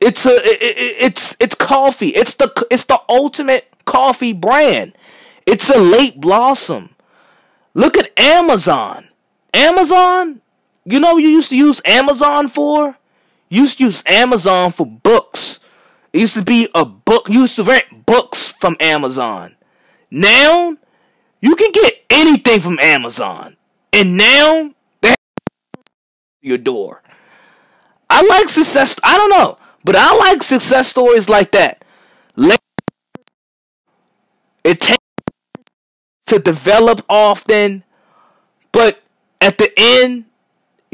It's 0.00 0.26
a 0.26 0.36
it, 0.36 0.62
it, 0.62 0.96
it's 1.00 1.36
it's 1.40 1.54
coffee. 1.54 2.08
It's 2.08 2.34
the 2.34 2.52
it's 2.70 2.84
the 2.84 3.00
ultimate 3.08 3.68
coffee 3.84 4.32
brand. 4.32 4.92
It's 5.46 5.70
a 5.70 5.78
late 5.78 6.20
blossom. 6.20 6.94
Look 7.74 7.96
at 7.96 8.16
Amazon. 8.18 9.08
Amazon, 9.52 10.40
you 10.84 11.00
know 11.00 11.16
you 11.16 11.28
used 11.28 11.50
to 11.50 11.56
use 11.56 11.80
Amazon 11.84 12.48
for? 12.48 12.96
Used 13.54 13.78
to 13.78 13.84
use 13.84 14.02
Amazon 14.06 14.72
for 14.72 14.86
books. 14.86 15.60
It 16.12 16.20
used 16.20 16.34
to 16.34 16.42
be 16.42 16.68
a 16.74 16.84
book. 16.84 17.28
You 17.28 17.42
used 17.42 17.56
to 17.56 17.64
rent 17.64 18.06
books 18.06 18.48
from 18.60 18.76
Amazon. 18.80 19.56
Now, 20.10 20.76
you 21.40 21.56
can 21.56 21.72
get 21.72 22.04
anything 22.10 22.60
from 22.60 22.78
Amazon. 22.78 23.56
And 23.92 24.16
now, 24.16 24.74
they 25.00 25.14
your 26.42 26.58
door. 26.58 27.02
I 28.08 28.22
like 28.22 28.48
success. 28.48 28.96
I 29.02 29.16
don't 29.16 29.30
know. 29.30 29.58
But 29.84 29.96
I 29.96 30.14
like 30.16 30.42
success 30.42 30.88
stories 30.88 31.28
like 31.28 31.52
that. 31.52 31.84
It 34.64 34.80
takes 34.80 34.98
to 36.26 36.38
develop 36.38 37.02
often, 37.08 37.84
but 38.72 39.02
at 39.42 39.58
the 39.58 39.70
end, 39.76 40.24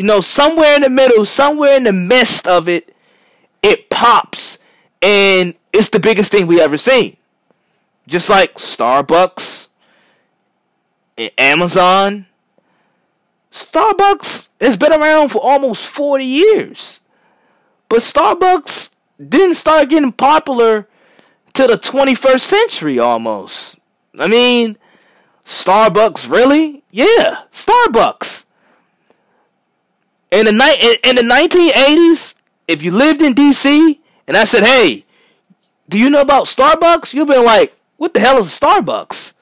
you 0.00 0.06
know, 0.06 0.22
somewhere 0.22 0.76
in 0.76 0.80
the 0.80 0.88
middle, 0.88 1.26
somewhere 1.26 1.76
in 1.76 1.84
the 1.84 1.92
midst 1.92 2.48
of 2.48 2.70
it, 2.70 2.96
it 3.62 3.90
pops 3.90 4.56
and 5.02 5.52
it's 5.74 5.90
the 5.90 6.00
biggest 6.00 6.32
thing 6.32 6.46
we 6.46 6.58
ever 6.58 6.78
seen. 6.78 7.18
Just 8.06 8.30
like 8.30 8.54
Starbucks 8.54 9.66
and 11.18 11.30
Amazon. 11.36 12.24
Starbucks 13.52 14.48
has 14.58 14.74
been 14.74 14.94
around 14.94 15.28
for 15.28 15.40
almost 15.40 15.84
40 15.84 16.24
years. 16.24 17.00
But 17.90 17.98
Starbucks 17.98 18.88
didn't 19.18 19.56
start 19.56 19.90
getting 19.90 20.12
popular 20.12 20.88
till 21.52 21.68
the 21.68 21.76
21st 21.76 22.40
century 22.40 22.98
almost. 22.98 23.76
I 24.18 24.28
mean, 24.28 24.78
Starbucks 25.44 26.30
really? 26.30 26.84
Yeah, 26.90 27.42
Starbucks. 27.52 28.46
In 30.30 30.46
the 30.46 30.52
night 30.52 31.00
in, 31.04 31.16
the 31.16 31.22
1980s, 31.22 32.34
if 32.68 32.82
you 32.82 32.92
lived 32.92 33.20
in 33.20 33.34
DC 33.34 33.98
and 34.26 34.36
I 34.36 34.44
said, 34.44 34.64
"Hey, 34.64 35.04
do 35.88 35.98
you 35.98 36.08
know 36.08 36.20
about 36.20 36.46
Starbucks?" 36.46 37.12
You'd 37.12 37.28
be 37.28 37.36
like, 37.36 37.76
"What 37.96 38.14
the 38.14 38.20
hell 38.20 38.38
is 38.38 38.56
a 38.56 38.60
Starbucks?" 38.60 39.32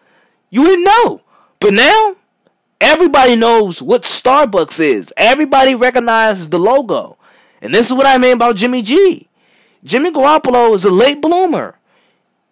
You 0.50 0.62
wouldn't 0.62 0.84
know. 0.84 1.20
But 1.60 1.74
now, 1.74 2.16
everybody 2.80 3.36
knows 3.36 3.82
what 3.82 4.04
Starbucks 4.04 4.80
is. 4.80 5.12
Everybody 5.16 5.74
recognizes 5.74 6.48
the 6.48 6.58
logo. 6.58 7.18
And 7.60 7.74
this 7.74 7.86
is 7.86 7.92
what 7.92 8.06
I 8.06 8.18
mean 8.18 8.32
about 8.32 8.56
Jimmy 8.56 8.82
G. 8.82 9.28
Jimmy 9.84 10.10
Garoppolo 10.10 10.74
is 10.74 10.84
a 10.84 10.90
late 10.90 11.20
bloomer. 11.20 11.76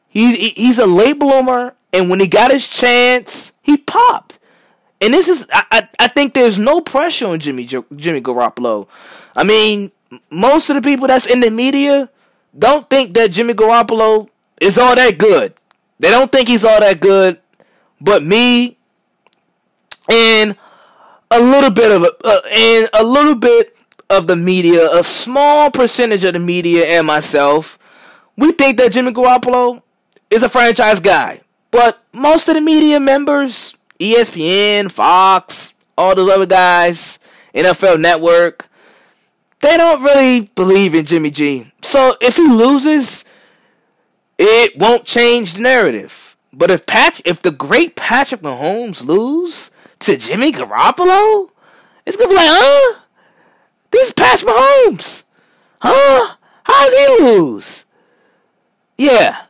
He, 0.09 0.51
he's 0.51 0.79
a 0.79 0.87
late 0.87 1.19
bloomer 1.19 1.75
And 1.93 2.11
when 2.11 2.21
he 2.21 2.27
got 2.27 2.53
his 2.53 2.69
chance, 2.69 3.53
he 3.63 3.77
popped. 3.77 4.36
And 5.01 5.13
this 5.13 5.29
is, 5.29 5.47
I, 5.53 5.65
I, 5.71 5.89
I 6.01 6.09
think 6.09 6.35
there's 6.35 6.59
no 6.59 6.81
pressure 6.81 7.27
on 7.27 7.39
Jimmy 7.41 7.65
Jimmy 7.67 8.21
Garoppolo. 8.21 8.89
I 9.35 9.45
mean, 9.45 9.93
most 10.31 10.71
of 10.71 10.77
the 10.77 10.83
people 10.83 11.07
that's 11.07 11.27
in 11.27 11.41
the 11.41 11.51
media 11.51 12.09
don't 12.59 12.89
think 12.89 13.15
that 13.15 13.33
Jimmy 13.33 13.55
Garoppolo 13.55 14.29
is 14.61 14.79
all 14.79 14.95
that 14.95 15.19
good. 15.19 15.55
They 15.99 16.11
don't 16.11 16.33
think 16.33 16.49
he's 16.49 16.65
all 16.65 16.81
that 16.81 17.01
good. 17.01 17.41
But 18.01 18.23
me 18.23 18.79
and 20.11 20.57
a 21.31 21.41
little 21.41 21.71
bit 21.71 21.91
of 21.91 22.03
a, 22.03 22.13
uh, 22.25 22.41
and 22.51 22.89
a 22.93 23.05
little 23.05 23.35
bit 23.35 23.77
of 24.09 24.27
the 24.27 24.37
media, 24.37 24.91
a 24.93 25.03
small 25.03 25.71
percentage 25.71 26.25
of 26.25 26.35
the 26.35 26.39
media 26.39 26.87
and 26.87 27.07
myself, 27.07 27.79
we 28.37 28.53
think 28.53 28.79
that 28.79 28.93
Jimmy 28.93 29.13
Garoppolo 29.13 29.83
is 30.31 30.43
a 30.43 30.49
franchise 30.49 31.01
guy. 31.01 31.41
But 31.71 32.03
most 32.13 32.49
of 32.49 32.55
the 32.55 32.61
media 32.61 33.01
members, 33.01 33.75
ESPN, 33.99 34.91
Fox, 34.91 35.73
all 35.97 36.15
those 36.15 36.31
other 36.31 36.47
guys, 36.47 37.19
NFL 37.55 38.01
Network, 38.01 38.69
they 39.61 39.77
don't 39.77 40.03
really 40.03 40.51
believe 40.55 40.95
in 40.95 41.07
Jimmy 41.07 41.31
G. 41.31 41.73
So 41.83 42.17
if 42.21 42.37
he 42.37 42.47
loses, 42.47 43.25
it 44.39 44.79
won't 44.79 45.05
change 45.05 45.55
the 45.55 45.61
narrative. 45.61 46.37
But 46.53 46.71
if 46.71 46.87
Patch, 46.87 47.21
if 47.25 47.43
the 47.43 47.51
great 47.51 47.97
Patrick 47.97 48.43
Mahomes 48.43 49.05
lose 49.05 49.71
to 50.01 50.17
Jimmy 50.17 50.53
Garoppolo, 50.53 51.51
it's 52.05 52.17
gonna 52.17 52.29
be 52.29 52.37
like, 52.37 52.49
huh? 52.49 53.01
This 53.91 54.09
is 54.09 54.13
Patrick 54.15 54.53
Mahomes, 54.53 55.25
huh? 55.81 56.37
How 56.63 56.91
does 56.91 57.19
he 57.19 57.25
lose? 57.25 57.85
Yeah, 58.99 59.43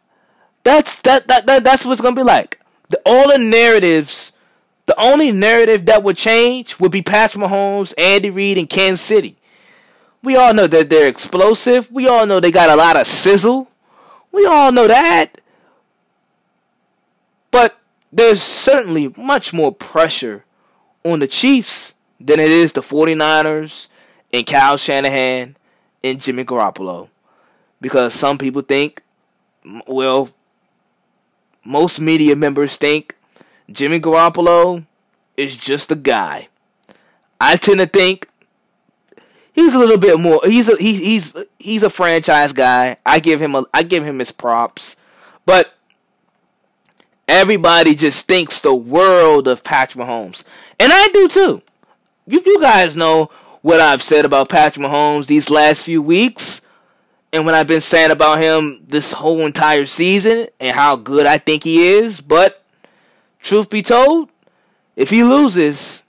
that's 0.65 1.01
that 1.03 1.29
that, 1.29 1.47
that 1.47 1.65
that's 1.65 1.85
what 1.85 1.93
it's 1.93 2.01
gonna 2.01 2.17
be 2.17 2.23
like. 2.23 2.61
The, 2.89 3.01
all 3.05 3.29
the 3.29 3.39
narratives, 3.39 4.33
the 4.87 4.99
only 5.01 5.33
narrative 5.33 5.87
that 5.87 6.03
would 6.03 6.16
change 6.16 6.79
would 6.79 6.92
be 6.92 7.03
Patrick 7.03 7.44
Mahomes, 7.44 7.92
Andy 7.99 8.31
Reid, 8.31 8.57
and 8.57 8.70
Kansas 8.70 9.05
City. 9.05 9.37
We 10.22 10.37
all 10.37 10.55
know 10.55 10.66
that 10.66 10.88
they're 10.88 11.09
explosive. 11.09 11.90
We 11.90 12.09
all 12.09 12.27
know 12.27 12.40
they 12.40 12.51
got 12.51 12.70
a 12.70 12.77
lot 12.77 12.96
of 12.96 13.07
sizzle. 13.07 13.68
We 14.33 14.46
all 14.46 14.72
know 14.72 14.88
that. 14.88 15.40
But 17.51 17.79
there's 18.12 18.42
certainly 18.42 19.12
much 19.16 19.53
more 19.53 19.72
pressure 19.72 20.44
on 21.05 21.20
the 21.20 21.29
Chiefs 21.29 21.94
than 22.20 22.40
it 22.40 22.51
is 22.51 22.72
the 22.72 22.81
49ers 22.81 23.88
and 24.33 24.46
Kyle 24.46 24.77
Shanahan 24.77 25.57
and 26.03 26.20
Jimmy 26.20 26.44
Garoppolo. 26.44 27.09
Because 27.81 28.14
some 28.14 28.38
people 28.38 28.62
think, 28.62 29.03
well, 29.87 30.31
most 31.64 32.01
media 32.01 32.37
members 32.37 32.77
think 32.77 33.16
Jimmy 33.70 34.00
Garoppolo 34.00 34.87
is 35.37 35.57
just 35.57 35.90
a 35.90 35.96
guy. 35.96 36.48
I 37.40 37.57
tend 37.57 37.81
to 37.81 37.87
think 37.87 38.29
he's 39.52 39.74
a 39.74 39.79
little 39.79 39.98
bit 39.98 40.20
more. 40.20 40.40
He's 40.44 40.68
a 40.68 40.76
he, 40.76 40.94
he's 40.94 41.35
he's 41.59 41.83
a 41.83 41.90
franchise 41.90 42.52
guy. 42.52 42.96
I 43.05 43.18
give 43.18 43.40
him 43.40 43.55
a 43.55 43.64
I 43.74 43.83
give 43.83 44.05
him 44.05 44.18
his 44.18 44.33
props, 44.33 44.96
but 45.44 45.74
everybody 47.26 47.94
just 47.94 48.26
thinks 48.26 48.61
the 48.61 48.74
world 48.74 49.48
of 49.48 49.64
Patrick 49.64 50.05
Mahomes, 50.05 50.44
and 50.79 50.92
I 50.92 51.09
do 51.09 51.29
too. 51.29 51.62
You 52.26 52.42
you 52.44 52.61
guys 52.61 52.96
know 52.96 53.31
what 53.62 53.81
I've 53.81 54.02
said 54.02 54.24
about 54.24 54.48
Patrick 54.48 54.87
Mahomes 54.87 55.26
these 55.26 55.50
last 55.50 55.83
few 55.83 56.00
weeks, 56.00 56.61
and 57.33 57.44
what 57.44 57.55
I've 57.55 57.66
been 57.66 57.81
saying 57.81 58.12
about 58.12 58.40
him 58.40 58.85
this 58.87 59.12
whole 59.12 59.40
entire 59.44 59.87
season, 59.87 60.46
and 60.61 60.76
how 60.76 60.96
good 60.96 61.26
I 61.26 61.38
think 61.38 61.64
he 61.64 61.88
is. 61.88 62.20
But 62.20 62.62
truth 63.47 63.71
be 63.71 63.83
told, 63.83 64.31
if 64.97 65.11
he 65.11 65.23
loses, 65.23 66.03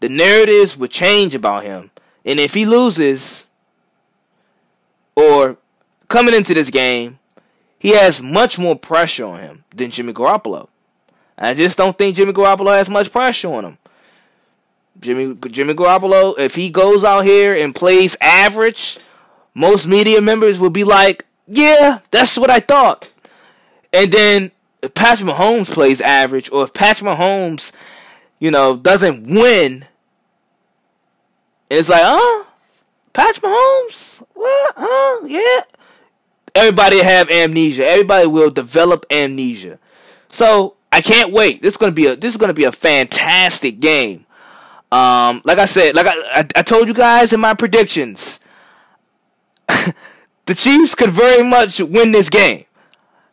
the 0.00 0.08
narratives 0.08 0.76
would 0.76 0.90
change 0.90 1.34
about 1.34 1.62
him. 1.62 1.90
And 2.24 2.40
if 2.40 2.54
he 2.54 2.66
loses, 2.66 3.44
or 5.14 5.56
coming 6.08 6.34
into 6.34 6.54
this 6.54 6.70
game, 6.70 7.18
he 7.78 7.90
has 7.90 8.20
much 8.20 8.58
more 8.58 8.76
pressure 8.76 9.24
on 9.24 9.40
him 9.40 9.64
than 9.74 9.90
Jimmy 9.90 10.12
Garoppolo. 10.12 10.68
I 11.36 11.54
just 11.54 11.78
don't 11.78 11.96
think 11.96 12.16
Jimmy 12.16 12.32
Garoppolo 12.32 12.72
has 12.72 12.88
much 12.88 13.12
pressure 13.12 13.52
on 13.52 13.64
him. 13.64 13.78
Jimmy 15.00 15.36
Jimmy 15.48 15.74
Garoppolo, 15.74 16.36
if 16.38 16.56
he 16.56 16.70
goes 16.70 17.04
out 17.04 17.24
here 17.24 17.54
and 17.54 17.72
plays 17.72 18.16
average, 18.20 18.98
most 19.54 19.86
media 19.86 20.20
members 20.20 20.58
will 20.58 20.70
be 20.70 20.82
like, 20.82 21.24
"Yeah, 21.46 22.00
that's 22.10 22.36
what 22.36 22.50
I 22.50 22.58
thought." 22.58 23.08
And 23.92 24.12
then 24.12 24.50
if 24.82 24.94
Patrick 24.94 25.28
Mahomes 25.28 25.66
plays 25.66 26.00
average, 26.00 26.50
or 26.50 26.64
if 26.64 26.72
Patrick 26.72 27.10
Mahomes, 27.10 27.72
you 28.38 28.50
know, 28.50 28.76
doesn't 28.76 29.26
win, 29.26 29.84
it's 31.70 31.88
like, 31.88 32.02
huh? 32.04 32.44
Patrick 33.12 33.44
Mahomes? 33.44 34.22
What? 34.34 34.74
Huh? 34.76 35.26
Yeah. 35.26 35.60
Everybody 36.54 37.02
have 37.02 37.30
amnesia. 37.30 37.86
Everybody 37.86 38.26
will 38.26 38.50
develop 38.50 39.06
amnesia. 39.10 39.78
So 40.30 40.76
I 40.90 41.00
can't 41.00 41.32
wait. 41.32 41.62
This 41.62 41.74
is 41.74 41.76
gonna 41.76 41.92
be 41.92 42.06
a 42.06 42.16
this 42.16 42.34
is 42.34 42.38
gonna 42.38 42.54
be 42.54 42.64
a 42.64 42.72
fantastic 42.72 43.80
game. 43.80 44.26
Um, 44.90 45.42
like 45.44 45.58
I 45.58 45.66
said, 45.66 45.94
like 45.94 46.06
I, 46.06 46.40
I, 46.40 46.46
I 46.56 46.62
told 46.62 46.88
you 46.88 46.94
guys 46.94 47.32
in 47.32 47.40
my 47.40 47.54
predictions, 47.54 48.40
the 49.68 50.54
Chiefs 50.54 50.94
could 50.94 51.10
very 51.10 51.42
much 51.42 51.80
win 51.80 52.12
this 52.12 52.30
game. 52.30 52.64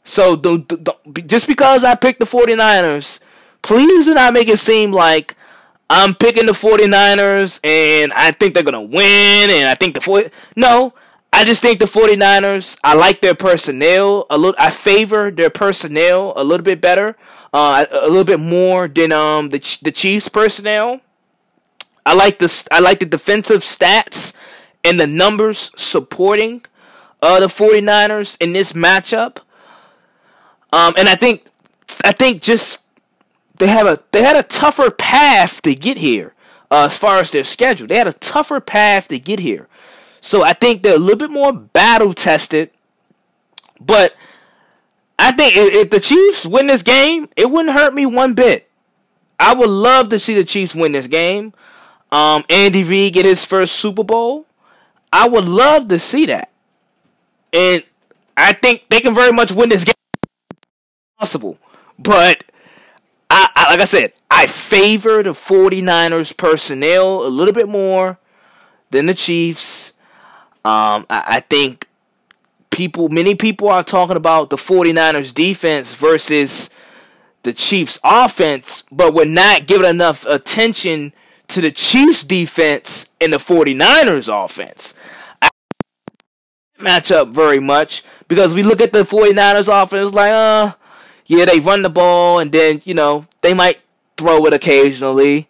So 0.06 0.36
the, 0.36 0.60
the, 0.60 1.22
just 1.24 1.48
because 1.48 1.84
I 1.84 1.96
picked 1.96 2.20
the 2.20 2.26
49ers, 2.26 3.20
please 3.64 4.06
do 4.06 4.14
not 4.14 4.34
make 4.34 4.48
it 4.48 4.60
seem 4.60 4.92
like 4.92 5.36
I'm 5.90 6.16
picking 6.16 6.46
the 6.46 6.52
49ers 6.54 7.60
and 7.64 8.14
I 8.14 8.32
think 8.32 8.54
they're 8.54 8.64
going 8.64 8.74
to 8.74 8.96
win 8.96 9.50
and 9.50 9.68
I 9.68 9.76
think 9.76 9.96
the 9.96 10.02
40 10.02 10.30
No, 10.56 10.94
I 11.34 11.44
just 11.44 11.62
think 11.62 11.80
the 11.80 11.86
49ers, 11.86 12.78
I 12.84 12.94
like 12.94 13.22
their 13.22 13.36
personnel 13.36 14.26
a 14.30 14.38
little 14.38 14.56
I 14.58 14.70
favor 14.70 15.32
their 15.32 15.50
personnel 15.50 16.34
a 16.36 16.44
little 16.44 16.64
bit 16.64 16.80
better. 16.80 17.18
Uh, 17.54 17.86
a 17.90 18.08
little 18.10 18.26
bit 18.26 18.40
more 18.40 18.88
than 18.88 19.12
um 19.12 19.50
the 19.50 19.60
the 19.82 19.92
Chiefs 19.92 20.28
personnel. 20.28 21.02
I 22.06 22.14
like 22.14 22.38
the 22.40 22.68
I 22.72 22.80
like 22.80 23.00
the 23.00 23.06
defensive 23.06 23.62
stats 23.62 24.34
and 24.84 25.00
the 25.00 25.08
numbers 25.08 25.72
supporting 25.76 26.64
uh 27.22 27.40
the 27.40 27.48
49ers 27.48 28.38
in 28.42 28.54
this 28.54 28.74
matchup. 28.74 29.38
Um 30.76 30.94
and 30.98 31.08
I 31.08 31.16
think 31.16 31.46
I 32.04 32.12
think 32.12 32.42
just 32.42 32.80
they 33.58 33.68
have 33.68 33.88
a 33.88 34.00
they 34.12 34.24
had 34.24 34.36
a 34.36 34.44
tougher 34.44 34.92
path 34.92 35.62
to 35.62 35.74
get 35.74 35.98
here 35.98 36.34
uh, 36.70 36.86
as 36.86 36.98
far 36.98 37.20
as 37.20 37.32
their 37.32 37.44
schedule. 37.44 37.88
They 37.88 37.98
had 37.98 38.08
a 38.08 38.14
tougher 38.14 38.60
path 38.60 39.08
to 39.08 39.20
get 39.20 39.40
here, 39.40 39.68
so 40.22 40.44
I 40.44 40.54
think 40.54 40.84
they're 40.84 40.96
a 40.96 41.00
little 41.00 41.18
bit 41.18 41.32
more 41.32 41.54
battle 41.54 42.14
tested. 42.14 42.72
But 43.80 44.16
I 45.18 45.32
think 45.32 45.56
if, 45.56 45.74
if 45.74 45.90
the 45.90 46.00
Chiefs 46.00 46.46
win 46.46 46.68
this 46.68 46.82
game, 46.82 47.30
it 47.36 47.50
wouldn't 47.50 47.76
hurt 47.76 47.94
me 47.94 48.06
one 48.06 48.34
bit. 48.34 48.70
I 49.40 49.54
would 49.54 49.70
love 49.70 50.10
to 50.10 50.20
see 50.20 50.34
the 50.34 50.46
Chiefs 50.46 50.76
win 50.76 50.92
this 50.92 51.08
game. 51.08 51.54
Um, 52.12 52.44
Andy 52.50 52.84
Reid 52.84 53.14
get 53.14 53.26
his 53.26 53.44
first 53.46 53.76
Super 53.76 54.04
Bowl. 54.04 54.46
I 55.12 55.28
would 55.28 55.46
love 55.46 55.88
to 55.90 56.00
see 56.00 56.26
that, 56.26 56.52
and 57.54 57.84
I 58.36 58.54
think 58.54 58.84
they 58.90 59.00
can 59.00 59.16
very 59.16 59.32
much 59.32 59.52
win 59.52 59.70
this 59.70 59.84
game. 59.84 59.94
Possible, 61.18 61.58
but 61.98 62.44
I, 63.30 63.50
I, 63.56 63.72
like 63.72 63.82
I 63.82 63.86
said, 63.86 64.14
I 64.30 64.48
favor 64.48 65.24
the 65.24 65.32
49ers 65.32 66.36
personnel 66.36 67.26
a 67.26 67.30
little 67.30 67.54
bit 67.54 67.70
more 67.70 68.18
than 68.92 69.06
the 69.06 69.14
Chiefs. 69.14 69.94
Um, 70.64 71.06
I, 71.10 71.24
I 71.28 71.40
think 71.40 71.88
people, 72.70 73.10
many 73.10 73.36
people 73.36 73.70
are 73.70 73.84
talking 73.84 74.18
about 74.18 74.50
the 74.50 74.58
49ers 74.58 75.34
defense 75.34 75.94
versus 75.94 76.70
the 77.44 77.54
Chiefs 77.54 78.00
offense, 78.04 78.84
but 78.92 79.14
we're 79.14 79.26
not 79.26 79.68
giving 79.68 79.90
enough 79.90 80.26
attention 80.26 81.14
to 81.48 81.62
the 81.62 81.72
Chiefs 81.72 82.24
defense 82.24 83.08
and 83.22 83.34
the 83.34 83.38
49ers 83.38 84.44
offense. 84.44 84.94
I 85.42 85.50
match 86.80 87.12
up 87.12 87.30
very 87.30 87.60
much 87.60 88.04
because 88.28 88.54
we 88.54 88.64
look 88.64 88.82
at 88.82 88.92
the 88.92 89.04
49ers 89.04 89.84
offense 89.84 90.14
like, 90.14 90.32
uh, 90.34 90.74
yeah, 91.26 91.46
they 91.46 91.60
run 91.60 91.82
the 91.82 91.90
ball 91.90 92.40
and 92.40 92.52
then, 92.52 92.82
you 92.86 92.94
know, 92.94 93.26
they 93.42 93.54
might 93.54 93.80
throw 94.18 94.46
it 94.46 94.54
occasionally. 94.54 95.50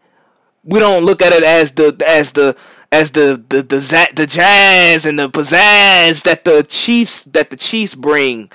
We 0.63 0.79
don't 0.79 1.05
look 1.05 1.21
at 1.21 1.33
it 1.33 1.43
as 1.43 1.71
the 1.71 1.95
as 2.07 2.31
the 2.31 2.55
as 2.91 3.11
the 3.11 3.43
the 3.49 3.61
the, 3.61 4.09
the 4.15 4.25
jazz 4.25 5.05
and 5.05 5.19
the 5.19 5.29
pizzazz 5.29 6.23
that 6.23 6.45
the 6.45 6.63
Chiefs 6.63 7.23
that 7.23 7.49
the 7.49 7.57
Chiefs 7.57 7.95
bring. 7.95 8.49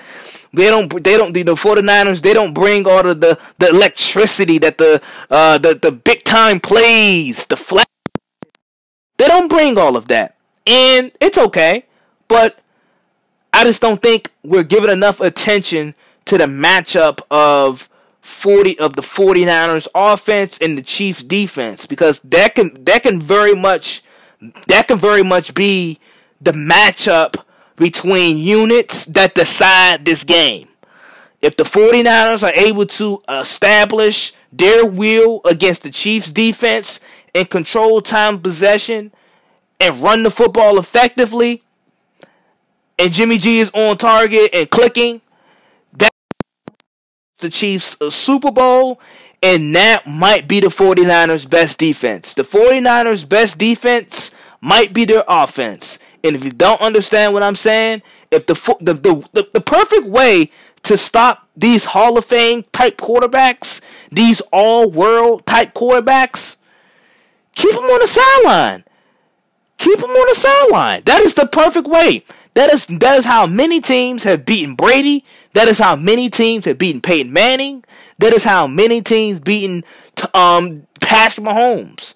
They 0.52 0.66
don't 0.68 0.90
they 1.04 1.16
don't 1.16 1.32
the 1.32 1.44
49ers 1.44 2.22
they 2.22 2.32
don't 2.32 2.54
bring 2.54 2.86
all 2.86 3.08
of 3.08 3.20
the 3.20 3.38
the 3.58 3.68
electricity 3.68 4.58
that 4.58 4.78
the 4.78 5.00
uh 5.30 5.58
the 5.58 5.74
the 5.74 5.92
big 5.92 6.24
time 6.24 6.58
plays, 6.58 7.46
the 7.46 7.56
flat 7.56 7.88
They 9.18 9.28
don't 9.28 9.48
bring 9.48 9.78
all 9.78 9.96
of 9.96 10.08
that. 10.08 10.36
And 10.66 11.12
it's 11.20 11.38
okay, 11.38 11.84
but 12.28 12.58
I 13.52 13.64
just 13.64 13.82
don't 13.82 14.02
think 14.02 14.32
we're 14.42 14.64
giving 14.64 14.90
enough 14.90 15.20
attention 15.20 15.94
to 16.26 16.38
the 16.38 16.46
matchup 16.46 17.20
of 17.30 17.88
40 18.20 18.78
of 18.78 18.94
the 18.94 19.02
49ers 19.02 19.88
offense 19.94 20.58
and 20.58 20.76
the 20.76 20.82
Chiefs 20.82 21.22
defense 21.22 21.86
because 21.86 22.20
that 22.20 22.54
can 22.54 22.84
that 22.84 23.02
can 23.02 23.20
very 23.20 23.54
much 23.54 24.02
that 24.68 24.88
can 24.88 24.98
very 24.98 25.22
much 25.22 25.54
be 25.54 25.98
the 26.40 26.52
matchup 26.52 27.36
between 27.76 28.38
units 28.38 29.06
that 29.06 29.34
decide 29.34 30.04
this 30.04 30.24
game. 30.24 30.68
If 31.40 31.56
the 31.56 31.64
49ers 31.64 32.42
are 32.42 32.52
able 32.52 32.86
to 32.86 33.22
establish 33.28 34.34
their 34.52 34.84
will 34.84 35.40
against 35.44 35.82
the 35.82 35.90
Chiefs 35.90 36.30
defense 36.30 37.00
and 37.34 37.48
control 37.48 38.02
time 38.02 38.40
possession 38.40 39.12
and 39.80 40.02
run 40.02 40.22
the 40.22 40.30
football 40.30 40.78
effectively 40.78 41.62
and 43.00 43.12
Jimmy 43.12 43.38
G 43.38 43.60
is 43.60 43.70
on 43.72 43.96
target 43.96 44.50
and 44.52 44.70
clicking, 44.70 45.22
the 47.40 47.50
Chiefs 47.50 47.96
a 48.00 48.10
Super 48.10 48.50
Bowl 48.50 49.00
and 49.42 49.74
that 49.74 50.06
might 50.06 50.46
be 50.46 50.60
the 50.60 50.68
49ers 50.68 51.48
best 51.48 51.78
defense. 51.78 52.34
The 52.34 52.42
49ers 52.42 53.28
best 53.28 53.58
defense 53.58 54.30
might 54.60 54.92
be 54.92 55.04
their 55.04 55.24
offense. 55.26 55.98
And 56.22 56.36
if 56.36 56.44
you 56.44 56.50
don't 56.50 56.80
understand 56.80 57.32
what 57.32 57.42
I'm 57.42 57.56
saying, 57.56 58.02
if 58.30 58.46
the 58.46 58.54
the 58.80 58.94
the, 58.94 59.28
the, 59.32 59.48
the 59.54 59.60
perfect 59.60 60.06
way 60.06 60.50
to 60.82 60.96
stop 60.96 61.48
these 61.56 61.86
Hall 61.86 62.18
of 62.18 62.24
Fame 62.24 62.64
type 62.72 62.96
quarterbacks, 62.98 63.80
these 64.10 64.40
all 64.52 64.90
world 64.90 65.46
type 65.46 65.72
quarterbacks, 65.74 66.56
keep 67.54 67.74
them 67.74 67.84
on 67.84 68.00
the 68.00 68.08
sideline. 68.08 68.84
Keep 69.78 70.00
them 70.00 70.10
on 70.10 70.28
the 70.28 70.34
sideline. 70.34 71.02
That 71.06 71.22
is 71.22 71.32
the 71.32 71.46
perfect 71.46 71.86
way. 71.86 72.24
That 72.52 72.70
is 72.70 72.86
that 72.86 73.18
is 73.18 73.24
how 73.24 73.46
many 73.46 73.80
teams 73.80 74.24
have 74.24 74.44
beaten 74.44 74.74
Brady. 74.74 75.24
That 75.52 75.68
is 75.68 75.78
how 75.78 75.96
many 75.96 76.30
teams 76.30 76.64
have 76.64 76.78
beaten 76.78 77.00
Peyton 77.00 77.32
Manning. 77.32 77.84
That 78.18 78.32
is 78.32 78.44
how 78.44 78.66
many 78.66 79.02
teams 79.02 79.40
beaten 79.40 79.84
um 80.34 80.86
Patrick 81.00 81.46
Mahomes. 81.46 82.14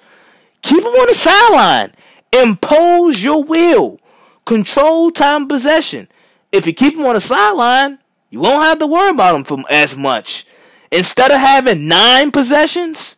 Keep 0.62 0.84
them 0.84 0.92
on 0.92 1.06
the 1.08 1.14
sideline. 1.14 1.92
Impose 2.32 3.22
your 3.22 3.42
will. 3.42 4.00
Control 4.44 5.10
time 5.10 5.48
possession. 5.48 6.08
If 6.52 6.66
you 6.66 6.72
keep 6.72 6.96
them 6.96 7.06
on 7.06 7.14
the 7.14 7.20
sideline, 7.20 7.98
you 8.30 8.40
won't 8.40 8.64
have 8.64 8.78
to 8.78 8.86
worry 8.86 9.10
about 9.10 9.32
them 9.32 9.44
from 9.44 9.64
as 9.70 9.96
much. 9.96 10.46
Instead 10.90 11.32
of 11.32 11.40
having 11.40 11.88
nine 11.88 12.30
possessions, 12.30 13.16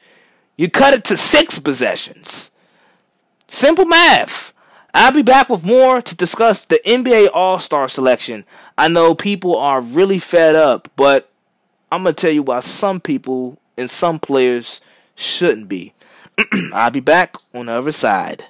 you 0.57 0.71
cut 0.71 0.95
it 0.95 1.05
to 1.05 1.17
six 1.17 1.59
possessions. 1.59 2.51
Simple 3.49 3.85
math. 3.85 4.53
I'll 4.95 5.13
be 5.13 5.23
back 5.23 5.51
with 5.51 5.63
more 5.63 6.01
to 6.01 6.15
discuss 6.15 6.65
the 6.65 6.81
NBA 6.87 7.29
All 7.35 7.61
Star 7.61 7.89
selection. 7.89 8.47
I 8.79 8.89
know 8.89 9.15
people 9.15 9.57
are 9.57 9.81
really 9.81 10.19
fed 10.19 10.55
up, 10.55 10.89
but 10.97 11.31
I'm 11.91 12.03
going 12.03 12.15
to 12.15 12.21
tell 12.21 12.33
you 12.33 12.43
why 12.43 12.61
some 12.61 13.01
people 13.01 13.59
and 13.77 13.91
some 13.91 14.19
players 14.19 14.81
shouldn't 15.15 15.69
be. 15.69 15.95
I'll 16.73 16.91
be 16.91 17.01
back 17.01 17.37
on 17.55 17.67
the 17.67 17.73
other 17.73 17.93
side. 17.93 18.45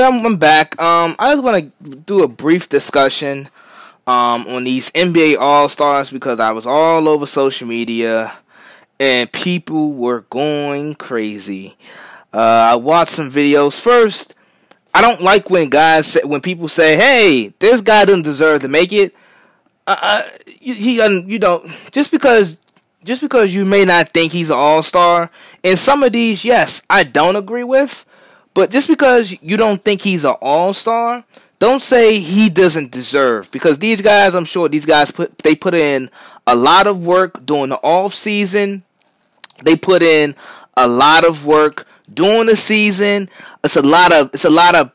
Okay, 0.00 0.24
I'm, 0.24 0.36
back. 0.36 0.80
Um, 0.80 1.14
I 1.18 1.34
just 1.34 1.44
want 1.44 1.74
to 1.84 1.94
do 1.94 2.22
a 2.22 2.28
brief 2.28 2.70
discussion 2.70 3.50
um, 4.06 4.46
on 4.46 4.64
these 4.64 4.90
NBA 4.92 5.36
All 5.38 5.68
Stars 5.68 6.08
because 6.08 6.40
I 6.40 6.52
was 6.52 6.64
all 6.64 7.06
over 7.06 7.26
social 7.26 7.68
media 7.68 8.32
and 8.98 9.30
people 9.30 9.92
were 9.92 10.22
going 10.30 10.94
crazy. 10.94 11.76
Uh, 12.32 12.38
I 12.38 12.76
watched 12.76 13.10
some 13.10 13.30
videos. 13.30 13.78
First, 13.78 14.34
I 14.94 15.02
don't 15.02 15.20
like 15.20 15.50
when 15.50 15.68
guys 15.68 16.06
say, 16.06 16.22
when 16.24 16.40
people 16.40 16.68
say, 16.68 16.96
"Hey, 16.96 17.52
this 17.58 17.82
guy 17.82 18.06
doesn't 18.06 18.22
deserve 18.22 18.62
to 18.62 18.68
make 18.68 18.94
it." 18.94 19.14
Uh, 19.86 19.96
uh 20.00 20.22
he, 20.46 20.94
you 20.94 21.38
know, 21.38 21.70
just 21.90 22.10
because 22.10 22.56
just 23.04 23.20
because 23.20 23.54
you 23.54 23.66
may 23.66 23.84
not 23.84 24.14
think 24.14 24.32
he's 24.32 24.48
an 24.48 24.56
all 24.56 24.82
star, 24.82 25.30
and 25.62 25.78
some 25.78 26.02
of 26.02 26.12
these, 26.12 26.42
yes, 26.42 26.80
I 26.88 27.04
don't 27.04 27.36
agree 27.36 27.64
with. 27.64 28.06
But 28.60 28.70
just 28.70 28.88
because 28.88 29.34
you 29.40 29.56
don't 29.56 29.82
think 29.82 30.02
he's 30.02 30.22
an 30.22 30.36
all 30.42 30.74
star, 30.74 31.24
don't 31.58 31.80
say 31.80 32.18
he 32.18 32.50
doesn't 32.50 32.90
deserve. 32.90 33.50
Because 33.50 33.78
these 33.78 34.02
guys, 34.02 34.34
I'm 34.34 34.44
sure 34.44 34.68
these 34.68 34.84
guys 34.84 35.10
put 35.10 35.38
they 35.38 35.54
put 35.54 35.72
in 35.72 36.10
a 36.46 36.54
lot 36.54 36.86
of 36.86 37.06
work 37.06 37.46
during 37.46 37.70
the 37.70 37.78
off 37.78 38.12
season. 38.12 38.82
They 39.64 39.76
put 39.76 40.02
in 40.02 40.34
a 40.76 40.86
lot 40.86 41.24
of 41.24 41.46
work 41.46 41.86
during 42.12 42.48
the 42.48 42.56
season. 42.56 43.30
It's 43.64 43.76
a 43.76 43.82
lot 43.82 44.12
of 44.12 44.28
it's 44.34 44.44
a 44.44 44.50
lot 44.50 44.74
of 44.74 44.92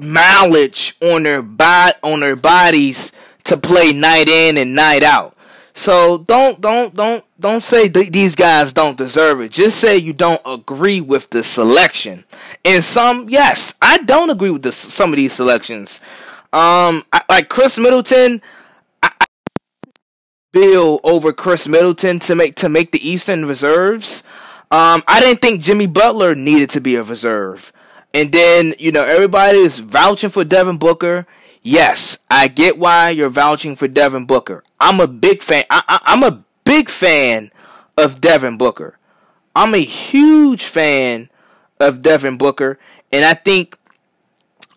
mileage 0.00 0.96
on 1.00 1.22
their 1.22 1.42
bot 1.42 1.96
on 2.02 2.18
their 2.18 2.34
bodies 2.34 3.12
to 3.44 3.56
play 3.56 3.92
night 3.92 4.28
in 4.28 4.58
and 4.58 4.74
night 4.74 5.04
out. 5.04 5.33
So 5.76 6.18
don't 6.18 6.60
don't 6.60 6.94
don't 6.94 7.24
don't 7.38 7.62
say 7.62 7.88
th- 7.88 8.12
these 8.12 8.36
guys 8.36 8.72
don't 8.72 8.96
deserve 8.96 9.40
it. 9.40 9.50
Just 9.50 9.78
say 9.78 9.96
you 9.96 10.12
don't 10.12 10.40
agree 10.46 11.00
with 11.00 11.30
the 11.30 11.42
selection. 11.42 12.24
And 12.64 12.82
some, 12.84 13.28
yes, 13.28 13.74
I 13.82 13.98
don't 13.98 14.30
agree 14.30 14.50
with 14.50 14.72
some 14.72 15.12
of 15.12 15.16
these 15.16 15.32
selections. 15.32 16.00
Um, 16.52 17.04
I, 17.12 17.22
like 17.28 17.48
Khris 17.48 17.76
Middleton, 17.76 18.40
I, 19.02 19.10
I 19.20 19.26
Beal 20.52 21.00
over 21.02 21.32
Khris 21.32 21.66
Middleton 21.66 22.20
to 22.20 22.36
make 22.36 22.54
to 22.56 22.68
make 22.68 22.92
the 22.92 23.06
Eastern 23.06 23.44
reserves. 23.44 24.22
Um, 24.70 25.02
I 25.08 25.18
didn't 25.20 25.42
think 25.42 25.60
Jimmy 25.60 25.88
Butler 25.88 26.36
needed 26.36 26.70
to 26.70 26.80
be 26.80 26.94
a 26.94 27.02
reserve. 27.02 27.72
And 28.14 28.30
then 28.30 28.74
you 28.78 28.92
know 28.92 29.02
everybody 29.04 29.58
is 29.58 29.80
vouching 29.80 30.30
for 30.30 30.44
Devin 30.44 30.78
Booker. 30.78 31.26
Yes, 31.66 32.18
I 32.30 32.48
get 32.48 32.78
why 32.78 33.08
you're 33.08 33.30
vouching 33.30 33.74
for 33.74 33.88
Devin 33.88 34.26
Booker. 34.26 34.62
I'm 34.78 35.00
a 35.00 35.08
big 35.08 35.42
fan. 35.42 35.64
I, 35.70 35.98
I'm 36.04 36.22
a 36.22 36.44
big 36.64 36.90
fan 36.90 37.50
of 37.96 38.20
Devin 38.20 38.58
Booker. 38.58 38.98
I'm 39.56 39.74
a 39.74 39.78
huge 39.78 40.64
fan 40.64 41.30
of 41.80 42.02
Devin 42.02 42.36
Booker, 42.36 42.78
and 43.10 43.24
I 43.24 43.32
think 43.32 43.78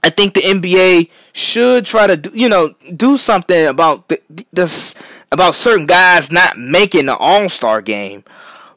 I 0.01 0.09
think 0.09 0.33
the 0.33 0.41
NBA 0.41 1.09
should 1.33 1.85
try 1.85 2.07
to 2.07 2.15
do, 2.15 2.31
you 2.33 2.47
know 2.47 2.75
do 2.95 3.17
something 3.17 3.67
about 3.67 4.07
the, 4.07 4.21
this 4.53 4.95
about 5.29 5.55
certain 5.55 5.87
guys 5.87 6.31
not 6.31 6.57
making 6.57 7.07
the 7.07 7.17
All 7.17 7.49
Star 7.49 7.81
game. 7.81 8.23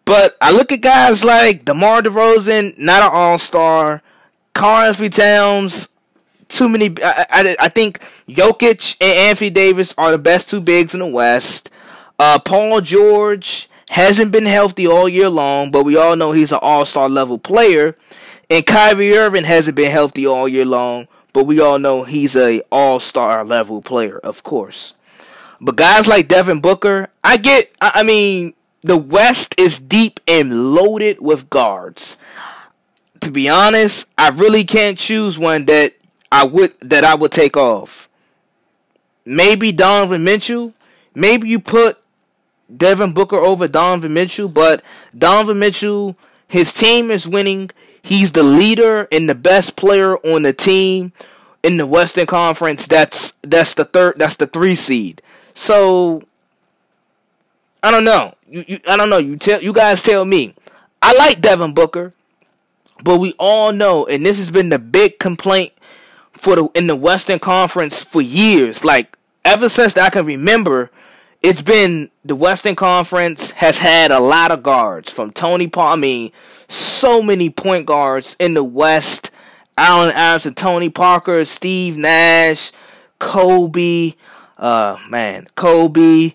But 0.04 0.36
I 0.40 0.50
look 0.50 0.72
at 0.72 0.80
guys 0.80 1.22
like 1.22 1.64
DeMar 1.64 2.02
DeRozan, 2.02 2.76
not 2.76 3.04
an 3.04 3.10
All 3.12 3.38
Star. 3.38 4.02
Karl-Anthony 4.52 5.10
Towns, 5.10 5.88
too 6.50 6.68
many. 6.68 6.94
I, 7.02 7.26
I, 7.30 7.56
I, 7.60 7.68
think 7.68 8.00
Jokic 8.28 8.96
and 9.00 9.12
Anthony 9.30 9.50
Davis 9.50 9.94
are 9.96 10.10
the 10.10 10.18
best 10.18 10.50
two 10.50 10.60
bigs 10.60 10.94
in 10.94 11.00
the 11.00 11.06
West. 11.06 11.70
Uh, 12.18 12.38
Paul 12.38 12.80
George 12.80 13.68
hasn't 13.90 14.30
been 14.30 14.46
healthy 14.46 14.86
all 14.86 15.08
year 15.08 15.28
long, 15.28 15.70
but 15.70 15.84
we 15.84 15.96
all 15.96 16.16
know 16.16 16.32
he's 16.32 16.52
an 16.52 16.58
all 16.62 16.84
star 16.84 17.08
level 17.08 17.38
player. 17.38 17.96
And 18.48 18.66
Kyrie 18.66 19.16
Irving 19.16 19.44
hasn't 19.44 19.76
been 19.76 19.90
healthy 19.90 20.26
all 20.26 20.48
year 20.48 20.64
long, 20.64 21.06
but 21.32 21.44
we 21.44 21.60
all 21.60 21.78
know 21.78 22.02
he's 22.02 22.34
a 22.34 22.62
all 22.70 23.00
star 23.00 23.44
level 23.44 23.80
player, 23.80 24.18
of 24.18 24.42
course. 24.42 24.94
But 25.60 25.76
guys 25.76 26.08
like 26.08 26.28
Devin 26.28 26.60
Booker, 26.60 27.08
I 27.22 27.36
get. 27.36 27.70
I, 27.80 27.92
I 27.96 28.02
mean, 28.02 28.54
the 28.82 28.96
West 28.96 29.54
is 29.58 29.78
deep 29.78 30.20
and 30.26 30.74
loaded 30.74 31.20
with 31.20 31.50
guards. 31.50 32.16
To 33.20 33.30
be 33.30 33.48
honest, 33.48 34.06
I 34.16 34.30
really 34.30 34.64
can't 34.64 34.98
choose 34.98 35.38
one 35.38 35.66
that 35.66 35.94
I 36.32 36.44
would 36.44 36.74
that 36.80 37.04
I 37.04 37.14
would 37.14 37.32
take 37.32 37.56
off. 37.56 38.08
Maybe 39.24 39.72
Donovan 39.72 40.24
Mitchell. 40.24 40.74
Maybe 41.14 41.48
you 41.48 41.58
put 41.58 41.98
Devin 42.74 43.12
Booker 43.12 43.36
over 43.36 43.66
Donovan 43.68 44.12
Mitchell, 44.12 44.48
but 44.48 44.82
Donovan 45.16 45.58
Mitchell, 45.58 46.16
his 46.46 46.72
team 46.72 47.10
is 47.10 47.26
winning. 47.26 47.70
He's 48.02 48.32
the 48.32 48.42
leader 48.42 49.08
and 49.12 49.28
the 49.28 49.34
best 49.34 49.76
player 49.76 50.16
on 50.18 50.42
the 50.42 50.52
team 50.52 51.12
in 51.62 51.76
the 51.76 51.86
Western 51.86 52.26
Conference. 52.26 52.86
That's 52.86 53.34
that's 53.42 53.74
the 53.74 53.84
third. 53.84 54.14
That's 54.18 54.36
the 54.36 54.46
three 54.46 54.74
seed. 54.74 55.20
So 55.54 56.22
I 57.82 57.90
don't 57.90 58.04
know. 58.04 58.34
You, 58.48 58.64
you, 58.66 58.80
I 58.86 58.96
don't 58.96 59.10
know. 59.10 59.18
You 59.18 59.36
tell 59.36 59.62
you 59.62 59.72
guys 59.72 60.02
tell 60.02 60.24
me. 60.24 60.54
I 61.02 61.16
like 61.16 61.40
Devin 61.40 61.72
Booker, 61.72 62.12
but 63.02 63.18
we 63.18 63.32
all 63.38 63.72
know, 63.72 64.06
and 64.06 64.24
this 64.24 64.38
has 64.38 64.50
been 64.50 64.68
the 64.68 64.78
big 64.78 65.18
complaint 65.18 65.72
for 66.40 66.56
the 66.56 66.68
in 66.74 66.86
the 66.86 66.96
Western 66.96 67.38
Conference 67.38 68.02
for 68.02 68.22
years. 68.22 68.84
Like 68.84 69.16
ever 69.44 69.68
since 69.68 69.96
I 69.96 70.10
can 70.10 70.24
remember, 70.24 70.90
it's 71.42 71.62
been 71.62 72.10
the 72.24 72.34
Western 72.34 72.76
Conference 72.76 73.50
has 73.52 73.78
had 73.78 74.10
a 74.10 74.20
lot 74.20 74.50
of 74.50 74.62
guards 74.62 75.10
from 75.10 75.32
Tony 75.32 75.68
Paul. 75.68 75.92
I 75.92 75.96
mean, 75.96 76.32
so 76.68 77.22
many 77.22 77.50
point 77.50 77.86
guards 77.86 78.36
in 78.38 78.54
the 78.54 78.64
West. 78.64 79.30
Allen 79.76 80.14
Iverson, 80.14 80.54
Tony 80.54 80.90
Parker, 80.90 81.42
Steve 81.46 81.96
Nash, 81.96 82.70
Kobe, 83.18 84.12
uh, 84.58 84.98
man, 85.08 85.46
Kobe, 85.54 86.34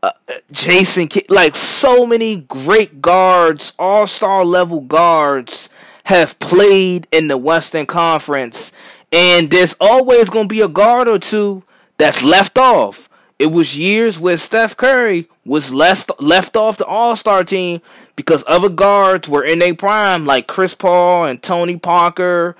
uh, 0.00 0.12
Jason, 0.52 1.08
like 1.28 1.56
so 1.56 2.06
many 2.06 2.36
great 2.36 3.02
guards, 3.02 3.72
all 3.80 4.06
star 4.06 4.44
level 4.44 4.80
guards 4.80 5.68
have 6.04 6.38
played 6.38 7.06
in 7.12 7.28
the 7.28 7.36
Western 7.36 7.84
Conference, 7.84 8.72
and 9.12 9.50
there's 9.50 9.74
always 9.80 10.30
going 10.30 10.48
to 10.48 10.54
be 10.54 10.60
a 10.60 10.68
guard 10.68 11.08
or 11.08 11.18
two 11.18 11.62
that's 11.96 12.22
left 12.22 12.58
off. 12.58 13.08
It 13.38 13.46
was 13.46 13.76
years 13.76 14.18
where 14.18 14.36
Steph 14.36 14.76
Curry 14.76 15.28
was 15.44 15.72
left 15.72 16.10
left 16.20 16.56
off 16.56 16.76
the 16.76 16.86
All 16.86 17.14
Star 17.14 17.44
team 17.44 17.80
because 18.16 18.42
other 18.46 18.68
guards 18.68 19.28
were 19.28 19.44
in 19.44 19.60
their 19.60 19.74
prime, 19.74 20.26
like 20.26 20.48
Chris 20.48 20.74
Paul 20.74 21.24
and 21.24 21.40
Tony 21.40 21.76
Parker, 21.76 22.56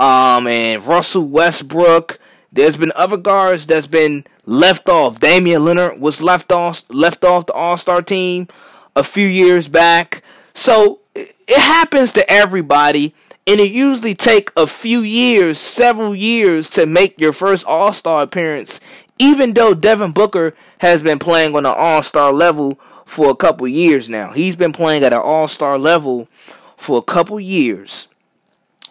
um, 0.00 0.46
and 0.46 0.84
Russell 0.86 1.28
Westbrook. 1.28 2.18
There's 2.50 2.76
been 2.76 2.92
other 2.94 3.18
guards 3.18 3.66
that's 3.66 3.86
been 3.86 4.24
left 4.46 4.88
off. 4.88 5.20
Damian 5.20 5.62
Lillard 5.62 5.98
was 5.98 6.22
left 6.22 6.50
off 6.50 6.82
left 6.88 7.24
off 7.24 7.46
the 7.46 7.52
All 7.52 7.76
Star 7.76 8.00
team 8.00 8.48
a 8.96 9.04
few 9.04 9.26
years 9.28 9.68
back. 9.68 10.22
So 10.54 11.00
it 11.14 11.58
happens 11.58 12.12
to 12.12 12.30
everybody, 12.30 13.14
and 13.46 13.60
it 13.60 13.72
usually 13.72 14.14
take 14.14 14.50
a 14.56 14.66
few 14.66 15.00
years, 15.00 15.58
several 15.58 16.14
years, 16.14 16.70
to 16.70 16.86
make 16.86 17.20
your 17.20 17.32
first 17.32 17.64
All 17.66 17.92
Star 17.92 18.22
appearance. 18.22 18.80
Even 19.18 19.52
though 19.52 19.74
Devin 19.74 20.12
Booker 20.12 20.54
has 20.78 21.02
been 21.02 21.18
playing 21.18 21.54
on 21.54 21.66
an 21.66 21.74
All 21.76 22.02
Star 22.02 22.32
level 22.32 22.78
for 23.04 23.30
a 23.30 23.36
couple 23.36 23.66
years 23.68 24.08
now, 24.08 24.32
he's 24.32 24.56
been 24.56 24.72
playing 24.72 25.04
at 25.04 25.12
an 25.12 25.20
All 25.20 25.48
Star 25.48 25.78
level 25.78 26.28
for 26.76 26.98
a 26.98 27.02
couple 27.02 27.38
years. 27.40 28.08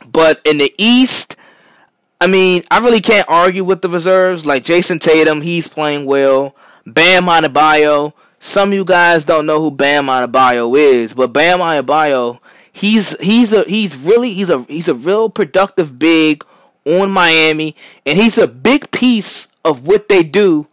But 0.05 0.41
in 0.45 0.57
the 0.57 0.73
East, 0.77 1.35
I 2.19 2.27
mean, 2.27 2.63
I 2.69 2.79
really 2.79 3.01
can't 3.01 3.27
argue 3.29 3.63
with 3.63 3.81
the 3.81 3.89
reserves. 3.89 4.45
Like 4.45 4.63
Jayson 4.63 4.99
Tatum, 4.99 5.41
he's 5.41 5.67
playing 5.67 6.05
well. 6.05 6.55
Bam 6.85 7.25
Adebayo. 7.25 8.13
Some 8.39 8.69
of 8.69 8.73
you 8.73 8.85
guys 8.85 9.23
don't 9.25 9.45
know 9.45 9.61
who 9.61 9.71
Bam 9.71 10.07
Adebayo 10.07 10.75
is, 10.77 11.13
but 11.13 11.27
Bam 11.27 11.59
Adebayo, 11.59 12.39
he's 12.71 13.17
he's 13.19 13.53
a 13.53 13.63
he's 13.63 13.95
really 13.95 14.33
he's 14.33 14.49
a 14.49 14.63
he's 14.63 14.87
a 14.87 14.95
real 14.95 15.29
productive 15.29 15.99
big 15.99 16.43
on 16.85 17.11
Miami, 17.11 17.75
and 18.05 18.17
he's 18.17 18.37
a 18.37 18.47
big 18.47 18.91
piece 18.91 19.47
of 19.63 19.85
what 19.85 20.09
they 20.09 20.23
do 20.23 20.67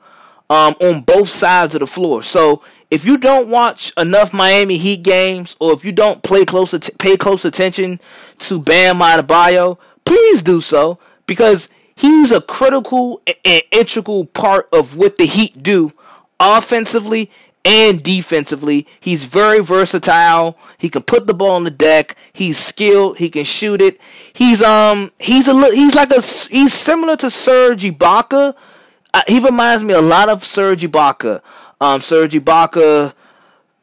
um, 0.49 0.75
on 0.81 1.03
both 1.03 1.29
sides 1.29 1.75
of 1.75 1.81
the 1.81 1.87
floor. 1.87 2.23
So 2.23 2.63
if 2.91 3.05
you 3.05 3.19
don't 3.19 3.49
watch 3.49 3.93
enough 3.99 4.33
Miami 4.33 4.79
Heat 4.79 5.03
games, 5.03 5.57
or 5.61 5.73
if 5.73 5.85
you 5.85 5.93
don't 5.93 6.23
play 6.23 6.45
close 6.45 6.75
pay 6.99 7.17
close 7.17 7.45
attention 7.45 8.01
to 8.39 8.59
Bam 8.59 9.01
Adebayo, 9.01 9.79
please 10.05 10.43
do 10.43 10.61
so 10.61 10.99
because 11.27 11.69
he's 11.95 12.33
a 12.33 12.41
critical 12.41 13.21
and 13.45 13.63
integral 13.71 14.25
part 14.25 14.69
of 14.73 14.97
what 14.97 15.19
the 15.19 15.27
Heat 15.27 15.63
do 15.63 15.93
offensively 16.41 17.31
and 17.65 18.03
defensively. 18.03 18.87
He's 19.01 19.25
very 19.25 19.61
versatile. 19.61 20.57
He 20.79 20.89
can 20.89 21.03
put 21.03 21.27
the 21.27 21.35
ball 21.35 21.51
on 21.51 21.65
the 21.65 21.71
deck. 21.71 22.17
He's 22.33 22.59
skilled. 22.59 23.19
He 23.19 23.31
can 23.31 23.45
shoot 23.45 23.83
it. 23.83 24.01
He's 24.33 24.63
um 24.63 25.13
he's 25.19 25.49
a 25.49 25.75
he's 25.75 25.95
like 25.95 26.11
a 26.11 26.21
he's 26.23 26.73
similar 26.73 27.17
to 27.17 27.31
Serge 27.31 27.83
Ibaka. 27.83 28.55
Uh, 29.13 29.23
he 29.27 29.41
reminds 29.41 29.83
me 29.83 29.95
a 29.95 30.01
lot 30.01 30.29
of 30.29 30.45
Serge 30.45 30.83
Ibaka. 30.83 31.41
Um, 31.81 32.01
Serge 32.01 32.35
Ibaka, 32.35 33.15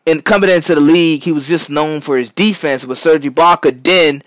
in 0.05 0.21
coming 0.21 0.49
into 0.49 0.75
the 0.75 0.81
league, 0.81 1.23
he 1.23 1.31
was 1.31 1.47
just 1.47 1.69
known 1.69 2.01
for 2.01 2.17
his 2.17 2.29
defense, 2.29 2.85
but 2.85 2.97
Serge 2.97 3.23
Ibaka 3.23 3.83
then 3.83 4.21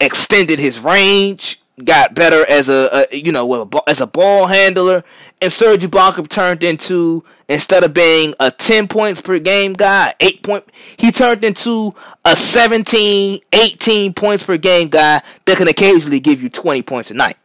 extended 0.00 0.58
his 0.58 0.80
range 0.80 1.62
got 1.82 2.14
better 2.14 2.48
as 2.48 2.68
a, 2.68 3.06
a 3.10 3.16
you 3.16 3.32
know 3.32 3.68
as 3.86 4.00
a 4.00 4.06
ball 4.06 4.46
handler, 4.46 5.02
and 5.40 5.52
Serge 5.52 5.80
Ibaka 5.80 6.28
turned 6.28 6.62
into 6.62 7.24
instead 7.48 7.84
of 7.84 7.92
being 7.92 8.34
a 8.40 8.50
10 8.50 8.88
points 8.88 9.20
per 9.20 9.38
game 9.38 9.72
guy, 9.72 10.14
8 10.20 10.42
point 10.42 10.64
he 10.96 11.10
turned 11.10 11.44
into 11.44 11.92
a 12.24 12.36
17, 12.36 13.40
18 13.52 14.14
points 14.14 14.44
per 14.44 14.56
game 14.56 14.88
guy 14.88 15.22
that 15.44 15.56
can 15.56 15.68
occasionally 15.68 16.20
give 16.20 16.40
you 16.42 16.48
20 16.48 16.82
points 16.82 17.10
a 17.10 17.14
night. 17.14 17.36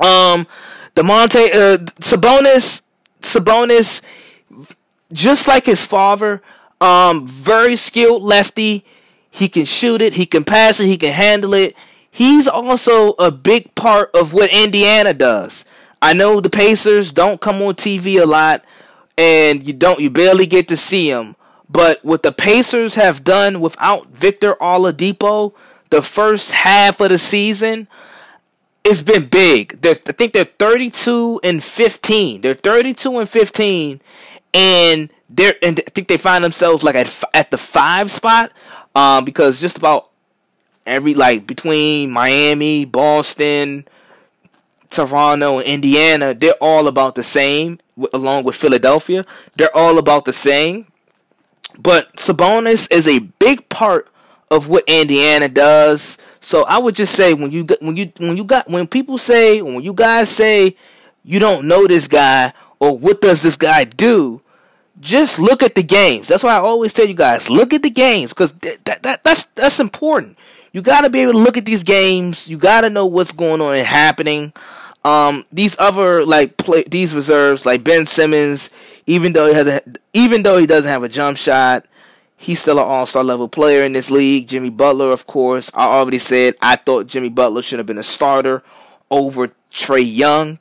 Um 0.00 0.46
DeMonte 0.96 1.54
uh, 1.54 1.78
Sabonis 2.00 2.82
Sabonis 3.22 4.02
just 5.12 5.46
like 5.46 5.66
his 5.66 5.84
father, 5.84 6.42
um 6.80 7.26
very 7.26 7.76
skilled 7.76 8.22
lefty. 8.22 8.84
He 9.32 9.48
can 9.48 9.64
shoot 9.64 10.02
it, 10.02 10.14
he 10.14 10.26
can 10.26 10.42
pass 10.42 10.80
it, 10.80 10.86
he 10.86 10.98
can 10.98 11.12
handle 11.12 11.54
it 11.54 11.76
he's 12.10 12.48
also 12.48 13.14
a 13.18 13.30
big 13.30 13.74
part 13.74 14.10
of 14.14 14.32
what 14.32 14.50
Indiana 14.52 15.14
does. 15.14 15.64
I 16.02 16.14
know 16.14 16.40
the 16.40 16.50
Pacers 16.50 17.12
don't 17.12 17.40
come 17.40 17.60
on 17.62 17.74
TV 17.74 18.20
a 18.20 18.26
lot, 18.26 18.64
and 19.18 19.66
you 19.66 19.72
don't 19.72 20.00
you 20.00 20.10
barely 20.10 20.46
get 20.46 20.68
to 20.68 20.76
see 20.76 21.10
them. 21.10 21.36
But 21.68 22.04
what 22.04 22.22
the 22.22 22.32
Pacers 22.32 22.94
have 22.94 23.22
done 23.22 23.60
without 23.60 24.08
Victor 24.08 24.56
Oladipo, 24.56 25.52
the 25.90 26.02
first 26.02 26.50
half 26.50 27.00
of 27.00 27.10
the 27.10 27.18
season, 27.18 27.86
it's 28.82 29.02
been 29.02 29.28
big. 29.28 29.80
They're, 29.82 29.96
I 30.06 30.12
think 30.12 30.32
they're 30.32 30.44
32 30.44 31.40
and 31.44 31.62
15. 31.62 32.40
They're 32.40 32.54
32 32.54 33.18
and 33.18 33.28
15, 33.28 34.00
and 34.54 35.12
they're 35.28 35.54
and 35.62 35.80
I 35.86 35.90
think 35.90 36.08
they 36.08 36.16
find 36.16 36.42
themselves 36.42 36.82
like 36.82 36.96
at 36.96 37.24
at 37.34 37.50
the 37.50 37.58
five 37.58 38.10
spot, 38.10 38.52
um, 38.94 39.24
because 39.24 39.60
just 39.60 39.76
about 39.76 40.10
every 40.90 41.14
like 41.14 41.46
between 41.46 42.10
Miami, 42.10 42.84
Boston, 42.84 43.86
Toronto, 44.90 45.60
Indiana, 45.60 46.34
they're 46.34 46.52
all 46.60 46.88
about 46.88 47.14
the 47.14 47.22
same. 47.22 47.78
Along 48.12 48.44
with 48.44 48.56
Philadelphia, 48.56 49.24
they're 49.56 49.76
all 49.76 49.98
about 49.98 50.24
the 50.24 50.32
same. 50.32 50.86
But 51.78 52.16
Sabonis 52.16 52.90
is 52.90 53.06
a 53.06 53.18
big 53.20 53.68
part 53.68 54.08
of 54.50 54.68
what 54.68 54.84
Indiana 54.86 55.48
does. 55.48 56.18
So 56.40 56.64
I 56.64 56.78
would 56.78 56.94
just 56.96 57.14
say 57.14 57.34
when 57.34 57.52
you 57.52 57.66
when 57.80 57.96
you 57.96 58.12
when 58.18 58.36
you 58.36 58.44
got 58.44 58.68
when 58.68 58.86
people 58.86 59.18
say 59.18 59.62
when 59.62 59.82
you 59.82 59.92
guys 59.92 60.28
say 60.28 60.76
you 61.22 61.38
don't 61.38 61.66
know 61.66 61.86
this 61.86 62.08
guy 62.08 62.52
or 62.78 62.96
what 62.96 63.20
does 63.20 63.42
this 63.42 63.56
guy 63.56 63.84
do, 63.84 64.40
just 65.00 65.38
look 65.38 65.62
at 65.62 65.74
the 65.74 65.82
games. 65.82 66.28
That's 66.28 66.42
why 66.42 66.54
I 66.54 66.60
always 66.60 66.92
tell 66.94 67.06
you 67.06 67.14
guys 67.14 67.50
look 67.50 67.74
at 67.74 67.82
the 67.82 67.90
games 67.90 68.30
because 68.30 68.52
that, 68.52 69.02
that 69.02 69.22
that's 69.22 69.44
that's 69.54 69.78
important 69.78 70.38
you 70.72 70.82
got 70.82 71.02
to 71.02 71.10
be 71.10 71.20
able 71.20 71.32
to 71.32 71.38
look 71.38 71.56
at 71.56 71.64
these 71.64 71.82
games. 71.82 72.48
You 72.48 72.56
got 72.56 72.82
to 72.82 72.90
know 72.90 73.06
what's 73.06 73.32
going 73.32 73.60
on 73.60 73.74
and 73.76 73.86
happening. 73.86 74.52
Um, 75.04 75.46
these 75.50 75.76
other 75.78 76.26
like 76.26 76.56
play 76.56 76.84
these 76.84 77.14
reserves 77.14 77.64
like 77.64 77.82
Ben 77.82 78.06
Simmons, 78.06 78.68
even 79.06 79.32
though 79.32 79.46
he 79.46 79.54
has 79.54 79.66
a, 79.66 79.82
even 80.12 80.42
though 80.42 80.58
he 80.58 80.66
doesn't 80.66 80.90
have 80.90 81.02
a 81.02 81.08
jump 81.08 81.38
shot, 81.38 81.86
he's 82.36 82.60
still 82.60 82.78
an 82.78 82.84
all 82.84 83.06
star 83.06 83.24
level 83.24 83.48
player 83.48 83.82
in 83.82 83.94
this 83.94 84.10
league. 84.10 84.48
Jimmy 84.48 84.70
Butler, 84.70 85.10
of 85.10 85.26
course, 85.26 85.70
I 85.74 85.86
already 85.86 86.18
said 86.18 86.54
I 86.60 86.76
thought 86.76 87.06
Jimmy 87.06 87.30
Butler 87.30 87.62
should 87.62 87.78
have 87.78 87.86
been 87.86 87.98
a 87.98 88.02
starter 88.02 88.62
over 89.10 89.52
Trae 89.72 90.04
Young. 90.04 90.60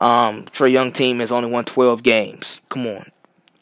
Um, 0.00 0.46
Trae 0.46 0.72
Young 0.72 0.92
team 0.92 1.20
has 1.20 1.30
only 1.30 1.50
won 1.50 1.64
12 1.64 2.02
games. 2.02 2.60
Come 2.70 2.86
on. 2.86 3.10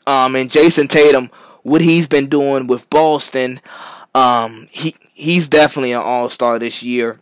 Um, 0.07 0.37
and 0.37 0.51
Jayson 0.51 0.89
Tatum, 0.89 1.31
what 1.63 1.83
he's 1.83 2.07
been 2.07 2.29
doing 2.29 2.67
with 2.67 2.89
Boston, 2.89 3.61
um, 4.15 4.69
he 4.71 4.95
he's 5.19 5.49
definitely 5.49 5.93
an 5.93 6.03
all 6.03 6.31
star 6.31 6.59
this 6.59 6.83
year. 6.83 7.19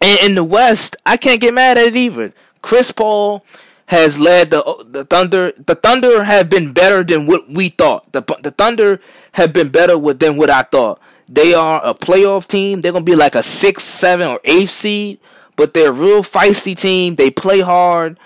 And 0.00 0.18
in 0.20 0.34
the 0.34 0.44
West, 0.44 0.96
I 1.04 1.16
can't 1.16 1.40
get 1.40 1.52
mad 1.52 1.76
at 1.76 1.88
it 1.88 1.96
either. 1.96 2.32
Chris 2.62 2.90
Paul 2.90 3.44
has 3.86 4.18
led 4.18 4.50
the 4.50 4.86
the 4.88 5.04
Thunder. 5.04 5.52
The 5.58 5.74
Thunder 5.74 6.22
have 6.24 6.48
been 6.48 6.72
better 6.72 7.02
than 7.02 7.26
what 7.26 7.50
we 7.50 7.68
thought. 7.68 8.10
The 8.12 8.22
the 8.42 8.50
Thunder 8.50 9.00
have 9.32 9.52
been 9.52 9.68
better 9.68 9.98
with, 9.98 10.20
than 10.20 10.36
what 10.36 10.48
I 10.50 10.62
thought. 10.62 11.00
They 11.28 11.54
are 11.54 11.84
a 11.84 11.94
playoff 11.94 12.46
team. 12.46 12.80
They're 12.80 12.92
gonna 12.92 13.04
be 13.04 13.16
like 13.16 13.34
a 13.34 13.42
six, 13.42 13.84
seven, 13.84 14.28
or 14.28 14.40
eighth 14.44 14.70
seed, 14.70 15.20
but 15.56 15.74
they're 15.74 15.90
a 15.90 15.92
real 15.92 16.22
feisty 16.22 16.76
team. 16.76 17.16
They 17.16 17.30
play 17.30 17.60
hard. 17.60 18.18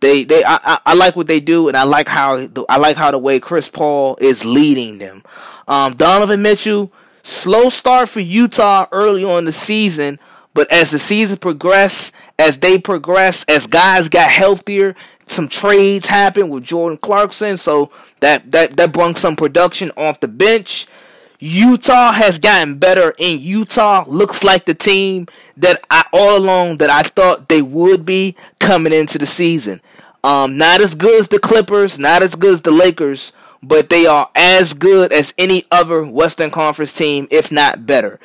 They 0.00 0.24
they 0.24 0.44
I, 0.44 0.58
I, 0.62 0.78
I 0.86 0.94
like 0.94 1.16
what 1.16 1.28
they 1.28 1.40
do, 1.40 1.68
and 1.68 1.76
I 1.76 1.84
like 1.84 2.08
how 2.08 2.46
I 2.68 2.76
like 2.76 2.96
how 2.96 3.10
the 3.10 3.18
way 3.18 3.40
Chris 3.40 3.68
Paul 3.68 4.18
is 4.20 4.44
leading 4.44 4.98
them. 4.98 5.22
Um, 5.68 5.96
Donovan 5.96 6.42
Mitchell 6.42 6.92
slow 7.22 7.68
start 7.68 8.08
for 8.08 8.20
Utah 8.20 8.86
early 8.92 9.24
on 9.24 9.44
the 9.44 9.52
season, 9.52 10.18
but 10.54 10.70
as 10.70 10.90
the 10.90 10.98
season 10.98 11.38
progressed, 11.38 12.12
as 12.38 12.58
they 12.58 12.78
progressed, 12.78 13.50
as 13.50 13.66
guys 13.66 14.08
got 14.08 14.30
healthier, 14.30 14.94
some 15.26 15.48
trades 15.48 16.06
happened 16.06 16.50
with 16.50 16.64
Jordan 16.64 16.98
Clarkson, 16.98 17.56
so 17.56 17.90
that 18.20 18.52
that 18.52 18.76
that 18.76 18.92
brung 18.92 19.14
some 19.14 19.36
production 19.36 19.90
off 19.96 20.20
the 20.20 20.28
bench. 20.28 20.86
Utah 21.38 22.12
has 22.12 22.38
gotten 22.38 22.78
better, 22.78 23.14
and 23.18 23.40
Utah 23.40 24.04
looks 24.06 24.44
like 24.44 24.64
the 24.64 24.74
team 24.74 25.26
that 25.56 25.82
I 25.90 26.04
all 26.12 26.36
along 26.36 26.76
that 26.78 26.90
I 26.90 27.02
thought 27.02 27.48
they 27.48 27.62
would 27.62 28.06
be 28.06 28.36
coming 28.60 28.92
into 28.92 29.18
the 29.18 29.26
season. 29.26 29.80
Um, 30.22 30.56
not 30.56 30.80
as 30.80 30.94
good 30.94 31.18
as 31.18 31.28
the 31.28 31.40
Clippers, 31.40 31.98
not 31.98 32.22
as 32.22 32.36
good 32.36 32.54
as 32.54 32.62
the 32.62 32.70
Lakers, 32.70 33.32
but 33.62 33.88
they 33.88 34.06
are 34.06 34.28
as 34.34 34.74
good 34.74 35.12
as 35.12 35.32
any 35.38 35.64
other 35.70 36.04
Western 36.04 36.50
Conference 36.50 36.92
team, 36.92 37.28
if 37.30 37.52
not 37.52 37.86
better. 37.86 38.18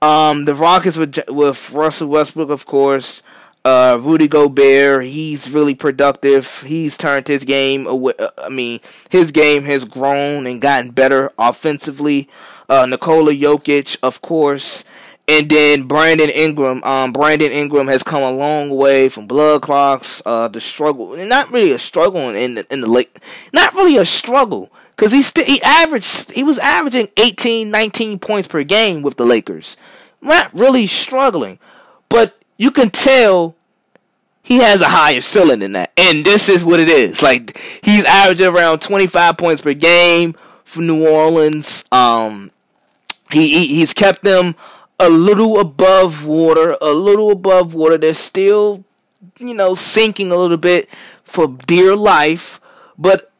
Um, 0.00 0.44
the 0.44 0.54
Rockets 0.54 0.96
with 0.96 1.18
with 1.28 1.70
Russell 1.72 2.08
Westbrook, 2.08 2.50
of 2.50 2.66
course. 2.66 3.22
Uh, 3.64 3.98
Rudy 3.98 4.28
Gobert, 4.28 5.04
he's 5.04 5.50
really 5.50 5.74
productive. 5.74 6.60
He's 6.66 6.98
turned 6.98 7.28
his 7.28 7.44
game 7.44 7.86
away. 7.86 8.12
Uh, 8.18 8.28
I 8.36 8.50
mean, 8.50 8.80
his 9.08 9.32
game 9.32 9.64
has 9.64 9.84
grown 9.84 10.46
and 10.46 10.60
gotten 10.60 10.90
better 10.90 11.32
offensively. 11.38 12.28
Uh, 12.68 12.84
Nikola 12.84 13.32
Jokic, 13.32 13.96
of 14.02 14.20
course, 14.20 14.84
and 15.26 15.48
then 15.48 15.84
Brandon 15.88 16.28
Ingram. 16.28 16.84
Um, 16.84 17.14
Brandon 17.14 17.50
Ingram 17.52 17.88
has 17.88 18.02
come 18.02 18.22
a 18.22 18.30
long 18.30 18.68
way 18.68 19.08
from 19.08 19.26
blood 19.26 19.62
clots. 19.62 20.20
Uh, 20.26 20.48
the 20.48 20.60
struggle, 20.60 21.16
not 21.16 21.50
really 21.50 21.72
a 21.72 21.78
struggle 21.78 22.28
in 22.28 22.56
the 22.56 22.66
in 22.70 22.82
the 22.82 22.86
late, 22.86 23.18
not 23.54 23.72
really 23.72 23.96
a 23.96 24.04
struggle 24.04 24.70
because 24.96 25.12
he 25.12 25.22
still 25.22 25.44
he 25.44 25.62
averaged 25.62 26.32
he 26.32 26.42
was 26.42 26.58
averaging 26.58 27.08
18, 27.16 27.70
19 27.70 28.18
points 28.18 28.48
per 28.48 28.62
game 28.64 29.02
with 29.02 29.16
the 29.16 29.24
Lakers. 29.24 29.76
Not 30.20 30.52
really 30.54 30.86
struggling, 30.86 31.58
but 32.08 32.36
you 32.56 32.70
can 32.70 32.90
tell 32.90 33.54
he 34.42 34.58
has 34.58 34.80
a 34.80 34.88
higher 34.88 35.20
ceiling 35.20 35.60
than 35.60 35.72
that. 35.72 35.92
And 35.96 36.24
this 36.24 36.48
is 36.48 36.64
what 36.64 36.80
it 36.80 36.88
is. 36.88 37.22
Like 37.22 37.58
he's 37.82 38.04
averaging 38.04 38.46
around 38.46 38.80
25 38.80 39.36
points 39.36 39.62
per 39.62 39.74
game 39.74 40.34
for 40.64 40.82
New 40.82 41.06
Orleans. 41.06 41.84
Um 41.90 42.50
he, 43.30 43.48
he 43.48 43.66
he's 43.76 43.92
kept 43.92 44.22
them 44.22 44.54
a 44.98 45.08
little 45.08 45.58
above 45.58 46.24
water, 46.24 46.76
a 46.80 46.92
little 46.92 47.30
above 47.30 47.74
water. 47.74 47.98
They're 47.98 48.14
still, 48.14 48.84
you 49.38 49.54
know, 49.54 49.74
sinking 49.74 50.30
a 50.30 50.36
little 50.36 50.56
bit 50.56 50.88
for 51.24 51.48
dear 51.48 51.96
life, 51.96 52.60
but 52.96 53.32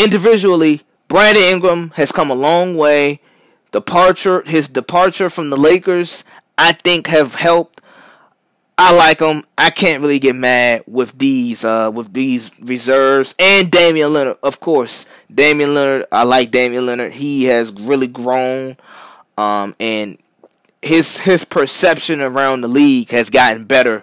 individually, 0.00 0.82
Brandon 1.08 1.42
Ingram 1.42 1.90
has 1.96 2.12
come 2.12 2.30
a 2.30 2.34
long 2.34 2.76
way. 2.76 3.20
Departure, 3.72 4.42
his 4.42 4.68
departure 4.68 5.30
from 5.30 5.50
the 5.50 5.56
Lakers, 5.56 6.24
I 6.58 6.72
think, 6.72 7.06
have 7.06 7.34
helped. 7.34 7.80
I 8.76 8.92
like 8.92 9.20
him. 9.20 9.44
I 9.58 9.68
can't 9.70 10.00
really 10.00 10.18
get 10.18 10.34
mad 10.34 10.84
with 10.86 11.18
these 11.18 11.64
uh, 11.64 11.90
with 11.92 12.14
these 12.14 12.50
reserves 12.60 13.34
and 13.38 13.70
Damian 13.70 14.10
Lillard, 14.10 14.38
of 14.42 14.58
course. 14.58 15.04
Damian 15.32 15.74
Leonard, 15.74 16.06
I 16.10 16.22
like 16.22 16.50
Damian 16.50 16.86
Leonard. 16.86 17.12
He 17.12 17.44
has 17.44 17.70
really 17.72 18.08
grown, 18.08 18.78
um, 19.36 19.76
and 19.78 20.16
his 20.80 21.18
his 21.18 21.44
perception 21.44 22.22
around 22.22 22.62
the 22.62 22.68
league 22.68 23.10
has 23.10 23.28
gotten 23.28 23.64
better 23.64 24.02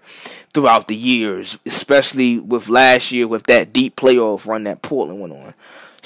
throughout 0.54 0.88
the 0.88 0.96
years, 0.96 1.58
especially 1.66 2.38
with 2.38 2.70
last 2.70 3.12
year 3.12 3.28
with 3.28 3.44
that 3.44 3.74
deep 3.74 3.96
playoff 3.96 4.46
run 4.46 4.64
that 4.66 4.82
Portland 4.82 5.20
went 5.20 5.34
on. 5.34 5.54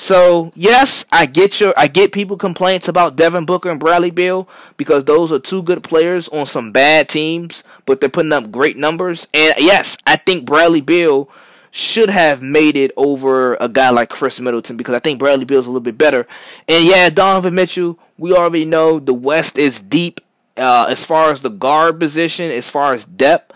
So 0.01 0.51
yes, 0.55 1.05
I 1.11 1.27
get 1.27 1.59
your 1.59 1.75
I 1.77 1.85
get 1.87 2.11
people 2.11 2.35
complaints 2.35 2.87
about 2.87 3.15
Devin 3.15 3.45
Booker 3.45 3.69
and 3.69 3.79
Bradley 3.79 4.09
Beal 4.09 4.49
because 4.75 5.05
those 5.05 5.31
are 5.31 5.37
two 5.37 5.61
good 5.61 5.83
players 5.83 6.27
on 6.29 6.47
some 6.47 6.71
bad 6.71 7.07
teams, 7.07 7.63
but 7.85 8.01
they're 8.01 8.09
putting 8.09 8.33
up 8.33 8.49
great 8.49 8.77
numbers. 8.77 9.27
And 9.31 9.53
yes, 9.59 9.99
I 10.07 10.15
think 10.15 10.47
Bradley 10.47 10.81
Beal 10.81 11.29
should 11.69 12.09
have 12.09 12.41
made 12.41 12.75
it 12.75 12.89
over 12.97 13.53
a 13.61 13.69
guy 13.69 13.91
like 13.91 14.09
Khris 14.09 14.39
Middleton 14.39 14.75
because 14.75 14.95
I 14.95 14.99
think 14.99 15.19
Bradley 15.19 15.45
Beal's 15.45 15.67
a 15.67 15.69
little 15.69 15.81
bit 15.81 15.99
better. 15.99 16.25
And 16.67 16.83
yeah, 16.83 17.11
Donovan 17.11 17.53
Mitchell, 17.53 17.99
we 18.17 18.33
already 18.33 18.65
know 18.65 18.99
the 18.99 19.13
West 19.13 19.59
is 19.59 19.79
deep 19.79 20.19
uh, 20.57 20.87
as 20.89 21.05
far 21.05 21.31
as 21.31 21.41
the 21.41 21.49
guard 21.49 21.99
position, 21.99 22.49
as 22.49 22.67
far 22.67 22.95
as 22.95 23.05
depth. 23.05 23.53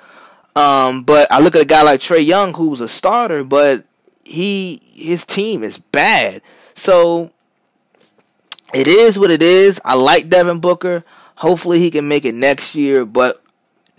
Um, 0.56 1.06
but 1.06 1.28
I 1.32 1.40
look 1.40 1.56
at 1.56 1.64
a 1.64 1.66
guy 1.66 1.82
like 1.82 2.02
Trae 2.02 2.24
Young, 2.24 2.54
who's 2.54 2.82
a 2.82 2.88
starter, 2.88 3.44
but 3.44 3.88
he 4.26 4.82
his 4.94 5.24
team 5.26 5.64
is 5.64 5.78
bad. 5.78 6.42
So 6.74 7.32
it 8.74 8.88
is 8.88 9.18
what 9.18 9.32
it 9.32 9.42
is. 9.42 9.80
I 9.86 9.94
like 9.94 10.28
Devin 10.28 10.60
Booker. 10.60 11.06
Hopefully 11.38 11.80
he 11.80 11.92
can 11.92 12.08
make 12.08 12.26
it 12.26 12.36
next 12.36 12.76
year, 12.76 13.06
but 13.06 13.42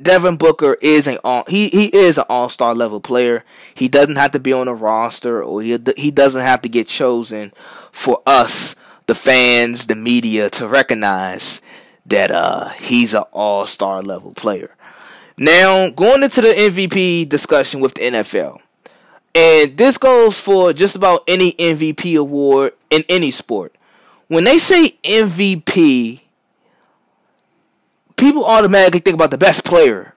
Devin 0.00 0.36
Booker 0.36 0.74
is 0.82 1.06
an 1.06 1.18
all 1.24 1.44
he 1.48 1.68
he 1.68 1.86
is 1.86 2.18
an 2.18 2.24
all 2.28 2.50
star 2.50 2.74
level 2.74 3.00
player. 3.00 3.44
He 3.74 3.88
doesn't 3.88 4.16
have 4.16 4.32
to 4.32 4.38
be 4.38 4.52
on 4.52 4.68
a 4.68 4.74
roster, 4.74 5.42
or 5.42 5.62
he 5.62 5.78
he 5.96 6.10
doesn't 6.10 6.42
have 6.42 6.60
to 6.62 6.68
get 6.68 6.88
chosen 6.88 7.52
for 7.92 8.20
us, 8.26 8.76
the 9.06 9.14
fans, 9.14 9.86
the 9.86 9.96
media, 9.96 10.50
to 10.50 10.68
recognize 10.68 11.62
that 12.04 12.30
uh 12.30 12.68
he's 12.70 13.14
an 13.14 13.24
all 13.32 13.66
star 13.66 14.02
level 14.02 14.32
player. 14.34 14.74
Now 15.38 15.88
going 15.90 16.22
into 16.22 16.40
the 16.40 16.48
MVP 16.48 17.28
discussion 17.28 17.80
with 17.80 17.94
the 17.94 18.02
NFL. 18.02 18.60
And 19.36 19.76
this 19.76 19.98
goes 19.98 20.40
for 20.40 20.72
just 20.72 20.96
about 20.96 21.22
any 21.28 21.52
MVP 21.52 22.18
award 22.18 22.72
in 22.88 23.04
any 23.06 23.30
sport. 23.30 23.74
When 24.28 24.44
they 24.44 24.58
say 24.58 24.96
MVP, 25.04 26.22
people 28.16 28.46
automatically 28.46 29.00
think 29.00 29.12
about 29.12 29.30
the 29.30 29.36
best 29.36 29.62
player. 29.62 30.14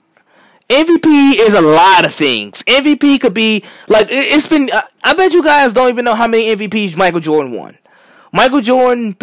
MVP 0.69 1.35
is 1.37 1.53
a 1.53 1.59
lot 1.59 2.05
of 2.05 2.13
things. 2.13 2.63
MVP 2.63 3.19
could 3.19 3.33
be 3.33 3.65
like 3.89 4.07
it's 4.09 4.47
been. 4.47 4.69
I 5.03 5.13
bet 5.13 5.33
you 5.33 5.43
guys 5.43 5.73
don't 5.73 5.89
even 5.89 6.05
know 6.05 6.15
how 6.15 6.27
many 6.27 6.55
MVPs 6.55 6.95
Michael 6.95 7.19
Jordan 7.19 7.51
won. 7.51 7.77
Michael 8.31 8.61
Jordan, 8.61 9.17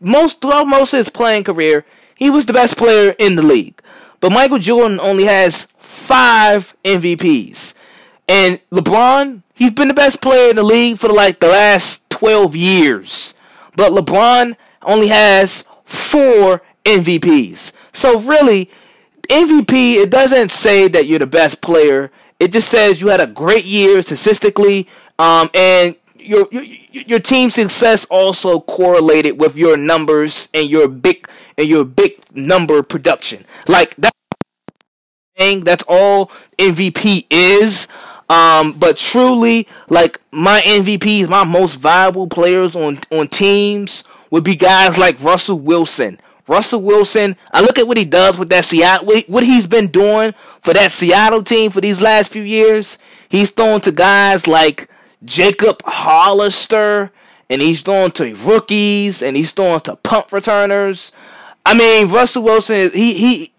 most 0.00 0.40
throughout 0.40 0.66
most 0.66 0.92
of 0.92 0.98
his 0.98 1.08
playing 1.08 1.44
career, 1.44 1.84
he 2.16 2.30
was 2.30 2.46
the 2.46 2.52
best 2.52 2.76
player 2.76 3.14
in 3.18 3.36
the 3.36 3.42
league. 3.42 3.80
But 4.18 4.32
Michael 4.32 4.58
Jordan 4.58 4.98
only 4.98 5.24
has 5.24 5.68
five 5.78 6.74
MVPs. 6.82 7.74
And 8.28 8.60
LeBron, 8.70 9.42
he's 9.54 9.70
been 9.70 9.88
the 9.88 9.94
best 9.94 10.20
player 10.20 10.50
in 10.50 10.56
the 10.56 10.62
league 10.62 10.98
for 10.98 11.08
like 11.08 11.40
the 11.40 11.48
last 11.48 12.08
12 12.10 12.56
years. 12.56 13.34
But 13.76 13.92
LeBron 13.92 14.56
only 14.82 15.08
has 15.08 15.64
four 15.84 16.62
MVPs. 16.84 17.72
So 17.92 18.20
really, 18.20 18.70
MVP, 19.28 19.96
it 19.96 20.10
doesn't 20.10 20.50
say 20.50 20.88
that 20.88 21.06
you're 21.06 21.18
the 21.18 21.26
best 21.26 21.60
player. 21.60 22.10
It 22.38 22.52
just 22.52 22.68
says 22.68 23.00
you 23.00 23.08
had 23.08 23.20
a 23.20 23.26
great 23.26 23.64
year 23.64 24.02
statistically, 24.02 24.88
um, 25.18 25.50
and 25.54 25.96
your, 26.18 26.48
your 26.50 26.64
your 26.90 27.20
team 27.20 27.50
success 27.50 28.04
also 28.06 28.60
correlated 28.60 29.40
with 29.40 29.56
your 29.56 29.76
numbers 29.76 30.48
and 30.52 30.68
your 30.68 30.88
big 30.88 31.28
and 31.56 31.66
your 31.68 31.84
big 31.84 32.18
number 32.34 32.82
production. 32.82 33.46
Like 33.68 33.94
that 33.96 34.12
thing. 35.36 35.60
That's 35.60 35.84
all 35.88 36.30
MVP 36.58 37.26
is. 37.30 37.88
Um, 38.28 38.72
but 38.72 38.96
truly, 38.96 39.68
like 39.88 40.20
my 40.32 40.60
MVPs, 40.60 41.28
my 41.28 41.44
most 41.44 41.74
valuable 41.76 42.26
players 42.26 42.74
on 42.74 43.00
on 43.10 43.28
teams 43.28 44.04
would 44.30 44.44
be 44.44 44.56
guys 44.56 44.98
like 44.98 45.22
Russell 45.22 45.60
Wilson. 45.60 46.18
Russell 46.48 46.82
Wilson, 46.82 47.36
I 47.52 47.60
look 47.60 47.78
at 47.78 47.88
what 47.88 47.96
he 47.96 48.04
does 48.04 48.38
with 48.38 48.50
that 48.50 48.64
Seattle, 48.64 49.12
what 49.26 49.42
he's 49.42 49.66
been 49.66 49.88
doing 49.88 50.32
for 50.62 50.72
that 50.74 50.92
Seattle 50.92 51.42
team 51.42 51.70
for 51.70 51.80
these 51.80 52.00
last 52.00 52.32
few 52.32 52.42
years. 52.42 52.98
He's 53.28 53.50
throwing 53.50 53.80
to 53.82 53.92
guys 53.92 54.46
like 54.46 54.88
Jacob 55.24 55.82
Hollister, 55.84 57.10
and 57.50 57.60
he's 57.60 57.82
throwing 57.82 58.12
to 58.12 58.34
rookies, 58.36 59.22
and 59.22 59.36
he's 59.36 59.50
throwing 59.50 59.80
to 59.80 59.96
punt 59.96 60.30
returners. 60.30 61.10
I 61.64 61.74
mean, 61.74 62.08
Russell 62.08 62.44
Wilson, 62.44 62.92
he 62.92 63.14
he 63.14 63.52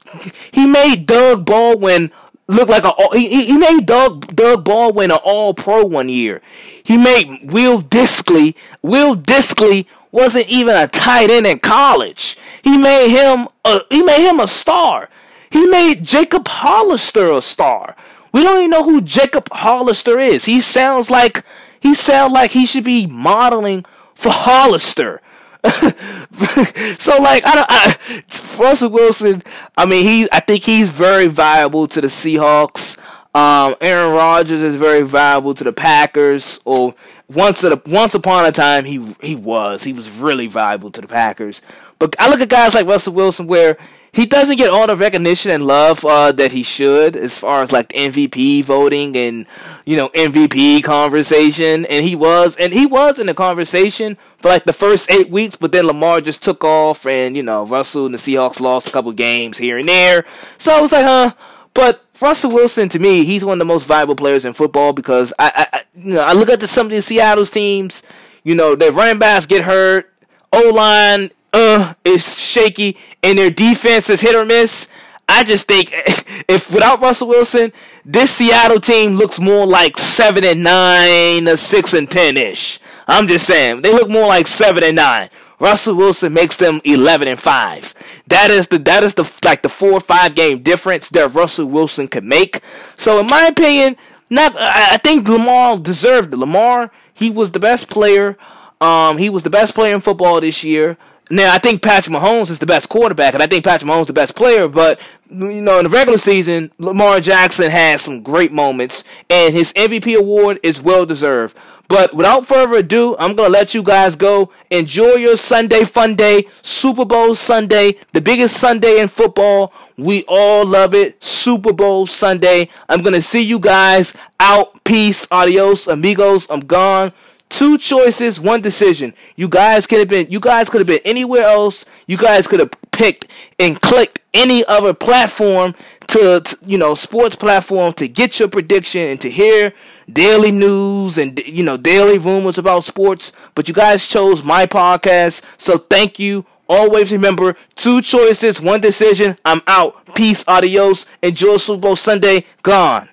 he 0.52 0.66
made 0.66 1.06
Doug 1.06 1.46
Baldwin 1.46 2.12
look 2.48 2.70
like 2.70 2.84
a 2.84 2.94
he, 3.18 3.46
he 3.46 3.58
made 3.58 3.86
Doug 3.86 4.36
Doug 4.36 4.64
Baldwin 4.64 5.12
an 5.12 5.20
All 5.24 5.54
Pro 5.54 5.84
one 5.86 6.10
year. 6.10 6.42
He 6.84 6.98
made 6.98 7.52
Will 7.52 7.82
Dissly. 7.82 8.56
Will 8.82 9.16
Dissly 9.16 9.86
wasn't 10.12 10.48
even 10.48 10.76
a 10.76 10.88
tight 10.88 11.30
end 11.30 11.46
in 11.46 11.60
college. 11.60 12.38
He 12.64 12.78
made 12.78 13.10
him 13.10 13.48
a 13.66 13.82
he 13.90 14.02
made 14.04 14.28
him 14.28 14.40
a 14.40 14.48
star. 14.48 15.10
He 15.50 15.66
made 15.66 16.04
Jacob 16.04 16.48
Hollister 16.48 17.32
a 17.32 17.42
star. 17.42 17.96
We 18.34 18.44
don't 18.44 18.58
even 18.58 18.72
know 18.72 18.84
who 18.84 19.02
Jacob 19.02 19.50
Hollister 19.52 20.20
is. 20.20 20.46
He 20.46 20.62
sounds 20.62 21.10
like 21.10 21.44
he 21.80 21.94
sounds 21.94 22.34
like 22.34 22.52
he 22.52 22.66
should 22.66 22.84
be 22.84 23.08
modeling 23.08 23.86
for 24.16 24.32
Hollister. 24.32 25.22
so 27.00 27.18
like 27.22 27.46
I 27.46 27.56
don't 27.56 27.68
I, 27.70 28.24
Russell 28.60 28.90
Wilson, 28.90 29.44
I 29.78 29.86
mean 29.86 30.06
he 30.06 30.28
I 30.32 30.40
think 30.40 30.64
he's 30.64 30.90
very 30.90 31.28
valuable 31.28 31.88
to 31.88 32.02
the 32.02 32.08
Seahawks. 32.08 32.98
Um, 33.34 33.76
Aaron 33.82 34.14
Rodgers 34.14 34.62
is 34.62 34.76
very 34.76 35.04
valuable 35.04 35.54
to 35.54 35.64
the 35.64 35.74
Packers. 35.74 36.60
Or 36.66 36.96
once 37.28 37.64
a, 37.64 37.82
once 37.86 38.16
upon 38.16 38.46
a 38.46 38.52
time 38.52 38.86
he 38.86 39.16
he 39.22 39.36
was 39.36 39.84
he 39.84 39.94
was 39.94 40.10
really 40.10 40.48
valuable 40.48 40.92
to 40.92 41.02
the 41.02 41.08
Packers. 41.08 41.62
But 42.00 42.16
I 42.20 42.30
look 42.30 42.42
at 42.42 42.50
guys 42.50 42.74
like 42.74 42.88
Russell 42.88 43.14
Wilson 43.14 43.48
where 43.48 43.78
he 44.18 44.26
doesn't 44.26 44.58
get 44.58 44.72
all 44.72 44.88
the 44.88 44.96
recognition 44.96 45.52
and 45.52 45.68
love 45.68 46.04
uh, 46.04 46.32
that 46.32 46.52
he 46.52 46.64
should 46.64 47.16
as 47.16 47.38
far 47.38 47.62
as 47.62 47.72
like 47.72 47.90
MVP 47.90 48.64
voting 48.64 49.16
and 49.16 49.46
you 49.86 49.96
know 49.96 50.10
MVP 50.10 50.84
conversation. 50.84 51.86
And 51.86 52.04
he 52.04 52.16
was 52.16 52.56
and 52.56 52.74
he 52.74 52.88
was 52.88 53.20
in 53.20 53.28
the 53.28 53.36
conversation 53.36 54.18
for 54.40 54.48
like 54.50 54.64
the 54.64 54.74
first 54.74 55.12
eight 55.12 55.30
weeks 55.30 55.56
but 55.56 55.72
then 55.72 55.86
Lamar 55.86 56.20
just 56.20 56.44
took 56.44 56.64
off 56.64 57.06
and 57.06 57.38
you 57.38 57.44
know 57.44 57.64
Russell 57.64 58.08
and 58.08 58.16
the 58.16 58.18
Seahawks 58.18 58.60
lost 58.60 58.88
a 58.88 58.92
couple 58.92 59.12
games 59.12 59.60
here 59.60 59.78
and 59.78 59.88
there. 59.88 60.26
So 60.58 60.76
I 60.76 60.82
was 60.82 60.92
like 60.92 61.06
huh. 61.06 61.34
But 61.76 62.04
Russell 62.20 62.50
Wilson 62.50 62.90
to 62.90 62.98
me 62.98 63.24
he's 63.24 63.46
one 63.46 63.54
of 63.54 63.60
the 63.60 63.66
most 63.66 63.86
valuable 63.86 64.16
players 64.16 64.46
in 64.46 64.54
football 64.54 64.94
because 64.94 65.32
I, 65.38 65.68
I 65.72 65.84
you 65.96 66.16
know 66.16 66.22
I 66.22 66.34
look 66.34 66.50
at 66.50 66.60
the, 66.60 66.68
some 66.68 66.88
of 66.88 66.92
the 66.92 67.04
Seattle's 67.04 67.52
teams 67.52 68.02
you 68.44 68.56
know 68.56 68.74
their 68.74 68.92
running 68.92 69.20
backs 69.20 69.46
get 69.46 69.64
hurt 69.64 70.12
O 70.52 70.72
line 70.74 71.30
uh 71.78 71.94
is 72.04 72.38
shaky 72.38 72.98
and 73.24 73.38
their 73.38 73.52
defense 73.52 74.10
is 74.10 74.22
hit 74.22 74.36
or 74.36 74.46
miss. 74.46 74.88
I 75.30 75.44
just 75.44 75.68
think 75.68 75.92
if 76.48 76.72
without 76.72 77.02
Russell 77.02 77.28
Wilson, 77.28 77.72
this 78.06 78.32
Seattle 78.32 78.80
team 78.80 79.16
looks 79.16 79.40
more 79.40 79.66
like 79.66 79.98
seven 79.98 80.44
and 80.46 80.64
nine, 80.64 81.56
six 81.58 81.94
and 81.94 82.10
ten 82.10 82.38
ish. 82.38 82.80
I'm 83.08 83.28
just 83.28 83.46
saying 83.46 83.82
they 83.82 83.92
look 83.92 84.10
more 84.10 84.28
like 84.28 84.48
seven 84.48 84.84
and 84.84 84.96
nine. 84.96 85.30
Russell 85.60 85.96
Wilson 85.96 86.34
makes 86.34 86.58
them 86.58 86.82
eleven 86.84 87.28
and 87.28 87.40
five. 87.40 87.94
That 88.28 88.52
is 88.52 88.68
the 88.68 88.78
that 88.80 89.04
is 89.04 89.16
the 89.16 89.30
like 89.44 89.64
the 89.64 89.70
four 89.70 89.94
or 89.94 90.00
five 90.00 90.36
game 90.36 90.62
difference 90.64 91.10
that 91.10 91.34
Russell 91.34 91.66
Wilson 91.68 92.08
could 92.08 92.24
make. 92.24 92.62
So 92.96 93.20
in 93.20 93.28
my 93.28 93.48
opinion, 93.48 93.98
not 94.30 94.56
I 94.58 94.98
think 94.98 95.28
Lamar 95.28 95.78
deserved 95.78 96.34
it. 96.34 96.38
Lamar, 96.38 96.92
he 97.14 97.30
was 97.30 97.52
the 97.52 97.60
best 97.60 97.90
player. 97.90 98.38
Um, 98.80 99.18
he 99.18 99.30
was 99.30 99.44
the 99.44 99.50
best 99.50 99.74
player 99.74 99.96
in 99.96 100.02
football 100.02 100.40
this 100.40 100.64
year. 100.64 100.98
Now 101.30 101.54
I 101.54 101.58
think 101.58 101.82
Patrick 101.82 102.16
Mahomes 102.16 102.50
is 102.50 102.60
the 102.60 102.66
best 102.66 102.90
quarterback, 102.90 103.34
and 103.34 103.44
I 103.44 103.48
think 103.48 103.66
Patrick 103.66 103.90
Mahomes 103.90 104.02
is 104.02 104.08
the 104.08 104.14
best 104.14 104.36
player. 104.36 104.68
But 104.68 105.00
you 105.30 105.62
know, 105.62 105.80
in 105.80 105.84
the 105.84 105.90
regular 105.90 106.18
season, 106.18 106.72
Lamar 106.78 107.20
Jackson 107.20 107.70
has 107.70 108.02
some 108.02 108.22
great 108.24 108.52
moments, 108.54 109.04
and 109.30 109.54
his 109.54 109.74
MVP 109.74 110.16
award 110.18 110.60
is 110.64 110.82
well 110.82 111.06
deserved. 111.06 111.56
But 111.90 112.14
without 112.14 112.46
further 112.46 112.78
ado, 112.78 113.16
I'm 113.18 113.36
gonna 113.36 113.50
let 113.50 113.74
you 113.74 113.82
guys 113.82 114.16
go. 114.16 114.52
Enjoy 114.70 115.16
your 115.16 115.38
Sunday 115.38 115.86
fun 115.86 116.16
day, 116.16 116.48
Super 116.62 117.06
Bowl 117.06 117.34
Sunday, 117.34 117.96
the 118.14 118.22
biggest 118.22 118.58
Sunday 118.58 119.00
in 119.00 119.08
football. 119.08 119.74
We 119.98 120.26
all 120.28 120.66
love 120.66 120.94
it. 120.94 121.22
Super 121.24 121.72
Bowl 121.74 122.06
Sunday. 122.06 122.70
I'm 122.90 123.02
gonna 123.02 123.22
see 123.22 123.42
you 123.42 123.60
guys 123.60 124.14
out. 124.40 124.84
Peace, 124.84 125.28
adios, 125.32 125.88
amigos. 125.88 126.48
I'm 126.50 126.62
gone. 126.62 127.14
Two 127.50 127.78
choices, 127.78 128.40
one 128.40 128.62
decision. 128.62 129.14
You 129.36 129.48
guys 129.48 129.88
could 129.88 130.00
have 130.00 130.10
been 130.10 130.28
you 130.30 130.40
guys 130.40 130.70
could 130.70 130.80
have 130.80 130.88
been 130.88 131.00
anywhere 131.06 131.44
else. 131.44 131.86
You 132.06 132.18
guys 132.18 132.46
could 132.48 132.60
have 132.60 132.72
picked 132.92 133.28
and 133.58 133.82
clicked 133.82 134.20
any 134.34 134.66
other 134.66 134.94
platform 134.94 135.74
to, 136.08 136.42
to, 136.42 136.58
you 136.66 136.78
know 136.78 136.94
sports 136.94 137.36
platform 137.36 137.94
to 137.94 138.08
get 138.08 138.40
your 138.40 138.50
prediction 138.50 139.02
and 139.02 139.22
to 139.22 139.30
hear 139.30 139.74
daily 140.12 140.52
news 140.52 141.18
and 141.18 141.40
you 141.40 141.64
know 141.64 141.78
daily 141.78 142.18
rumors 142.18 142.58
about 142.58 142.84
sports. 142.84 143.32
But 143.56 143.68
you 143.68 143.74
guys 143.74 144.06
chose 144.06 144.44
my 144.44 144.66
podcast. 144.66 145.42
So 145.58 145.78
thank 145.78 146.20
you. 146.20 146.46
Always 146.70 147.14
remember 147.14 147.56
two 147.76 148.02
choices 148.02 148.60
one 148.60 148.82
decision. 148.82 149.38
I'm 149.46 149.62
out. 149.68 150.14
Peace. 150.16 150.44
Adios. 150.48 151.06
Enjoy 151.22 151.56
super 151.58 151.80
bowl 151.80 151.96
sunday. 151.96 152.46
Gone 152.62 153.08